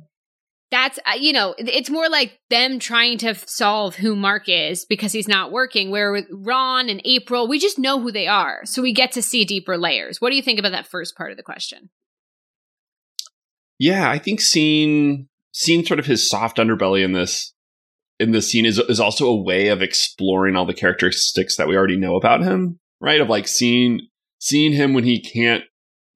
that's 0.70 0.98
uh, 1.06 1.16
you 1.18 1.32
know 1.32 1.54
it's 1.58 1.90
more 1.90 2.08
like 2.08 2.38
them 2.50 2.78
trying 2.78 3.18
to 3.18 3.34
solve 3.34 3.96
who 3.96 4.14
mark 4.14 4.48
is 4.48 4.84
because 4.84 5.12
he's 5.12 5.28
not 5.28 5.50
working. 5.50 5.90
Where 5.90 6.12
with 6.12 6.26
ron 6.30 6.88
and 6.88 7.00
april 7.04 7.48
we 7.48 7.58
just 7.58 7.78
know 7.78 8.00
who 8.00 8.12
they 8.12 8.26
are. 8.26 8.64
So 8.64 8.82
we 8.82 8.92
get 8.92 9.12
to 9.12 9.22
see 9.22 9.44
deeper 9.44 9.78
layers. 9.78 10.20
What 10.20 10.30
do 10.30 10.36
you 10.36 10.42
think 10.42 10.58
about 10.58 10.72
that 10.72 10.86
first 10.86 11.16
part 11.16 11.30
of 11.30 11.36
the 11.36 11.42
question? 11.42 11.90
Yeah, 13.78 14.10
I 14.10 14.18
think 14.18 14.40
seeing 14.40 15.28
seeing 15.52 15.84
sort 15.84 16.00
of 16.00 16.06
his 16.06 16.28
soft 16.28 16.58
underbelly 16.58 17.04
in 17.04 17.12
this 17.12 17.54
in 18.20 18.32
this 18.32 18.50
scene 18.50 18.66
is 18.66 18.78
is 18.78 19.00
also 19.00 19.26
a 19.26 19.42
way 19.42 19.68
of 19.68 19.82
exploring 19.82 20.56
all 20.56 20.66
the 20.66 20.74
characteristics 20.74 21.56
that 21.56 21.68
we 21.68 21.76
already 21.76 21.96
know 21.96 22.16
about 22.16 22.42
him, 22.42 22.78
right? 23.00 23.20
Of 23.20 23.28
like 23.28 23.48
seeing 23.48 24.00
seeing 24.38 24.72
him 24.72 24.94
when 24.94 25.04
he 25.04 25.22
can't 25.22 25.64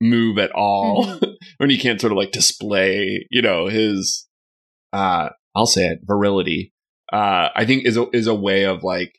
move 0.01 0.39
at 0.39 0.51
all, 0.53 1.19
when 1.59 1.71
he 1.71 1.79
can't 1.79 2.01
sort 2.01 2.13
of 2.13 2.17
like 2.17 2.33
display, 2.33 3.27
you 3.31 3.41
know, 3.41 3.69
his 3.69 4.27
uh 4.93 5.29
I'll 5.55 5.67
say 5.67 5.87
it, 5.87 6.01
virility. 6.05 6.73
Uh 7.13 7.49
I 7.55 7.65
think 7.67 7.87
is 7.87 7.97
a 7.97 8.07
is 8.13 8.27
a 8.27 8.35
way 8.35 8.65
of 8.65 8.83
like 8.83 9.15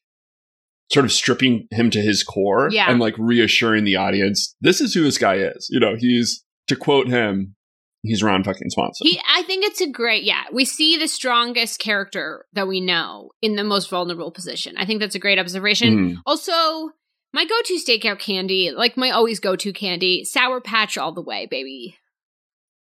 sort 0.92 1.06
of 1.06 1.12
stripping 1.12 1.68
him 1.72 1.90
to 1.92 2.02
his 2.02 2.24
core 2.24 2.70
Yeah. 2.72 2.90
and 2.90 3.00
like 3.00 3.16
reassuring 3.18 3.84
the 3.84 3.96
audience 3.96 4.56
this 4.62 4.82
is 4.82 4.94
who 4.94 5.04
this 5.04 5.18
guy 5.18 5.36
is. 5.36 5.68
You 5.72 5.80
know, 5.80 5.96
he's 5.98 6.44
to 6.68 6.76
quote 6.76 7.08
him, 7.08 7.56
he's 8.04 8.22
Ron 8.24 8.44
fucking 8.44 8.70
Swanson. 8.70 9.08
he 9.08 9.20
i 9.28 9.42
think 9.44 9.66
it's 9.66 9.82
a 9.82 9.88
great 9.90 10.24
yeah 10.24 10.44
we 10.52 10.66
see 10.66 10.98
the 10.98 11.08
strongest 11.08 11.80
character 11.80 12.46
that 12.54 12.68
we 12.68 12.80
know 12.82 13.32
in 13.42 13.56
the 13.56 13.64
most 13.64 13.90
vulnerable 13.90 14.30
position 14.32 14.76
i 14.78 14.86
think 14.86 15.00
that's 15.00 15.16
a 15.16 15.20
great 15.20 15.40
observation 15.40 15.90
Mhm. 15.98 16.18
also 16.26 16.90
my 17.34 17.46
go-to 17.46 17.80
stakeout 17.80 18.20
candy 18.20 18.72
like 18.72 18.96
my 18.98 19.10
always 19.10 19.40
go-to 19.40 19.72
candy 19.74 20.24
sour 20.26 20.60
patch 20.62 20.98
all 20.98 21.14
the 21.14 21.22
way 21.22 21.48
baby 21.50 21.96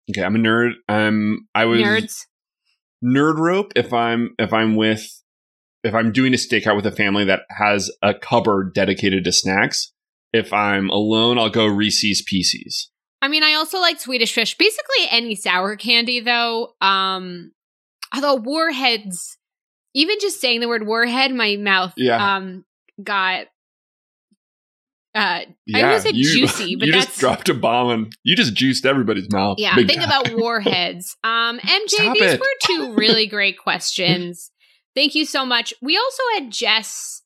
Okay, 0.09 0.23
I'm 0.23 0.35
a 0.35 0.39
nerd. 0.39 0.71
Um, 0.89 1.47
I 1.55 1.65
was 1.65 1.79
nerds 1.81 2.25
nerd 3.03 3.37
rope 3.37 3.73
if 3.75 3.91
I'm 3.93 4.35
if 4.37 4.53
I'm 4.53 4.75
with 4.75 5.21
if 5.83 5.93
I'm 5.95 6.11
doing 6.11 6.33
a 6.33 6.37
stakeout 6.37 6.75
with 6.75 6.85
a 6.85 6.91
family 6.91 7.25
that 7.25 7.41
has 7.49 7.91
a 8.01 8.13
cupboard 8.13 8.73
dedicated 8.73 9.23
to 9.23 9.31
snacks. 9.31 9.91
If 10.33 10.53
I'm 10.53 10.89
alone, 10.89 11.37
I'll 11.37 11.49
go 11.49 11.65
Reese's 11.65 12.21
Pieces. 12.21 12.89
I 13.21 13.27
mean, 13.27 13.43
I 13.43 13.53
also 13.55 13.79
like 13.79 13.99
Swedish 13.99 14.33
fish. 14.33 14.57
Basically, 14.57 15.05
any 15.09 15.35
sour 15.35 15.75
candy, 15.75 16.21
though. 16.21 16.73
Um, 16.79 17.51
although 18.15 18.35
warheads, 18.35 19.37
even 19.93 20.17
just 20.21 20.39
saying 20.39 20.59
the 20.61 20.67
word 20.69 20.87
warhead, 20.87 21.33
my 21.33 21.57
mouth 21.57 21.93
Yeah. 21.97 22.35
um 22.35 22.63
got. 23.03 23.47
Uh, 25.13 25.41
Yeah, 25.65 25.93
was 25.93 26.05
a 26.05 26.13
juicy, 26.13 26.75
but 26.75 26.85
you 26.87 26.91
that's- 26.93 27.07
just 27.07 27.19
dropped 27.19 27.49
a 27.49 27.53
bomb 27.53 27.89
and 27.89 28.15
you 28.23 28.35
just 28.35 28.53
juiced 28.53 28.85
everybody's 28.85 29.31
mouth. 29.31 29.57
yeah. 29.59 29.75
Think 29.75 29.91
time. 29.93 30.03
about 30.03 30.31
warheads. 30.37 31.15
Um, 31.23 31.59
MJ, 31.59 31.89
Stop 31.89 32.13
these 32.13 32.33
it. 32.33 32.39
were 32.39 32.45
two 32.65 32.93
really 32.93 33.27
great 33.27 33.57
questions. 33.57 34.51
Thank 34.95 35.15
you 35.15 35.25
so 35.25 35.45
much. 35.45 35.73
We 35.81 35.97
also 35.97 36.23
had 36.35 36.51
Jess. 36.51 37.20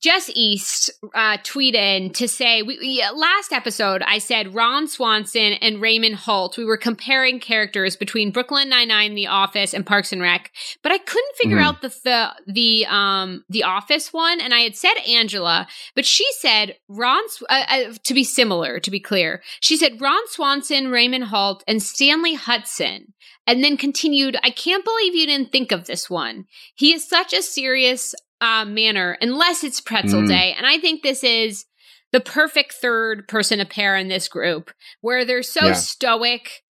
Jess 0.00 0.30
East 0.34 0.90
uh, 1.14 1.36
tweet 1.42 1.74
in 1.74 2.10
to 2.14 2.26
say 2.26 2.62
we, 2.62 2.78
we- 2.78 3.04
last 3.14 3.52
episode 3.52 4.02
I 4.06 4.18
said 4.18 4.54
Ron 4.54 4.88
Swanson 4.88 5.52
and 5.54 5.80
Raymond 5.80 6.14
Holt. 6.16 6.56
We 6.56 6.64
were 6.64 6.76
comparing 6.78 7.38
characters 7.40 7.96
between 7.96 8.30
Brooklyn 8.30 8.68
Nine 8.70 8.88
Nine, 8.88 9.14
The 9.14 9.26
Office, 9.26 9.74
and 9.74 9.84
Parks 9.84 10.12
and 10.12 10.22
Rec, 10.22 10.50
but 10.82 10.90
I 10.92 10.98
couldn't 10.98 11.36
figure 11.36 11.58
Mhm. 11.58 11.64
out 11.64 11.82
the, 11.82 11.88
the 12.04 12.30
the 12.46 12.86
um 12.86 13.44
the 13.50 13.64
Office 13.64 14.12
one. 14.12 14.40
And 14.40 14.54
I 14.54 14.60
had 14.60 14.76
said 14.76 14.94
Angela, 15.06 15.66
but 15.94 16.06
she 16.06 16.26
said 16.38 16.76
Ron 16.88 17.22
uh, 17.48 17.64
uh, 17.68 17.92
to 18.04 18.14
be 18.14 18.24
similar. 18.24 18.80
To 18.80 18.90
be 18.90 19.00
clear, 19.00 19.42
she 19.60 19.76
said 19.76 20.00
Ron 20.00 20.26
Swanson, 20.28 20.90
Raymond 20.90 21.24
Holt, 21.24 21.62
and 21.68 21.82
Stanley 21.82 22.34
Hudson. 22.34 23.12
And 23.46 23.64
then 23.64 23.76
continued, 23.76 24.36
I 24.44 24.50
can't 24.50 24.84
believe 24.84 25.14
you 25.14 25.26
didn't 25.26 25.50
think 25.50 25.72
of 25.72 25.86
this 25.86 26.08
one. 26.08 26.44
He 26.74 26.92
is 26.92 27.08
such 27.08 27.32
a 27.32 27.42
serious 27.42 28.14
uh, 28.40 28.64
manner, 28.64 29.18
unless 29.20 29.62
it's 29.64 29.80
pretzel 29.80 30.22
Mm. 30.22 30.28
day. 30.28 30.54
And 30.56 30.66
I 30.66 30.78
think 30.78 31.02
this 31.02 31.22
is 31.24 31.66
the 32.12 32.20
perfect 32.20 32.72
third 32.74 33.28
person 33.28 33.58
to 33.58 33.64
pair 33.64 33.96
in 33.96 34.08
this 34.08 34.28
group, 34.28 34.72
where 35.00 35.24
they're 35.24 35.42
so 35.42 35.66
Yeah. 35.66 35.72
stoic 35.74 36.62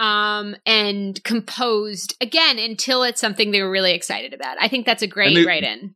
um 0.00 0.56
and 0.66 1.22
composed 1.22 2.16
again 2.20 2.58
until 2.58 3.04
it's 3.04 3.20
something 3.20 3.52
they 3.52 3.62
were 3.62 3.70
really 3.70 3.92
excited 3.94 4.34
about. 4.34 4.56
I 4.60 4.66
think 4.66 4.86
that's 4.86 5.02
a 5.02 5.06
great 5.06 5.34
they- 5.34 5.44
write 5.44 5.62
in. 5.62 5.94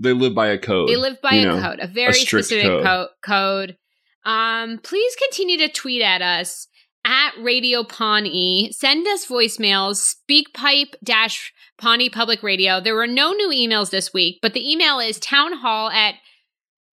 they 0.00 0.12
live 0.12 0.34
by 0.34 0.48
a 0.48 0.58
code. 0.58 0.88
They 0.88 0.96
live 0.96 1.20
by 1.22 1.34
a 1.36 1.44
know, 1.44 1.60
code, 1.62 1.78
a 1.80 1.86
very 1.86 2.12
strict 2.12 2.46
specific 2.48 2.68
code. 2.68 2.84
co- 2.84 3.08
code. 3.24 3.76
Um, 4.24 4.78
please 4.82 5.14
continue 5.16 5.58
to 5.58 5.68
tweet 5.68 6.02
at 6.02 6.20
us 6.20 6.66
at 7.06 7.32
Radio 7.40 7.84
Pawnee. 7.84 8.70
Send 8.72 9.06
us 9.06 9.26
voicemails, 9.26 10.16
speakpipe 10.28 10.94
dash 11.04 11.52
Pawnee 11.78 12.10
Public 12.10 12.42
Radio. 12.42 12.80
There 12.80 12.96
were 12.96 13.06
no 13.06 13.32
new 13.32 13.48
emails 13.48 13.90
this 13.90 14.12
week, 14.12 14.40
but 14.42 14.52
the 14.52 14.70
email 14.70 14.98
is 14.98 15.20
townhall 15.20 15.88
at 15.90 16.16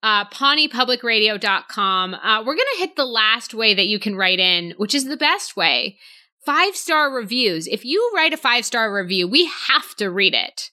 uh, 0.03 0.25
pawneepublicradio.com. 0.25 2.13
Uh, 2.13 2.43
we're 2.45 2.55
going 2.55 2.67
to 2.75 2.79
hit 2.79 2.95
the 2.95 3.05
last 3.05 3.53
way 3.53 3.73
that 3.73 3.87
you 3.87 3.99
can 3.99 4.15
write 4.15 4.39
in, 4.39 4.73
which 4.77 4.93
is 4.93 5.05
the 5.05 5.17
best 5.17 5.57
way. 5.57 5.97
Five 6.45 6.75
star 6.75 7.09
reviews. 7.09 7.67
If 7.67 7.83
you 7.83 8.11
write 8.15 8.33
a 8.33 8.37
five 8.37 8.65
star 8.65 8.93
review, 8.93 9.27
we 9.27 9.49
have 9.67 9.95
to 9.95 10.11
read 10.11 10.35
it. 10.35 10.69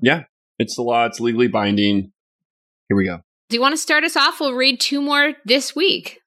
Yeah, 0.00 0.24
it's 0.58 0.76
the 0.76 0.82
law. 0.82 1.04
It's 1.06 1.20
legally 1.20 1.48
binding. 1.48 2.12
Here 2.88 2.96
we 2.96 3.04
go. 3.04 3.20
Do 3.50 3.56
you 3.56 3.60
want 3.60 3.72
to 3.72 3.78
start 3.78 4.04
us 4.04 4.16
off? 4.16 4.40
We'll 4.40 4.54
read 4.54 4.80
two 4.80 5.02
more 5.02 5.34
this 5.44 5.74
week. 5.74 6.17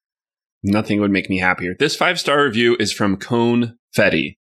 Nothing 0.64 1.00
would 1.02 1.12
make 1.12 1.30
me 1.30 1.40
happier. 1.40 1.76
This 1.78 1.96
five 1.96 2.20
star 2.20 2.44
review 2.44 2.76
is 2.80 2.94
from 2.94 3.18
Cone 3.18 3.78
Fetty, 3.96 4.36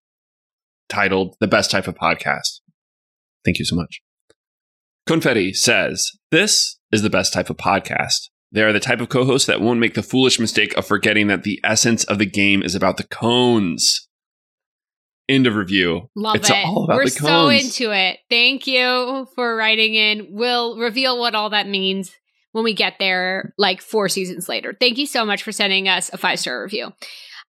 titled 0.89 1.35
"The 1.39 1.47
Best 1.47 1.71
Type 1.71 1.87
of 1.87 1.95
Podcast." 1.95 2.61
Thank 3.43 3.59
you 3.59 3.65
so 3.65 3.75
much. 3.75 4.01
Confetti 5.07 5.53
says, 5.53 6.11
This 6.29 6.77
is 6.91 7.01
the 7.01 7.09
best 7.09 7.33
type 7.33 7.49
of 7.49 7.57
podcast. 7.57 8.29
They 8.51 8.63
are 8.63 8.73
the 8.73 8.79
type 8.79 9.01
of 9.01 9.09
co 9.09 9.25
hosts 9.25 9.47
that 9.47 9.61
won't 9.61 9.79
make 9.79 9.93
the 9.93 10.03
foolish 10.03 10.39
mistake 10.39 10.75
of 10.77 10.85
forgetting 10.85 11.27
that 11.27 11.43
the 11.43 11.59
essence 11.63 12.03
of 12.03 12.19
the 12.19 12.25
game 12.25 12.61
is 12.61 12.75
about 12.75 12.97
the 12.97 13.07
cones. 13.07 14.07
End 15.29 15.47
of 15.47 15.55
review. 15.55 16.09
Love 16.15 16.35
it's 16.35 16.49
it. 16.49 16.55
all 16.65 16.83
about 16.83 16.97
We're 16.97 17.05
the 17.05 17.11
so 17.11 17.47
into 17.47 17.91
it. 17.91 18.19
Thank 18.29 18.67
you 18.67 19.27
for 19.33 19.55
writing 19.55 19.95
in. 19.95 20.27
We'll 20.31 20.77
reveal 20.77 21.17
what 21.17 21.35
all 21.35 21.51
that 21.51 21.67
means 21.67 22.11
when 22.51 22.63
we 22.63 22.73
get 22.73 22.95
there, 22.99 23.53
like 23.57 23.81
four 23.81 24.09
seasons 24.09 24.49
later. 24.49 24.75
Thank 24.79 24.97
you 24.97 25.05
so 25.05 25.25
much 25.25 25.43
for 25.43 25.51
sending 25.51 25.87
us 25.87 26.09
a 26.13 26.17
five 26.17 26.39
star 26.39 26.61
review. 26.61 26.93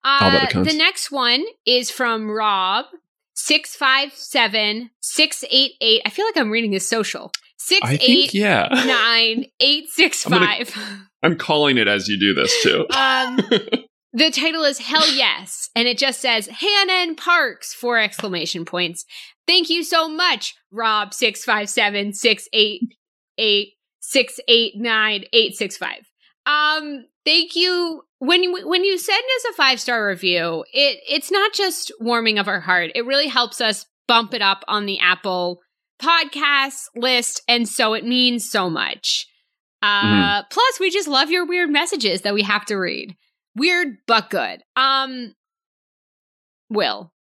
Uh, 0.04 0.46
the 0.52 0.62
the 0.62 0.76
next 0.76 1.10
one 1.10 1.44
is 1.66 1.90
from 1.90 2.30
Rob. 2.30 2.86
657 3.34 4.90
688. 5.00 6.02
I 6.04 6.10
feel 6.10 6.26
like 6.26 6.36
I'm 6.36 6.50
reading 6.50 6.72
his 6.72 6.86
social. 6.86 7.32
I 7.82 7.96
think, 7.96 8.34
yeah. 8.34 8.68
689 9.88 11.06
I'm 11.22 11.38
calling 11.38 11.78
it 11.78 11.88
as 11.88 12.08
you 12.08 12.18
do 12.18 12.34
this 12.34 12.62
too. 12.62 12.86
Um, 12.96 13.38
the 14.12 14.30
title 14.30 14.64
is 14.64 14.78
Hell 14.78 15.10
Yes, 15.10 15.70
and 15.74 15.88
it 15.88 15.96
just 15.96 16.20
says 16.20 16.46
Hannah 16.46 16.92
and 16.92 17.16
Parks, 17.16 17.72
four 17.72 17.98
exclamation 17.98 18.64
points. 18.64 19.06
Thank 19.46 19.70
you 19.70 19.82
so 19.84 20.06
much, 20.08 20.54
Rob 20.70 21.14
six 24.02 24.38
five 24.38 24.44
seven 24.44 24.44
six 24.44 24.44
eight 24.48 24.52
eight 24.52 24.74
six 24.74 24.76
eight 24.76 24.76
nine 24.76 25.24
eight 25.32 25.54
six 25.56 25.76
five. 25.76 26.06
Um, 26.44 27.06
thank 27.24 27.54
you. 27.56 28.02
When 28.18 28.42
you 28.42 28.68
when 28.68 28.84
you 28.84 28.98
send 28.98 29.22
us 29.36 29.44
a 29.50 29.54
five 29.54 29.80
star 29.80 30.06
review, 30.06 30.64
it 30.72 30.98
it's 31.08 31.30
not 31.30 31.52
just 31.54 31.92
warming 32.00 32.38
of 32.38 32.48
our 32.48 32.60
heart. 32.60 32.90
It 32.94 33.06
really 33.06 33.28
helps 33.28 33.60
us 33.60 33.86
bump 34.08 34.34
it 34.34 34.42
up 34.42 34.64
on 34.68 34.86
the 34.86 34.98
Apple 34.98 35.60
podcast 36.00 36.86
list, 36.96 37.42
and 37.48 37.68
so 37.68 37.94
it 37.94 38.04
means 38.04 38.50
so 38.50 38.68
much. 38.68 39.26
Uh, 39.82 40.42
Mhm. 40.42 40.50
plus, 40.50 40.80
we 40.80 40.90
just 40.90 41.08
love 41.08 41.30
your 41.30 41.44
weird 41.46 41.70
messages 41.70 42.22
that 42.22 42.34
we 42.34 42.42
have 42.42 42.64
to 42.66 42.76
read. 42.76 43.16
Weird 43.56 43.98
but 44.06 44.30
good. 44.30 44.62
Um, 44.76 45.34
Will, 46.70 47.12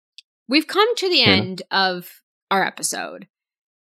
we've 0.48 0.68
come 0.68 0.96
to 0.98 1.10
the 1.10 1.20
Yeah. 1.20 1.26
end 1.28 1.62
of 1.72 2.22
our 2.50 2.66
episode 2.66 3.28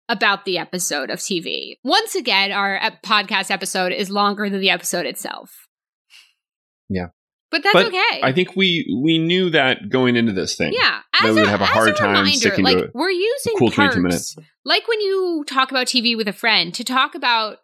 about 0.09 0.45
the 0.45 0.59
episode 0.59 1.11
of 1.11 1.19
TV. 1.19 1.77
Once 1.83 2.15
again, 2.15 2.53
our 2.53 2.79
podcast 3.05 3.51
episode 3.51 3.93
is 3.93 4.11
longer 4.11 4.49
than 4.51 4.61
the 4.61 4.71
episode 4.71 5.07
itself. 5.07 5.67
Yeah. 6.89 7.07
But 7.51 7.63
that's 7.63 7.73
But 7.75 7.87
okay. 7.87 8.21
I 8.23 8.33
think 8.33 8.57
we 8.57 8.85
we 9.03 9.19
knew 9.19 9.51
that 9.51 9.89
going 9.89 10.17
into 10.17 10.33
this 10.33 10.57
thing. 10.57 10.73
yeah, 10.73 11.01
that 11.23 11.33
we 11.35 11.41
would 11.41 11.49
have 11.49 11.61
a 11.61 11.65
as 11.65 11.71
hard 11.71 11.97
time 11.97 12.09
reminder, 12.09 12.31
sticking 12.33 12.65
like 12.65 12.79
to 12.79 12.85
it. 12.85 12.91
we're 12.95 13.11
using 13.11 13.53
cool 13.59 13.71
22 13.71 13.77
parts, 13.77 13.97
minutes. 13.97 14.37
like 14.65 14.89
when 14.89 15.01
you 15.01 15.45
talk 15.47 15.71
about 15.71 15.87
TV 15.87 16.17
with 16.17 16.27
a 16.27 16.33
friend, 16.33 16.75
to 16.75 16.83
talk 16.83 17.15
about 17.15 17.59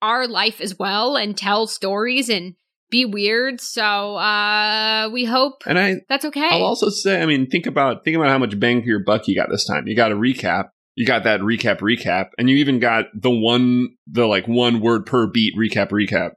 our 0.00 0.28
life 0.28 0.60
as 0.60 0.78
well 0.78 1.16
and 1.16 1.36
tell 1.36 1.66
stories 1.66 2.28
and 2.28 2.54
be 2.90 3.04
weird. 3.04 3.60
So 3.60 4.14
uh 4.16 5.08
we 5.12 5.24
hope 5.24 5.64
And 5.66 5.76
I 5.78 5.96
that's 6.08 6.24
okay. 6.26 6.48
I'll 6.48 6.62
also 6.64 6.88
say, 6.88 7.20
I 7.20 7.26
mean, 7.26 7.50
think 7.50 7.66
about 7.66 8.04
think 8.04 8.16
about 8.16 8.28
how 8.28 8.38
much 8.38 8.58
bang 8.60 8.80
for 8.82 8.88
your 8.88 9.02
buck 9.02 9.26
you 9.26 9.34
got 9.34 9.48
this 9.50 9.64
time. 9.64 9.88
You 9.88 9.96
got 9.96 10.12
a 10.12 10.16
recap. 10.16 10.68
You 10.94 11.06
got 11.06 11.24
that 11.24 11.40
recap 11.40 11.78
recap, 11.78 12.30
and 12.38 12.50
you 12.50 12.56
even 12.56 12.78
got 12.78 13.06
the 13.14 13.30
one 13.30 13.96
the 14.06 14.26
like 14.26 14.46
one 14.46 14.80
word 14.80 15.06
per 15.06 15.26
beat 15.26 15.54
recap 15.56 15.90
recap 15.90 16.32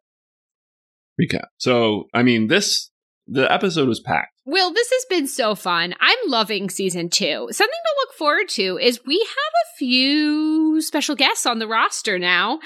recap. 1.22 1.46
So 1.58 2.06
I 2.14 2.24
mean, 2.24 2.48
this 2.48 2.90
the 3.28 3.52
episode 3.52 3.88
was 3.88 4.00
packed. 4.00 4.32
Will, 4.46 4.72
this 4.72 4.92
has 4.92 5.06
been 5.10 5.28
so 5.28 5.56
fun. 5.56 5.96
I'm 6.00 6.18
loving 6.28 6.70
season 6.70 7.10
two. 7.10 7.48
Something 7.52 7.80
to 7.86 7.96
look 8.02 8.14
forward 8.14 8.48
to 8.50 8.78
is 8.78 9.02
we 9.06 9.18
have 9.18 9.28
a 9.28 9.78
few 9.80 10.82
special 10.82 11.16
guests 11.16 11.46
on 11.46 11.60
the 11.60 11.68
roster 11.68 12.20
now. 12.20 12.60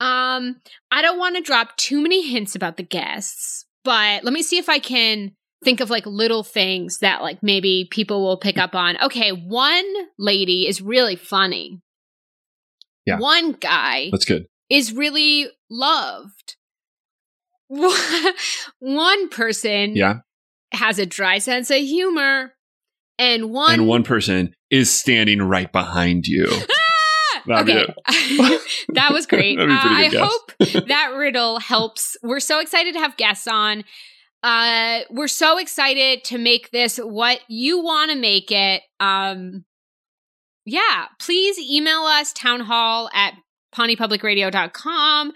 Um, 0.00 0.56
I 0.90 1.02
don't 1.02 1.18
want 1.18 1.36
to 1.36 1.42
drop 1.42 1.76
too 1.76 2.00
many 2.00 2.26
hints 2.26 2.54
about 2.54 2.78
the 2.78 2.82
guests, 2.82 3.66
but 3.84 4.24
let 4.24 4.32
me 4.32 4.42
see 4.42 4.56
if 4.56 4.70
I 4.70 4.78
can 4.78 5.32
think 5.64 5.80
of 5.80 5.90
like 5.90 6.06
little 6.06 6.42
things 6.42 6.98
that 6.98 7.22
like 7.22 7.42
maybe 7.42 7.86
people 7.90 8.22
will 8.22 8.38
pick 8.38 8.56
up 8.58 8.74
on. 8.74 8.96
Okay, 9.02 9.30
one 9.30 9.84
lady 10.18 10.66
is 10.66 10.80
really 10.80 11.16
funny. 11.16 11.80
Yeah. 13.06 13.18
One 13.18 13.52
guy 13.52 14.08
That's 14.12 14.24
good. 14.24 14.46
is 14.68 14.92
really 14.92 15.48
loved. 15.70 16.56
One 18.80 19.28
person 19.28 19.94
Yeah, 19.96 20.18
has 20.72 20.98
a 20.98 21.06
dry 21.06 21.38
sense 21.38 21.70
of 21.70 21.78
humor, 21.78 22.52
and 23.18 23.50
one 23.50 23.72
and 23.74 23.86
one 23.86 24.02
person 24.02 24.54
is 24.70 24.90
standing 24.92 25.40
right 25.42 25.70
behind 25.70 26.26
you. 26.26 26.46
Okay, 27.48 27.86
that 28.90 29.12
was 29.12 29.24
great. 29.26 29.56
That'd 29.56 29.70
be 29.70 29.74
a 29.74 29.78
Uh, 29.78 29.94
I 29.94 30.08
guess. 30.08 30.30
hope 30.30 30.86
that 30.88 31.14
riddle 31.16 31.58
helps. 31.58 32.14
We're 32.22 32.38
so 32.38 32.60
excited 32.60 32.92
to 32.92 33.00
have 33.00 33.16
guests 33.16 33.48
on. 33.48 33.82
Uh, 34.42 35.00
we're 35.10 35.28
so 35.28 35.58
excited 35.58 36.24
to 36.24 36.38
make 36.38 36.70
this 36.70 36.96
what 36.96 37.40
you 37.48 37.82
want 37.82 38.10
to 38.10 38.16
make 38.16 38.50
it. 38.50 38.82
Um, 38.98 39.64
yeah, 40.64 41.06
please 41.18 41.58
email 41.58 42.00
us 42.00 42.32
townhall 42.32 43.10
at 43.14 43.34
pawneepublicradio.com. 43.74 45.32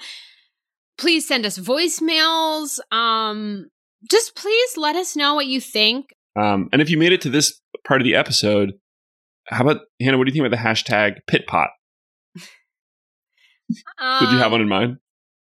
Please 0.97 1.27
send 1.27 1.45
us 1.45 1.59
voicemails. 1.59 2.79
Um, 2.93 3.67
just 4.11 4.37
please 4.37 4.77
let 4.77 4.97
us 4.97 5.17
know 5.17 5.35
what 5.35 5.47
you 5.47 5.61
think. 5.61 6.15
Um, 6.37 6.69
and 6.73 6.81
if 6.81 6.91
you 6.91 6.99
made 6.99 7.13
it 7.13 7.21
to 7.23 7.31
this 7.31 7.61
part 7.87 8.01
of 8.01 8.05
the 8.05 8.15
episode, 8.15 8.73
how 9.49 9.63
about 9.63 9.83
Hannah? 10.01 10.19
What 10.19 10.25
do 10.27 10.31
you 10.31 10.35
think 10.35 10.47
about 10.47 10.57
the 10.57 10.69
hashtag 10.69 11.19
pitpot? 11.31 11.69
Um, 13.99 14.21
Did 14.21 14.33
you 14.33 14.39
have 14.39 14.53
one 14.53 14.61
in 14.61 14.69
mind? 14.69 14.99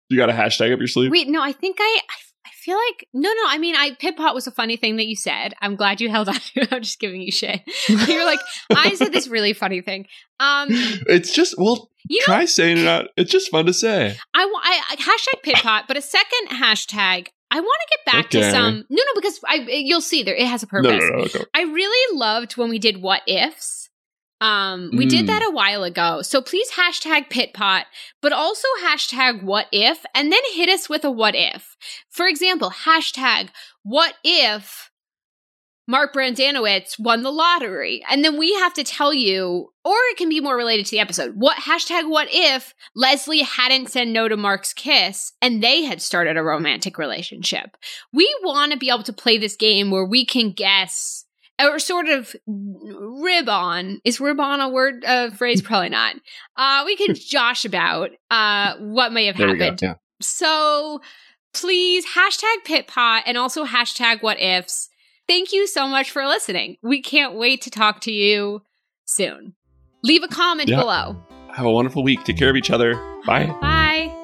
You 0.09 0.17
got 0.17 0.29
a 0.29 0.33
hashtag 0.33 0.73
up 0.73 0.79
your 0.79 0.87
sleeve? 0.87 1.11
Wait, 1.11 1.27
no, 1.27 1.41
I 1.41 1.51
think 1.51 1.77
I, 1.79 2.01
I, 2.09 2.15
I 2.45 2.49
feel 2.53 2.77
like 2.77 3.07
no, 3.13 3.29
no. 3.33 3.43
I 3.47 3.57
mean, 3.57 3.75
I 3.75 3.91
Pitpot 3.91 4.33
was 4.33 4.47
a 4.47 4.51
funny 4.51 4.77
thing 4.77 4.97
that 4.97 5.07
you 5.07 5.15
said. 5.15 5.53
I'm 5.61 5.75
glad 5.75 5.99
you 5.99 6.09
held 6.09 6.29
on 6.29 6.35
to 6.35 6.61
it. 6.61 6.73
I'm 6.73 6.81
just 6.81 6.99
giving 6.99 7.21
you 7.21 7.31
shit. 7.31 7.61
You're 7.89 8.25
like, 8.25 8.39
I 8.75 8.93
said 8.95 9.11
this 9.11 9.27
really 9.27 9.53
funny 9.53 9.81
thing. 9.81 10.07
Um, 10.39 10.67
it's 10.69 11.33
just 11.33 11.55
well, 11.57 11.89
you 12.07 12.19
know, 12.19 12.25
try 12.25 12.45
saying 12.45 12.77
it 12.77 12.87
out. 12.87 13.07
It's 13.17 13.31
just 13.31 13.49
fun 13.49 13.65
to 13.65 13.73
say. 13.73 14.15
I, 14.33 14.81
I 14.89 14.95
hashtag 14.95 15.53
Pitpot, 15.53 15.83
but 15.87 15.97
a 15.97 16.01
second 16.01 16.49
hashtag. 16.49 17.27
I 17.51 17.59
want 17.59 17.79
to 17.87 17.97
get 17.97 18.13
back 18.13 18.29
to 18.31 18.51
some. 18.51 18.85
No, 18.89 19.03
no, 19.03 19.11
because 19.15 19.39
I 19.47 19.65
you'll 19.69 20.01
see 20.01 20.23
there 20.23 20.35
it 20.35 20.47
has 20.47 20.63
a 20.63 20.67
purpose. 20.67 21.03
No, 21.03 21.17
no, 21.17 21.27
no. 21.33 21.45
I 21.53 21.63
really 21.63 22.17
loved 22.17 22.57
when 22.57 22.69
we 22.69 22.79
did 22.79 23.01
what 23.01 23.21
ifs. 23.27 23.84
Um, 24.45 24.91
we 24.93 25.05
did 25.07 25.25
Mm. 25.25 25.27
that 25.27 25.43
a 25.43 25.49
while 25.51 25.83
ago. 25.83 26.21
So 26.21 26.41
please 26.41 26.71
hashtag 26.71 27.29
pitpot, 27.29 27.85
but 28.21 28.31
also 28.31 28.67
hashtag 28.83 29.41
what 29.43 29.67
if, 29.71 30.05
and 30.13 30.31
then 30.31 30.41
hit 30.53 30.69
us 30.69 30.87
with 30.87 31.03
a 31.03 31.09
what 31.11 31.33
if. 31.35 31.75
For 32.11 32.27
example, 32.27 32.69
hashtag 32.69 33.49
what 33.83 34.13
if 34.23 34.91
Mark 35.87 36.13
Brendanawicz 36.13 36.99
won 36.99 37.23
the 37.23 37.31
lottery? 37.31 38.03
And 38.09 38.23
then 38.23 38.37
we 38.37 38.53
have 38.55 38.73
to 38.75 38.83
tell 38.83 39.13
you, 39.13 39.71
or 39.83 39.95
it 40.11 40.17
can 40.17 40.29
be 40.29 40.39
more 40.41 40.55
related 40.57 40.85
to 40.87 40.91
the 40.91 40.99
episode. 40.99 41.33
What 41.35 41.57
hashtag 41.57 42.09
what 42.09 42.27
if 42.31 42.73
Leslie 42.95 43.43
hadn't 43.43 43.89
said 43.89 44.07
no 44.07 44.27
to 44.27 44.37
Mark's 44.37 44.73
kiss 44.73 45.33
and 45.41 45.61
they 45.63 45.83
had 45.83 46.01
started 46.01 46.37
a 46.37 46.43
romantic 46.43 46.97
relationship? 46.97 47.77
We 48.13 48.33
want 48.43 48.71
to 48.71 48.77
be 48.77 48.89
able 48.89 49.03
to 49.03 49.13
play 49.13 49.37
this 49.37 49.55
game 49.55 49.91
where 49.91 50.05
we 50.05 50.25
can 50.25 50.51
guess 50.51 51.24
or 51.59 51.79
sort 51.79 52.07
of 52.07 52.35
rib 52.47 53.47
on 53.49 53.99
is 54.03 54.19
rib 54.19 54.39
on 54.39 54.59
a 54.61 54.69
word 54.69 55.03
a 55.07 55.31
phrase 55.31 55.61
probably 55.63 55.89
not 55.89 56.15
uh 56.57 56.83
we 56.85 56.95
can 56.95 57.15
josh 57.15 57.65
about 57.65 58.11
uh 58.31 58.75
what 58.79 59.11
may 59.13 59.25
have 59.27 59.37
There 59.37 59.47
we 59.47 59.57
go. 59.57 59.63
happened 59.63 59.81
Yeah. 59.81 59.93
so 60.21 61.01
please 61.53 62.05
hashtag 62.15 62.65
pitpot 62.65 63.21
and 63.25 63.37
also 63.37 63.65
hashtag 63.65 64.21
what 64.21 64.39
ifs 64.41 64.89
thank 65.27 65.53
you 65.53 65.67
so 65.67 65.87
much 65.87 66.11
for 66.11 66.25
listening 66.25 66.77
we 66.83 67.01
can't 67.01 67.35
wait 67.35 67.61
to 67.63 67.69
talk 67.69 68.01
to 68.01 68.11
you 68.11 68.61
soon 69.05 69.55
leave 70.03 70.23
a 70.23 70.27
comment 70.27 70.69
Yeah. 70.69 70.79
below 70.79 71.15
Have 71.53 71.65
a 71.65 71.71
wonderful 71.71 72.03
week. 72.03 72.23
Take 72.25 72.37
care 72.37 72.49
of 72.49 72.57
each 72.57 72.69
other. 72.69 72.95
Bye. 73.25 73.45
bye 73.61 74.14